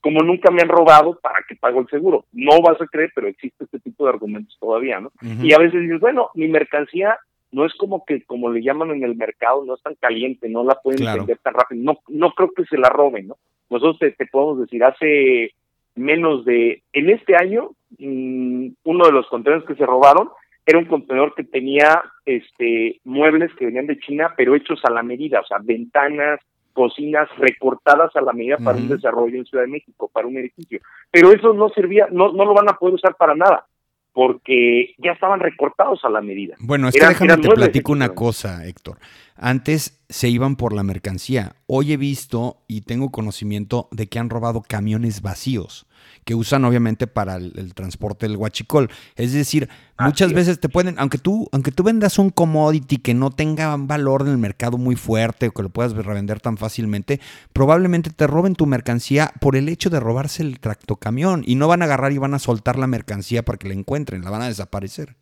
como 0.03 0.19
nunca 0.19 0.51
me 0.51 0.61
han 0.61 0.67
robado, 0.67 1.17
¿para 1.21 1.45
qué 1.47 1.55
pago 1.55 1.79
el 1.79 1.87
seguro? 1.87 2.25
No 2.33 2.61
vas 2.61 2.79
a 2.81 2.87
creer, 2.87 3.13
pero 3.15 3.29
existe 3.29 3.63
este 3.63 3.79
tipo 3.79 4.03
de 4.03 4.09
argumentos 4.09 4.57
todavía, 4.59 4.99
¿no? 4.99 5.13
Y 5.41 5.53
a 5.53 5.57
veces 5.59 5.79
dices, 5.79 6.01
bueno, 6.01 6.29
mi 6.35 6.49
mercancía 6.49 7.17
no 7.53 7.65
es 7.65 7.73
como 7.75 8.03
que, 8.03 8.21
como 8.25 8.49
le 8.49 8.61
llaman 8.61 8.91
en 8.91 9.05
el 9.05 9.15
mercado, 9.15 9.63
no 9.63 9.75
es 9.75 9.81
tan 9.81 9.95
caliente, 9.95 10.49
no 10.49 10.65
la 10.65 10.75
pueden 10.83 11.05
vender 11.05 11.37
tan 11.37 11.53
rápido, 11.53 11.81
no, 11.83 11.99
no 12.09 12.31
creo 12.31 12.51
que 12.51 12.65
se 12.65 12.77
la 12.77 12.89
roben, 12.89 13.29
¿no? 13.29 13.37
Nosotros 13.69 13.97
te, 13.99 14.25
podemos 14.25 14.59
decir, 14.59 14.83
hace 14.83 15.51
menos 15.95 16.43
de, 16.43 16.83
en 16.91 17.09
este 17.09 17.37
año, 17.37 17.69
mm, 17.97 18.67
uno 18.83 19.05
de 19.05 19.11
los 19.13 19.25
contenedores 19.27 19.65
que 19.65 19.75
se 19.75 19.85
robaron 19.85 20.31
era 20.65 20.79
un 20.79 20.85
contenedor 20.85 21.33
que 21.33 21.45
tenía 21.45 22.03
este 22.25 22.99
muebles 23.05 23.53
que 23.55 23.67
venían 23.67 23.87
de 23.87 23.99
China, 23.99 24.33
pero 24.35 24.53
hechos 24.53 24.81
a 24.83 24.91
la 24.91 25.01
medida, 25.01 25.39
o 25.39 25.45
sea, 25.45 25.59
ventanas, 25.61 26.41
cocinas 26.73 27.29
recortadas 27.37 28.15
a 28.15 28.21
la 28.21 28.33
medida 28.33 28.57
para 28.57 28.77
un 28.77 28.89
desarrollo 28.89 29.37
en 29.37 29.45
Ciudad 29.45 29.63
de 29.63 29.69
México, 29.69 30.09
para 30.11 30.27
un 30.27 30.37
edificio. 30.37 30.79
Pero 31.11 31.31
eso 31.31 31.53
no 31.53 31.69
servía, 31.69 32.07
no, 32.11 32.33
no 32.33 32.43
lo 32.45 32.53
van 32.53 32.69
a 32.69 32.73
poder 32.73 32.95
usar 32.95 33.15
para 33.15 33.35
nada. 33.35 33.65
porque 34.13 34.93
ya 34.99 35.11
estaban 35.11 35.39
recortados 35.39 36.05
a 36.05 36.09
la 36.09 36.21
medida. 36.21 36.55
Bueno, 36.59 36.87
es 36.87 36.93
que 36.95 37.05
déjame 37.05 37.37
te 37.37 37.49
platico 37.49 37.91
una 37.91 38.09
cosa, 38.09 38.65
Héctor. 38.65 38.97
Antes 39.35 40.03
se 40.07 40.29
iban 40.29 40.55
por 40.55 40.73
la 40.73 40.83
mercancía. 40.83 41.55
Hoy 41.65 41.93
he 41.93 41.97
visto 41.97 42.57
y 42.67 42.81
tengo 42.81 43.11
conocimiento 43.11 43.87
de 43.91 44.07
que 44.07 44.19
han 44.19 44.29
robado 44.29 44.61
camiones 44.61 45.23
vacíos 45.23 45.87
que 46.25 46.35
usan 46.35 46.65
obviamente 46.65 47.07
para 47.07 47.35
el, 47.35 47.73
transporte 47.73 48.27
del 48.27 48.37
huachicol. 48.37 48.89
Es 49.15 49.33
decir, 49.33 49.69
muchas 49.99 50.33
veces 50.33 50.59
te 50.59 50.69
pueden, 50.69 50.95
aunque 50.97 51.17
tú, 51.17 51.47
aunque 51.51 51.71
tú 51.71 51.83
vendas 51.83 52.19
un 52.19 52.29
commodity 52.29 52.97
que 52.97 53.13
no 53.13 53.29
tenga 53.29 53.75
valor 53.77 54.21
en 54.23 54.29
el 54.29 54.37
mercado 54.37 54.77
muy 54.77 54.95
fuerte 54.95 55.47
o 55.47 55.51
que 55.51 55.63
lo 55.63 55.69
puedas 55.69 55.93
revender 55.93 56.39
tan 56.39 56.57
fácilmente, 56.57 57.19
probablemente 57.53 58.09
te 58.09 58.27
roben 58.27 58.55
tu 58.55 58.65
mercancía 58.65 59.31
por 59.39 59.55
el 59.55 59.69
hecho 59.69 59.89
de 59.89 59.99
robarse 59.99 60.43
el 60.43 60.59
tractocamión 60.59 61.43
y 61.45 61.55
no 61.55 61.67
van 61.67 61.81
a 61.81 61.85
agarrar 61.85 62.11
y 62.11 62.17
van 62.17 62.33
a 62.33 62.39
soltar 62.39 62.77
la 62.77 62.87
mercancía 62.87 63.43
para 63.43 63.57
que 63.57 63.67
la 63.67 63.73
encuentren, 63.73 64.23
la 64.23 64.29
van 64.29 64.41
a 64.41 64.47
desaparecer. 64.47 65.15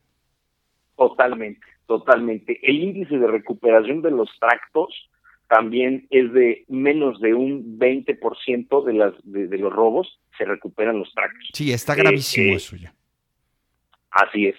Totalmente, 0.95 1.65
totalmente. 1.87 2.59
El 2.61 2.79
índice 2.79 3.17
de 3.17 3.27
recuperación 3.27 4.01
de 4.01 4.11
los 4.11 4.29
tractos 4.39 5.09
también 5.51 6.07
es 6.11 6.31
de 6.31 6.63
menos 6.69 7.19
de 7.19 7.33
un 7.33 7.77
20% 7.77 8.85
de, 8.85 8.93
las, 8.93 9.13
de, 9.23 9.57
los 9.57 9.73
robos 9.73 10.21
se 10.37 10.45
recuperan 10.45 10.97
los 10.97 11.13
tractos. 11.13 11.49
Sí, 11.53 11.73
está 11.73 11.93
gravísimo 11.93 12.53
eh, 12.53 12.55
eso 12.55 12.77
ya. 12.77 12.93
Así 14.11 14.47
es. 14.47 14.55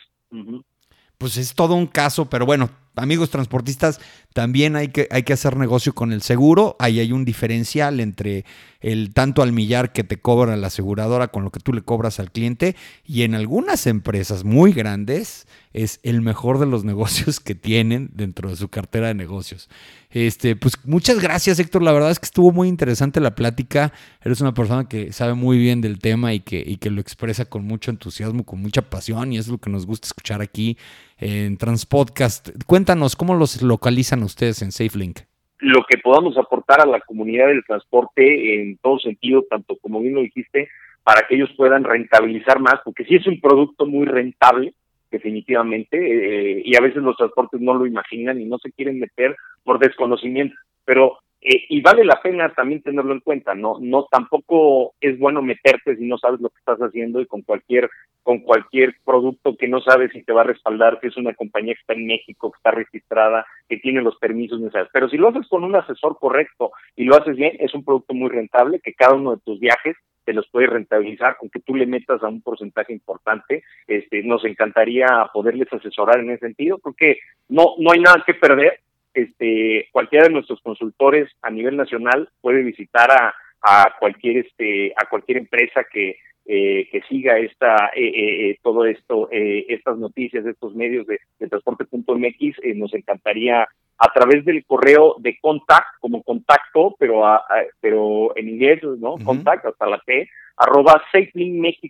Pues 1.17 1.39
es 1.39 1.55
todo 1.55 1.77
un 1.77 1.87
caso, 1.87 2.29
pero 2.29 2.45
bueno, 2.45 2.69
amigos 2.97 3.31
transportistas, 3.31 4.01
también 4.33 4.77
hay 4.77 4.89
que, 4.89 5.09
hay 5.11 5.23
que 5.23 5.33
hacer 5.33 5.57
negocio 5.57 5.95
con 5.95 6.13
el 6.13 6.23
seguro. 6.23 6.77
Ahí 6.79 7.01
hay 7.01 7.13
un 7.13 7.25
diferencial 7.25 8.01
entre 8.01 8.45
el 8.81 9.13
tanto 9.13 9.43
al 9.43 9.53
millar 9.53 9.93
que 9.93 10.05
te 10.05 10.19
cobra 10.19 10.57
la 10.57 10.67
aseguradora 10.67 11.29
con 11.29 11.45
lo 11.45 11.51
que 11.51 11.61
tú 11.61 11.73
le 11.73 11.83
cobras 11.83 12.19
al 12.19 12.31
cliente. 12.31 12.75
Y 13.07 13.23
en 13.23 13.35
algunas 13.35 13.87
empresas 13.87 14.45
muy 14.45 14.73
grandes 14.73 15.47
es 15.73 16.01
el 16.03 16.23
mejor 16.23 16.59
de 16.59 16.67
los 16.67 16.85
negocios 16.93 17.41
que 17.41 17.55
tienen 17.55 18.11
dentro 18.15 18.51
de 18.51 18.57
su 18.57 18.69
cartera 18.69 19.09
de 19.09 19.15
negocios. 19.15 19.69
Este, 20.11 20.57
pues 20.57 20.75
muchas 20.85 21.21
gracias, 21.21 21.59
Héctor. 21.59 21.83
La 21.83 21.93
verdad 21.93 22.11
es 22.11 22.19
que 22.19 22.27
estuvo 22.27 22.53
muy 22.53 22.69
interesante 22.69 23.21
la 23.21 23.35
plática. 23.35 23.93
Eres 24.23 24.41
una 24.41 24.53
persona 24.53 24.89
que 24.89 25.13
sabe 25.13 25.35
muy 25.35 25.59
bien 25.59 25.81
del 25.81 25.99
tema 25.99 26.35
y 26.35 26.41
que, 26.41 26.63
y 26.67 26.77
que 26.77 26.91
lo 26.91 27.01
expresa 27.01 27.47
con 27.47 27.65
mucho 27.65 27.91
entusiasmo, 27.91 28.45
con 28.45 28.61
mucha 28.61 28.83
pasión, 28.83 29.33
y 29.33 29.39
es 29.39 29.49
lo 29.49 29.59
que 29.59 29.71
nos 29.71 29.87
gusta 29.87 30.07
escuchar 30.07 30.43
aquí 30.43 30.77
en 31.23 31.57
Transpodcast. 31.57 32.51
Cuéntanos, 32.67 33.15
¿cómo 33.15 33.35
los 33.35 33.63
localizan 33.63 34.23
ustedes 34.25 34.61
en 34.61 34.73
SafeLink? 34.73 35.21
Lo 35.59 35.85
que 35.89 35.99
podamos 35.99 36.37
aportar 36.37 36.81
a 36.81 36.87
la 36.87 37.01
comunidad 37.01 37.47
del 37.47 37.65
transporte 37.65 38.61
en 38.61 38.77
todo 38.79 38.99
sentido, 38.99 39.45
tanto 39.49 39.77
como 39.81 40.01
bien 40.01 40.15
lo 40.15 40.23
dijiste, 40.23 40.69
para 41.05 41.27
que 41.27 41.37
ellos 41.37 41.51
puedan 41.57 41.85
rentabilizar 41.85 42.59
más, 42.59 42.81
porque 42.85 43.05
si 43.05 43.15
es 43.15 43.27
un 43.27 43.41
producto 43.41 43.87
muy 43.87 44.07
rentable, 44.07 44.75
definitivamente, 45.11 45.97
eh, 45.99 46.63
y 46.65 46.75
a 46.77 46.81
veces 46.81 47.03
los 47.03 47.17
transportes 47.17 47.61
no 47.61 47.75
lo 47.75 47.87
imaginan 47.87 48.41
y 48.41 48.45
no 48.45 48.59
se 48.59 48.73
quieren 48.73 48.99
meter 48.99 49.37
por 49.63 49.79
desconocimiento, 49.79 50.57
pero 50.85 51.19
eh, 51.45 51.65
y 51.69 51.81
vale 51.81 52.05
la 52.05 52.23
pena 52.23 52.55
también 52.55 52.83
tenerlo 52.83 53.13
en 53.13 53.21
cuenta, 53.21 53.53
no, 53.55 53.77
no 53.81 54.07
tampoco 54.09 54.95
es 55.01 55.19
bueno 55.19 55.43
meterte 55.43 55.97
si 55.97 56.05
no 56.05 56.17
sabes 56.17 56.41
lo 56.41 56.51
que 56.51 56.59
estás 56.59 56.79
haciendo 56.79 57.21
y 57.21 57.27
con 57.27 57.43
cualquier, 57.43 57.91
con 58.23 58.39
cualquier 58.39 58.95
producto 59.05 59.57
que 59.57 59.67
no 59.67 59.81
sabes 59.81 60.13
si 60.13 60.23
te 60.23 60.33
va 60.33 60.43
a 60.43 60.45
respaldar, 60.45 61.01
que 61.01 61.09
es 61.09 61.17
una 61.17 61.35
compañía 61.35 61.75
que 61.75 61.81
está 61.81 61.95
en 61.95 62.07
México, 62.07 62.53
que 62.53 62.59
está 62.59 62.71
registrada, 62.71 63.45
que 63.69 63.79
tiene 63.79 64.03
los 64.03 64.17
permisos 64.19 64.61
necesarios. 64.61 64.91
Pero 64.93 65.09
si 65.09 65.17
lo 65.17 65.31
haces 65.31 65.49
con 65.49 65.65
un 65.65 65.75
asesor 65.75 66.17
correcto 66.21 66.71
y 66.95 67.05
lo 67.05 67.17
haces 67.17 67.35
bien, 67.35 67.57
es 67.59 67.75
un 67.75 67.85
producto 67.85 68.15
muy 68.15 68.31
rentable 68.31 68.79
que 68.79 68.95
cada 68.95 69.17
uno 69.17 69.35
de 69.35 69.43
tus 69.45 69.59
viajes 69.59 69.97
te 70.25 70.33
los 70.33 70.49
puede 70.49 70.69
rentabilizar, 70.69 71.37
aunque 71.41 71.59
tú 71.59 71.75
le 71.75 71.87
metas 71.87 72.23
a 72.23 72.29
un 72.29 72.41
porcentaje 72.43 72.93
importante, 72.93 73.65
este, 73.89 74.23
nos 74.23 74.45
encantaría 74.45 75.07
poderles 75.35 75.73
asesorar 75.73 76.21
en 76.21 76.31
ese 76.31 76.47
sentido, 76.47 76.79
porque 76.79 77.19
no, 77.49 77.75
no 77.79 77.91
hay 77.91 77.99
nada 77.99 78.23
que 78.25 78.35
perder, 78.35 78.79
este, 79.15 79.89
cualquiera 79.93 80.27
de 80.27 80.35
nuestros 80.35 80.61
consultores 80.63 81.31
a 81.43 81.51
nivel 81.51 81.77
nacional 81.77 82.29
puede 82.41 82.63
visitar 82.63 83.11
a, 83.11 83.35
a 83.63 83.95
cualquier 83.99 84.39
este 84.39 84.93
a 84.97 85.09
cualquier 85.09 85.39
empresa 85.39 85.85
que 85.91 86.17
eh, 86.45 86.89
que 86.91 87.03
siga 87.03 87.39
esta 87.39 87.91
eh, 87.95 88.05
eh, 88.05 88.51
eh 88.51 88.59
todo 88.63 88.85
esto 88.85 89.29
eh, 89.31 89.67
estas 89.69 89.97
noticias 89.99 90.45
estos 90.45 90.75
medios 90.75 91.07
de, 91.07 91.21
de 91.39 91.49
transporte.mx 91.49 92.59
eh, 92.63 92.75
nos 92.75 92.93
encantaría 92.95 93.69
a 93.99 94.13
través 94.13 94.45
del 94.45 94.65
correo 94.65 95.15
de 95.19 95.39
contact 95.41 96.01
como 96.01 96.23
contacto 96.23 96.97
pero 96.99 97.25
a, 97.25 97.45
pero 97.81 98.37
en 98.37 98.49
inglés 98.49 98.83
no 98.83 99.17
contact 99.25 99.67
hasta 99.67 99.87
la 99.87 99.99
t 100.05 100.29
arroba 100.57 101.01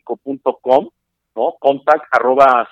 com 0.04 0.90
¿no? 1.34 1.56
Contact 1.58 2.04
arroba 2.10 2.68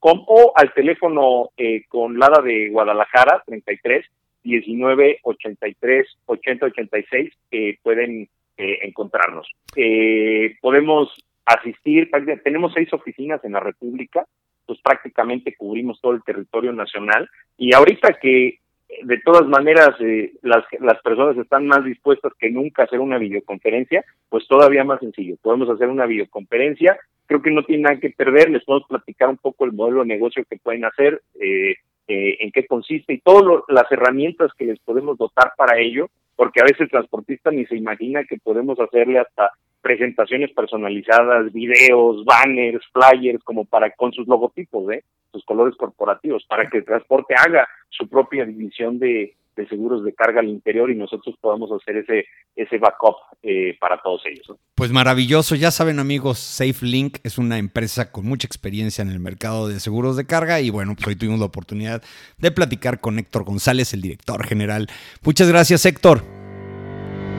com 0.00 0.24
o 0.26 0.52
al 0.56 0.72
teléfono 0.74 1.50
eh, 1.56 1.84
con 1.88 2.18
Lada 2.18 2.42
de 2.42 2.68
Guadalajara, 2.70 3.42
33 3.46 4.04
19 4.42 5.20
83 5.22 6.06
80 6.26 6.66
86, 6.66 7.32
eh, 7.50 7.78
pueden 7.82 8.28
eh, 8.56 8.78
encontrarnos. 8.82 9.48
Eh, 9.76 10.56
podemos 10.60 11.12
asistir, 11.46 12.10
tenemos 12.44 12.72
seis 12.74 12.92
oficinas 12.92 13.44
en 13.44 13.52
la 13.52 13.60
República, 13.60 14.26
pues 14.66 14.80
prácticamente 14.82 15.54
cubrimos 15.56 16.00
todo 16.00 16.12
el 16.12 16.22
territorio 16.22 16.72
nacional 16.72 17.28
y 17.56 17.74
ahorita 17.74 18.18
que 18.20 18.58
de 19.02 19.18
todas 19.18 19.46
maneras 19.46 19.90
eh, 20.00 20.32
las, 20.42 20.64
las 20.80 21.00
personas 21.02 21.36
están 21.36 21.66
más 21.66 21.84
dispuestas 21.84 22.32
que 22.38 22.50
nunca 22.50 22.82
a 22.82 22.84
hacer 22.84 23.00
una 23.00 23.18
videoconferencia, 23.18 24.04
pues 24.28 24.46
todavía 24.46 24.84
más 24.84 25.00
sencillo. 25.00 25.36
Podemos 25.40 25.68
hacer 25.70 25.88
una 25.88 26.06
videoconferencia, 26.06 26.98
creo 27.26 27.42
que 27.42 27.50
no 27.50 27.64
tiene 27.64 27.84
nada 27.84 28.00
que 28.00 28.10
perder, 28.10 28.50
les 28.50 28.64
podemos 28.64 28.88
platicar 28.88 29.28
un 29.28 29.38
poco 29.38 29.64
el 29.64 29.72
modelo 29.72 30.00
de 30.00 30.06
negocio 30.06 30.44
que 30.48 30.58
pueden 30.58 30.84
hacer, 30.84 31.22
eh, 31.40 31.76
eh, 32.08 32.36
en 32.40 32.50
qué 32.50 32.66
consiste 32.66 33.14
y 33.14 33.20
todas 33.20 33.62
las 33.68 33.90
herramientas 33.90 34.50
que 34.58 34.66
les 34.66 34.78
podemos 34.80 35.16
dotar 35.16 35.52
para 35.56 35.78
ello, 35.78 36.08
porque 36.36 36.60
a 36.60 36.64
veces 36.64 36.80
el 36.80 36.90
transportista 36.90 37.50
ni 37.50 37.64
se 37.66 37.76
imagina 37.76 38.24
que 38.24 38.38
podemos 38.38 38.78
hacerle 38.80 39.20
hasta 39.20 39.50
presentaciones 39.80 40.52
personalizadas, 40.52 41.52
videos, 41.52 42.24
banners, 42.24 42.84
flyers, 42.92 43.42
como 43.44 43.64
para 43.64 43.90
con 43.90 44.12
sus 44.12 44.26
logotipos, 44.26 44.92
¿eh? 44.92 45.02
sus 45.32 45.44
colores 45.44 45.76
corporativos, 45.76 46.44
para 46.46 46.68
que 46.68 46.78
el 46.78 46.84
transporte 46.84 47.34
haga 47.34 47.68
su 47.88 48.08
propia 48.08 48.44
división 48.44 48.98
de, 48.98 49.34
seguros 49.68 50.04
de 50.04 50.14
carga 50.14 50.40
al 50.40 50.48
interior 50.48 50.90
y 50.90 50.96
nosotros 50.96 51.36
podamos 51.40 51.70
hacer 51.72 51.98
ese, 51.98 52.24
ese 52.56 52.78
backup 52.78 53.16
eh, 53.42 53.76
para 53.80 54.00
todos 54.00 54.22
ellos. 54.26 54.56
Pues 54.74 54.90
maravilloso, 54.90 55.54
ya 55.54 55.70
saben 55.70 55.98
amigos, 55.98 56.38
SafeLink 56.38 57.18
es 57.22 57.38
una 57.38 57.58
empresa 57.58 58.10
con 58.10 58.26
mucha 58.26 58.46
experiencia 58.46 59.02
en 59.02 59.10
el 59.10 59.20
mercado 59.20 59.68
de 59.68 59.80
seguros 59.80 60.16
de 60.16 60.26
carga 60.26 60.60
y 60.60 60.70
bueno, 60.70 60.94
pues 60.94 61.06
hoy 61.06 61.16
tuvimos 61.16 61.40
la 61.40 61.46
oportunidad 61.46 62.02
de 62.38 62.50
platicar 62.50 63.00
con 63.00 63.18
Héctor 63.18 63.44
González, 63.44 63.92
el 63.94 64.02
director 64.02 64.44
general. 64.46 64.88
Muchas 65.24 65.48
gracias 65.48 65.84
Héctor. 65.86 66.22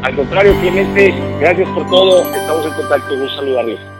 Al 0.03 0.15
contrario, 0.17 0.53
Clemente, 0.59 1.13
gracias 1.39 1.69
por 1.69 1.89
todo. 1.89 2.23
Estamos 2.33 2.65
en 2.65 2.73
contacto. 2.73 3.13
Un 3.13 3.29
saludarles. 3.29 3.92